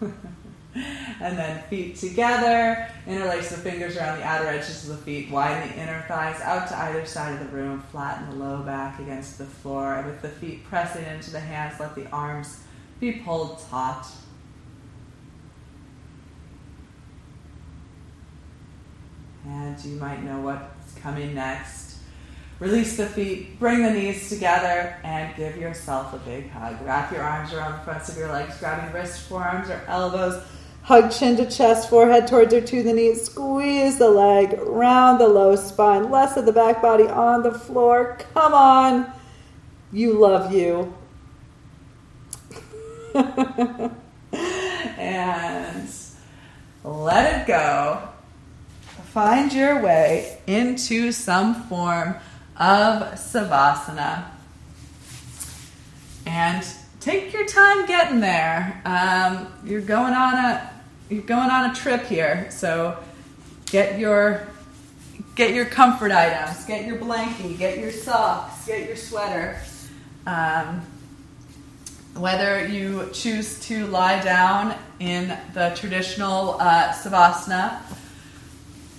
and 0.00 1.38
then 1.38 1.62
feet 1.64 1.96
together. 1.96 2.88
Interlace 3.06 3.50
the 3.50 3.58
fingers 3.58 3.96
around 3.96 4.18
the 4.18 4.24
outer 4.24 4.48
edges 4.48 4.88
of 4.88 4.96
the 4.96 5.02
feet. 5.02 5.30
Widen 5.30 5.68
the 5.68 5.76
inner 5.76 6.04
thighs 6.08 6.40
out 6.40 6.68
to 6.68 6.78
either 6.78 7.04
side 7.04 7.34
of 7.34 7.40
the 7.40 7.56
room. 7.56 7.82
Flatten 7.92 8.30
the 8.30 8.36
low 8.44 8.62
back 8.62 8.98
against 8.98 9.38
the 9.38 9.44
floor. 9.44 9.94
And 9.94 10.06
with 10.06 10.22
the 10.22 10.28
feet 10.28 10.64
pressing 10.64 11.04
into 11.04 11.30
the 11.30 11.40
hands, 11.40 11.78
let 11.78 11.94
the 11.94 12.08
arms 12.10 12.60
be 12.98 13.12
pulled 13.12 13.60
taut. 13.68 14.06
And 19.46 19.78
you 19.84 19.96
might 19.96 20.22
know 20.24 20.40
what's 20.40 20.94
coming 20.94 21.34
next. 21.34 21.93
Release 22.60 22.96
the 22.96 23.06
feet, 23.06 23.58
bring 23.58 23.82
the 23.82 23.90
knees 23.90 24.28
together, 24.28 24.96
and 25.02 25.34
give 25.36 25.56
yourself 25.56 26.14
a 26.14 26.18
big 26.18 26.50
hug. 26.50 26.76
Wrap 26.84 27.10
your 27.12 27.22
arms 27.22 27.52
around 27.52 27.72
the 27.72 27.84
fronts 27.84 28.08
of 28.08 28.16
your 28.16 28.28
legs, 28.28 28.56
grabbing 28.58 28.92
wrists, 28.92 29.26
forearms, 29.26 29.68
or 29.68 29.82
elbows, 29.88 30.42
Hug 30.84 31.10
chin 31.10 31.34
to 31.38 31.50
chest, 31.50 31.88
forehead 31.88 32.26
towards 32.26 32.52
or 32.52 32.60
to 32.60 32.82
the 32.82 32.92
knees. 32.92 33.24
Squeeze 33.24 33.96
the 33.96 34.10
leg, 34.10 34.52
round 34.66 35.18
the 35.18 35.26
low 35.26 35.56
spine, 35.56 36.10
less 36.10 36.36
of 36.36 36.44
the 36.44 36.52
back 36.52 36.82
body 36.82 37.04
on 37.04 37.42
the 37.42 37.58
floor. 37.58 38.18
Come 38.34 38.52
on. 38.52 39.10
You 39.92 40.12
love 40.12 40.52
you. 40.52 40.92
and 44.98 45.88
let 46.84 47.40
it 47.40 47.46
go. 47.46 48.06
Find 49.06 49.50
your 49.54 49.80
way 49.80 50.38
into 50.46 51.12
some 51.12 51.62
form 51.62 52.16
of 52.56 53.14
savasana. 53.14 54.24
And 56.26 56.64
take 57.00 57.32
your 57.32 57.46
time 57.46 57.86
getting 57.86 58.20
there. 58.20 58.80
Um, 58.84 59.52
you're 59.64 59.80
going 59.80 60.14
on 60.14 60.34
a 60.34 60.70
you're 61.10 61.22
going 61.22 61.50
on 61.50 61.70
a 61.70 61.74
trip 61.74 62.06
here, 62.06 62.50
so 62.50 62.96
get 63.66 63.98
your 63.98 64.48
get 65.34 65.54
your 65.54 65.66
comfort 65.66 66.12
items, 66.12 66.64
get 66.64 66.86
your 66.86 66.96
blankie, 66.96 67.58
get 67.58 67.78
your 67.78 67.90
socks, 67.90 68.66
get 68.66 68.86
your 68.86 68.96
sweater. 68.96 69.58
Um, 70.26 70.82
whether 72.14 72.66
you 72.66 73.10
choose 73.12 73.58
to 73.66 73.86
lie 73.88 74.22
down 74.22 74.74
in 75.00 75.36
the 75.52 75.72
traditional 75.76 76.56
uh, 76.60 76.92
savasana, 76.92 77.80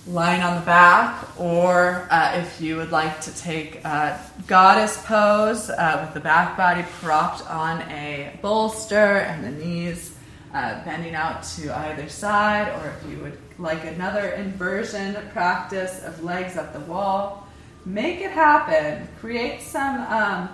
lying 0.07 0.43
on 0.43 0.59
the 0.59 0.65
back, 0.65 1.27
or 1.39 2.07
uh, 2.11 2.33
if 2.35 2.61
you 2.61 2.77
would 2.77 2.91
like 2.91 3.19
to 3.21 3.35
take 3.35 3.83
a 3.83 4.19
goddess 4.45 5.01
pose 5.05 5.69
uh, 5.69 6.01
with 6.05 6.13
the 6.13 6.19
back 6.19 6.55
body 6.55 6.83
propped 7.01 7.49
on 7.49 7.81
a 7.89 8.37
bolster 8.41 9.17
and 9.17 9.43
the 9.43 9.49
knees 9.49 10.15
uh, 10.53 10.83
bending 10.85 11.15
out 11.15 11.43
to 11.43 11.75
either 11.87 12.07
side, 12.07 12.67
or 12.79 12.89
if 12.89 13.11
you 13.11 13.17
would 13.23 13.37
like 13.57 13.83
another 13.85 14.29
inversion 14.29 15.17
practice 15.31 16.03
of 16.03 16.23
legs 16.23 16.55
up 16.55 16.71
the 16.73 16.79
wall, 16.81 17.47
make 17.85 18.21
it 18.21 18.31
happen. 18.31 19.07
Create 19.19 19.61
some 19.61 20.01
um, 20.01 20.49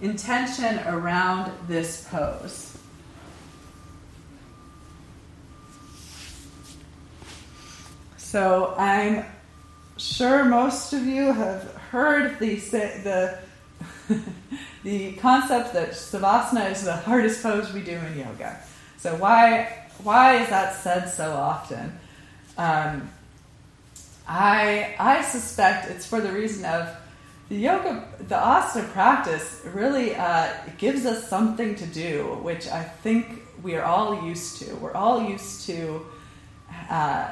intention 0.00 0.80
around 0.86 1.52
this 1.68 2.06
pose. 2.10 2.76
So 8.26 8.74
I'm 8.76 9.24
sure 9.98 10.44
most 10.44 10.92
of 10.92 11.06
you 11.06 11.32
have 11.32 11.62
heard 11.92 12.40
the 12.40 12.56
the 12.56 13.38
the 14.82 15.12
concept 15.12 15.72
that 15.74 15.90
savasana 15.90 16.72
is 16.72 16.82
the 16.82 16.96
hardest 16.96 17.40
pose 17.40 17.72
we 17.72 17.82
do 17.82 17.92
in 17.92 18.18
yoga. 18.18 18.58
So 18.96 19.14
why 19.14 19.84
why 20.02 20.42
is 20.42 20.48
that 20.48 20.74
said 20.74 21.08
so 21.08 21.34
often? 21.34 21.96
Um, 22.58 23.08
I 24.26 24.96
I 24.98 25.22
suspect 25.22 25.88
it's 25.92 26.04
for 26.04 26.20
the 26.20 26.32
reason 26.32 26.64
of 26.64 26.88
the 27.48 27.56
yoga, 27.56 28.08
the 28.18 28.34
asana 28.34 28.90
practice 28.90 29.62
really 29.72 30.16
uh, 30.16 30.52
gives 30.78 31.06
us 31.06 31.28
something 31.28 31.76
to 31.76 31.86
do, 31.86 32.40
which 32.42 32.66
I 32.66 32.82
think 32.82 33.44
we 33.62 33.76
are 33.76 33.84
all 33.84 34.26
used 34.26 34.58
to. 34.62 34.74
We're 34.74 34.94
all 34.94 35.22
used 35.22 35.64
to 35.66 36.04
uh, 36.90 37.28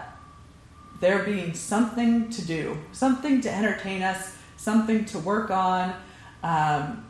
there 1.04 1.22
being 1.22 1.52
something 1.52 2.30
to 2.30 2.42
do, 2.46 2.78
something 2.92 3.42
to 3.42 3.54
entertain 3.54 4.02
us, 4.02 4.34
something 4.56 5.04
to 5.04 5.18
work 5.18 5.50
on, 5.50 5.94
um, 6.42 7.04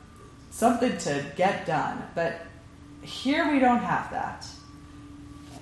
something 0.50 0.98
to 0.98 1.24
get 1.36 1.64
done. 1.64 2.02
But 2.12 2.40
here 3.02 3.52
we 3.52 3.60
don't 3.60 3.78
have 3.78 4.10
that. 4.10 4.48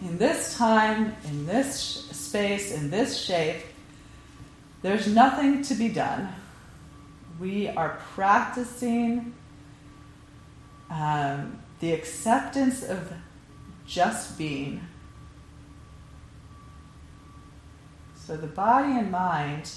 In 0.01 0.17
this 0.17 0.57
time, 0.57 1.15
in 1.27 1.45
this 1.45 1.79
space, 1.79 2.73
in 2.73 2.89
this 2.89 3.21
shape, 3.21 3.67
there's 4.81 5.07
nothing 5.07 5.61
to 5.65 5.75
be 5.75 5.91
done. 5.91 6.33
We 7.39 7.69
are 7.69 7.99
practicing 8.15 9.35
um, 10.89 11.59
the 11.81 11.93
acceptance 11.93 12.83
of 12.83 13.13
just 13.87 14.39
being 14.39 14.81
So 18.27 18.37
the 18.37 18.47
body 18.47 18.93
and 18.93 19.11
mind, 19.11 19.69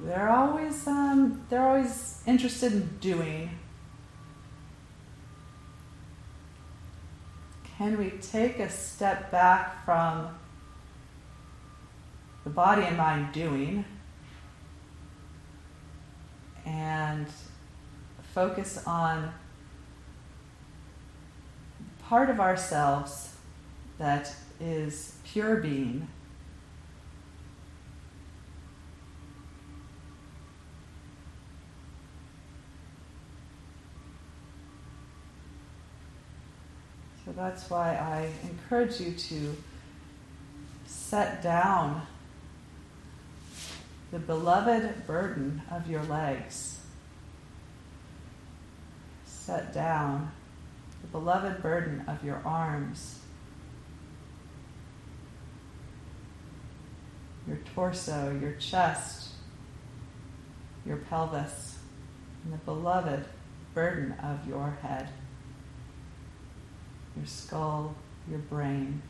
they're 0.00 0.28
always 0.28 0.84
um, 0.88 1.46
they're 1.48 1.64
always 1.64 2.22
interested 2.26 2.72
in 2.72 2.88
doing. 3.00 3.50
Can 7.78 7.96
we 7.98 8.10
take 8.10 8.58
a 8.58 8.68
step 8.68 9.30
back 9.30 9.84
from 9.84 10.28
the 12.42 12.50
body 12.50 12.82
and 12.82 12.96
mind 12.96 13.32
doing 13.32 13.84
and 16.66 17.26
focus 18.34 18.82
on 18.86 19.32
part 22.02 22.28
of 22.28 22.40
ourselves 22.40 23.36
that 23.98 24.34
is 24.58 25.14
pure 25.32 25.56
being. 25.56 26.08
So 37.24 37.32
that's 37.36 37.70
why 37.70 37.94
I 37.94 38.30
encourage 38.48 39.00
you 39.00 39.12
to 39.12 39.56
set 40.86 41.42
down 41.42 42.02
the 44.10 44.18
beloved 44.18 45.06
burden 45.06 45.62
of 45.70 45.88
your 45.88 46.02
legs. 46.04 46.80
Set 49.26 49.72
down 49.72 50.32
the 51.02 51.06
beloved 51.06 51.62
burden 51.62 52.02
of 52.08 52.24
your 52.24 52.42
arms. 52.44 53.19
Your 57.50 57.58
torso, 57.74 58.38
your 58.40 58.52
chest, 58.52 59.30
your 60.86 60.98
pelvis, 60.98 61.78
and 62.44 62.52
the 62.52 62.58
beloved 62.58 63.24
burden 63.74 64.12
of 64.22 64.46
your 64.46 64.78
head, 64.82 65.08
your 67.16 67.26
skull, 67.26 67.96
your 68.30 68.38
brain. 68.38 69.02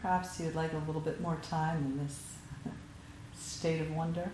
Perhaps 0.00 0.40
you'd 0.40 0.54
like 0.54 0.72
a 0.72 0.78
little 0.86 1.00
bit 1.00 1.20
more 1.20 1.38
time 1.42 1.78
in 1.78 1.98
this 1.98 2.22
state 3.36 3.80
of 3.80 3.90
wonder. 3.94 4.30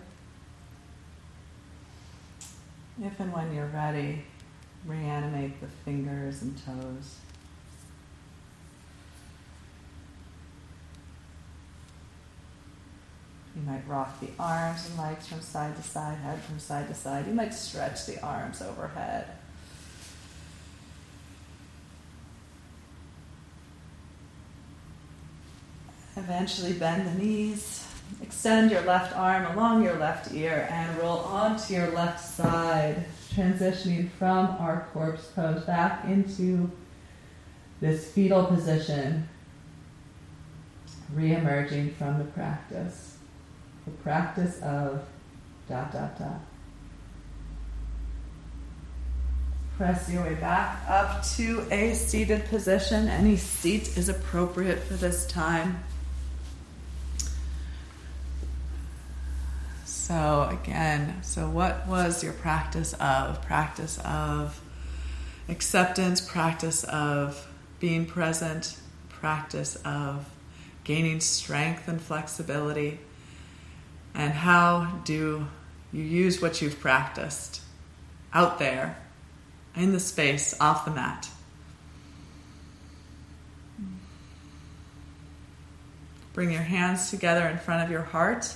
If 3.01 3.19
and 3.19 3.33
when 3.33 3.53
you're 3.53 3.67
ready, 3.67 4.23
reanimate 4.85 5.59
the 5.59 5.67
fingers 5.67 6.41
and 6.41 6.55
toes. 6.65 7.15
You 13.55 13.61
might 13.61 13.87
rock 13.87 14.19
the 14.19 14.29
arms 14.37 14.89
and 14.89 14.99
legs 14.99 15.27
from 15.27 15.41
side 15.41 15.75
to 15.77 15.83
side, 15.83 16.17
head 16.17 16.41
from 16.41 16.59
side 16.59 16.87
to 16.89 16.93
side. 16.93 17.25
You 17.27 17.33
might 17.33 17.53
stretch 17.53 18.05
the 18.05 18.21
arms 18.21 18.61
overhead. 18.61 19.27
Eventually 26.25 26.73
bend 26.73 27.05
the 27.05 27.23
knees. 27.23 27.87
Extend 28.19 28.71
your 28.71 28.81
left 28.81 29.15
arm 29.15 29.45
along 29.55 29.83
your 29.83 29.95
left 29.97 30.33
ear 30.33 30.67
and 30.71 30.97
roll 30.97 31.19
onto 31.19 31.75
your 31.75 31.91
left 31.91 32.19
side, 32.19 33.05
transitioning 33.31 34.09
from 34.17 34.47
our 34.59 34.87
corpse 34.91 35.27
pose 35.35 35.63
back 35.65 36.03
into 36.05 36.71
this 37.79 38.09
fetal 38.11 38.45
position, 38.45 39.29
re 41.13 41.35
emerging 41.35 41.93
from 41.93 42.17
the 42.17 42.23
practice. 42.23 43.17
The 43.85 43.91
practice 43.91 44.59
of 44.61 45.05
dot 45.69 45.93
dot 45.93 46.17
dot. 46.17 46.41
Press 49.77 50.09
your 50.09 50.23
way 50.23 50.33
back 50.35 50.79
up 50.89 51.23
to 51.35 51.67
a 51.69 51.93
seated 51.93 52.45
position. 52.45 53.09
Any 53.09 53.37
seat 53.37 53.95
is 53.95 54.09
appropriate 54.09 54.79
for 54.79 54.95
this 54.95 55.27
time. 55.27 55.83
So, 60.07 60.47
again, 60.51 61.23
so 61.23 61.49
what 61.49 61.87
was 61.87 62.23
your 62.23 62.33
practice 62.33 62.93
of? 62.99 63.41
Practice 63.41 63.99
of 64.05 64.61
acceptance, 65.49 66.21
practice 66.21 66.83
of 66.83 67.47
being 67.79 68.05
present, 68.05 68.79
practice 69.09 69.77
of 69.77 70.29
gaining 70.83 71.21
strength 71.21 71.87
and 71.87 71.99
flexibility. 71.99 72.99
And 74.13 74.31
how 74.31 74.99
do 75.05 75.47
you 75.91 76.03
use 76.03 76.39
what 76.39 76.61
you've 76.61 76.79
practiced 76.79 77.61
out 78.31 78.59
there 78.59 78.99
in 79.75 79.91
the 79.91 79.99
space 79.99 80.53
off 80.61 80.85
the 80.85 80.91
mat? 80.91 81.27
Bring 86.33 86.51
your 86.51 86.61
hands 86.61 87.09
together 87.09 87.47
in 87.47 87.57
front 87.57 87.81
of 87.81 87.89
your 87.89 88.03
heart 88.03 88.55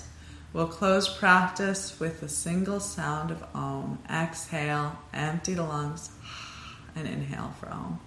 We'll 0.51 0.67
close 0.67 1.07
practice 1.07 1.99
with 1.99 2.23
a 2.23 2.29
single 2.29 2.79
sound 2.79 3.29
of 3.29 3.43
Om. 3.53 3.99
Exhale, 4.09 4.97
empty 5.13 5.53
the 5.53 5.63
lungs, 5.63 6.09
and 6.95 7.07
inhale 7.07 7.53
for 7.59 7.69
Om. 7.69 7.99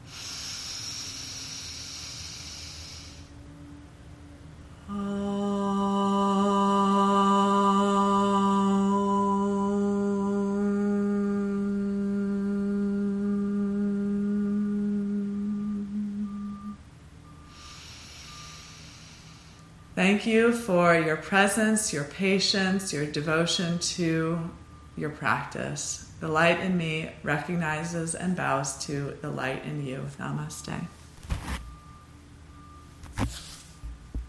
Thank 20.12 20.26
you 20.26 20.52
for 20.52 20.94
your 20.94 21.16
presence, 21.16 21.90
your 21.90 22.04
patience, 22.04 22.92
your 22.92 23.06
devotion 23.06 23.78
to 23.96 24.38
your 24.94 25.08
practice. 25.08 26.12
The 26.20 26.28
light 26.28 26.60
in 26.60 26.76
me 26.76 27.12
recognizes 27.22 28.14
and 28.14 28.36
bows 28.36 28.84
to 28.84 29.16
the 29.22 29.30
light 29.30 29.64
in 29.64 29.86
you. 29.86 30.04
Namaste. 30.20 30.86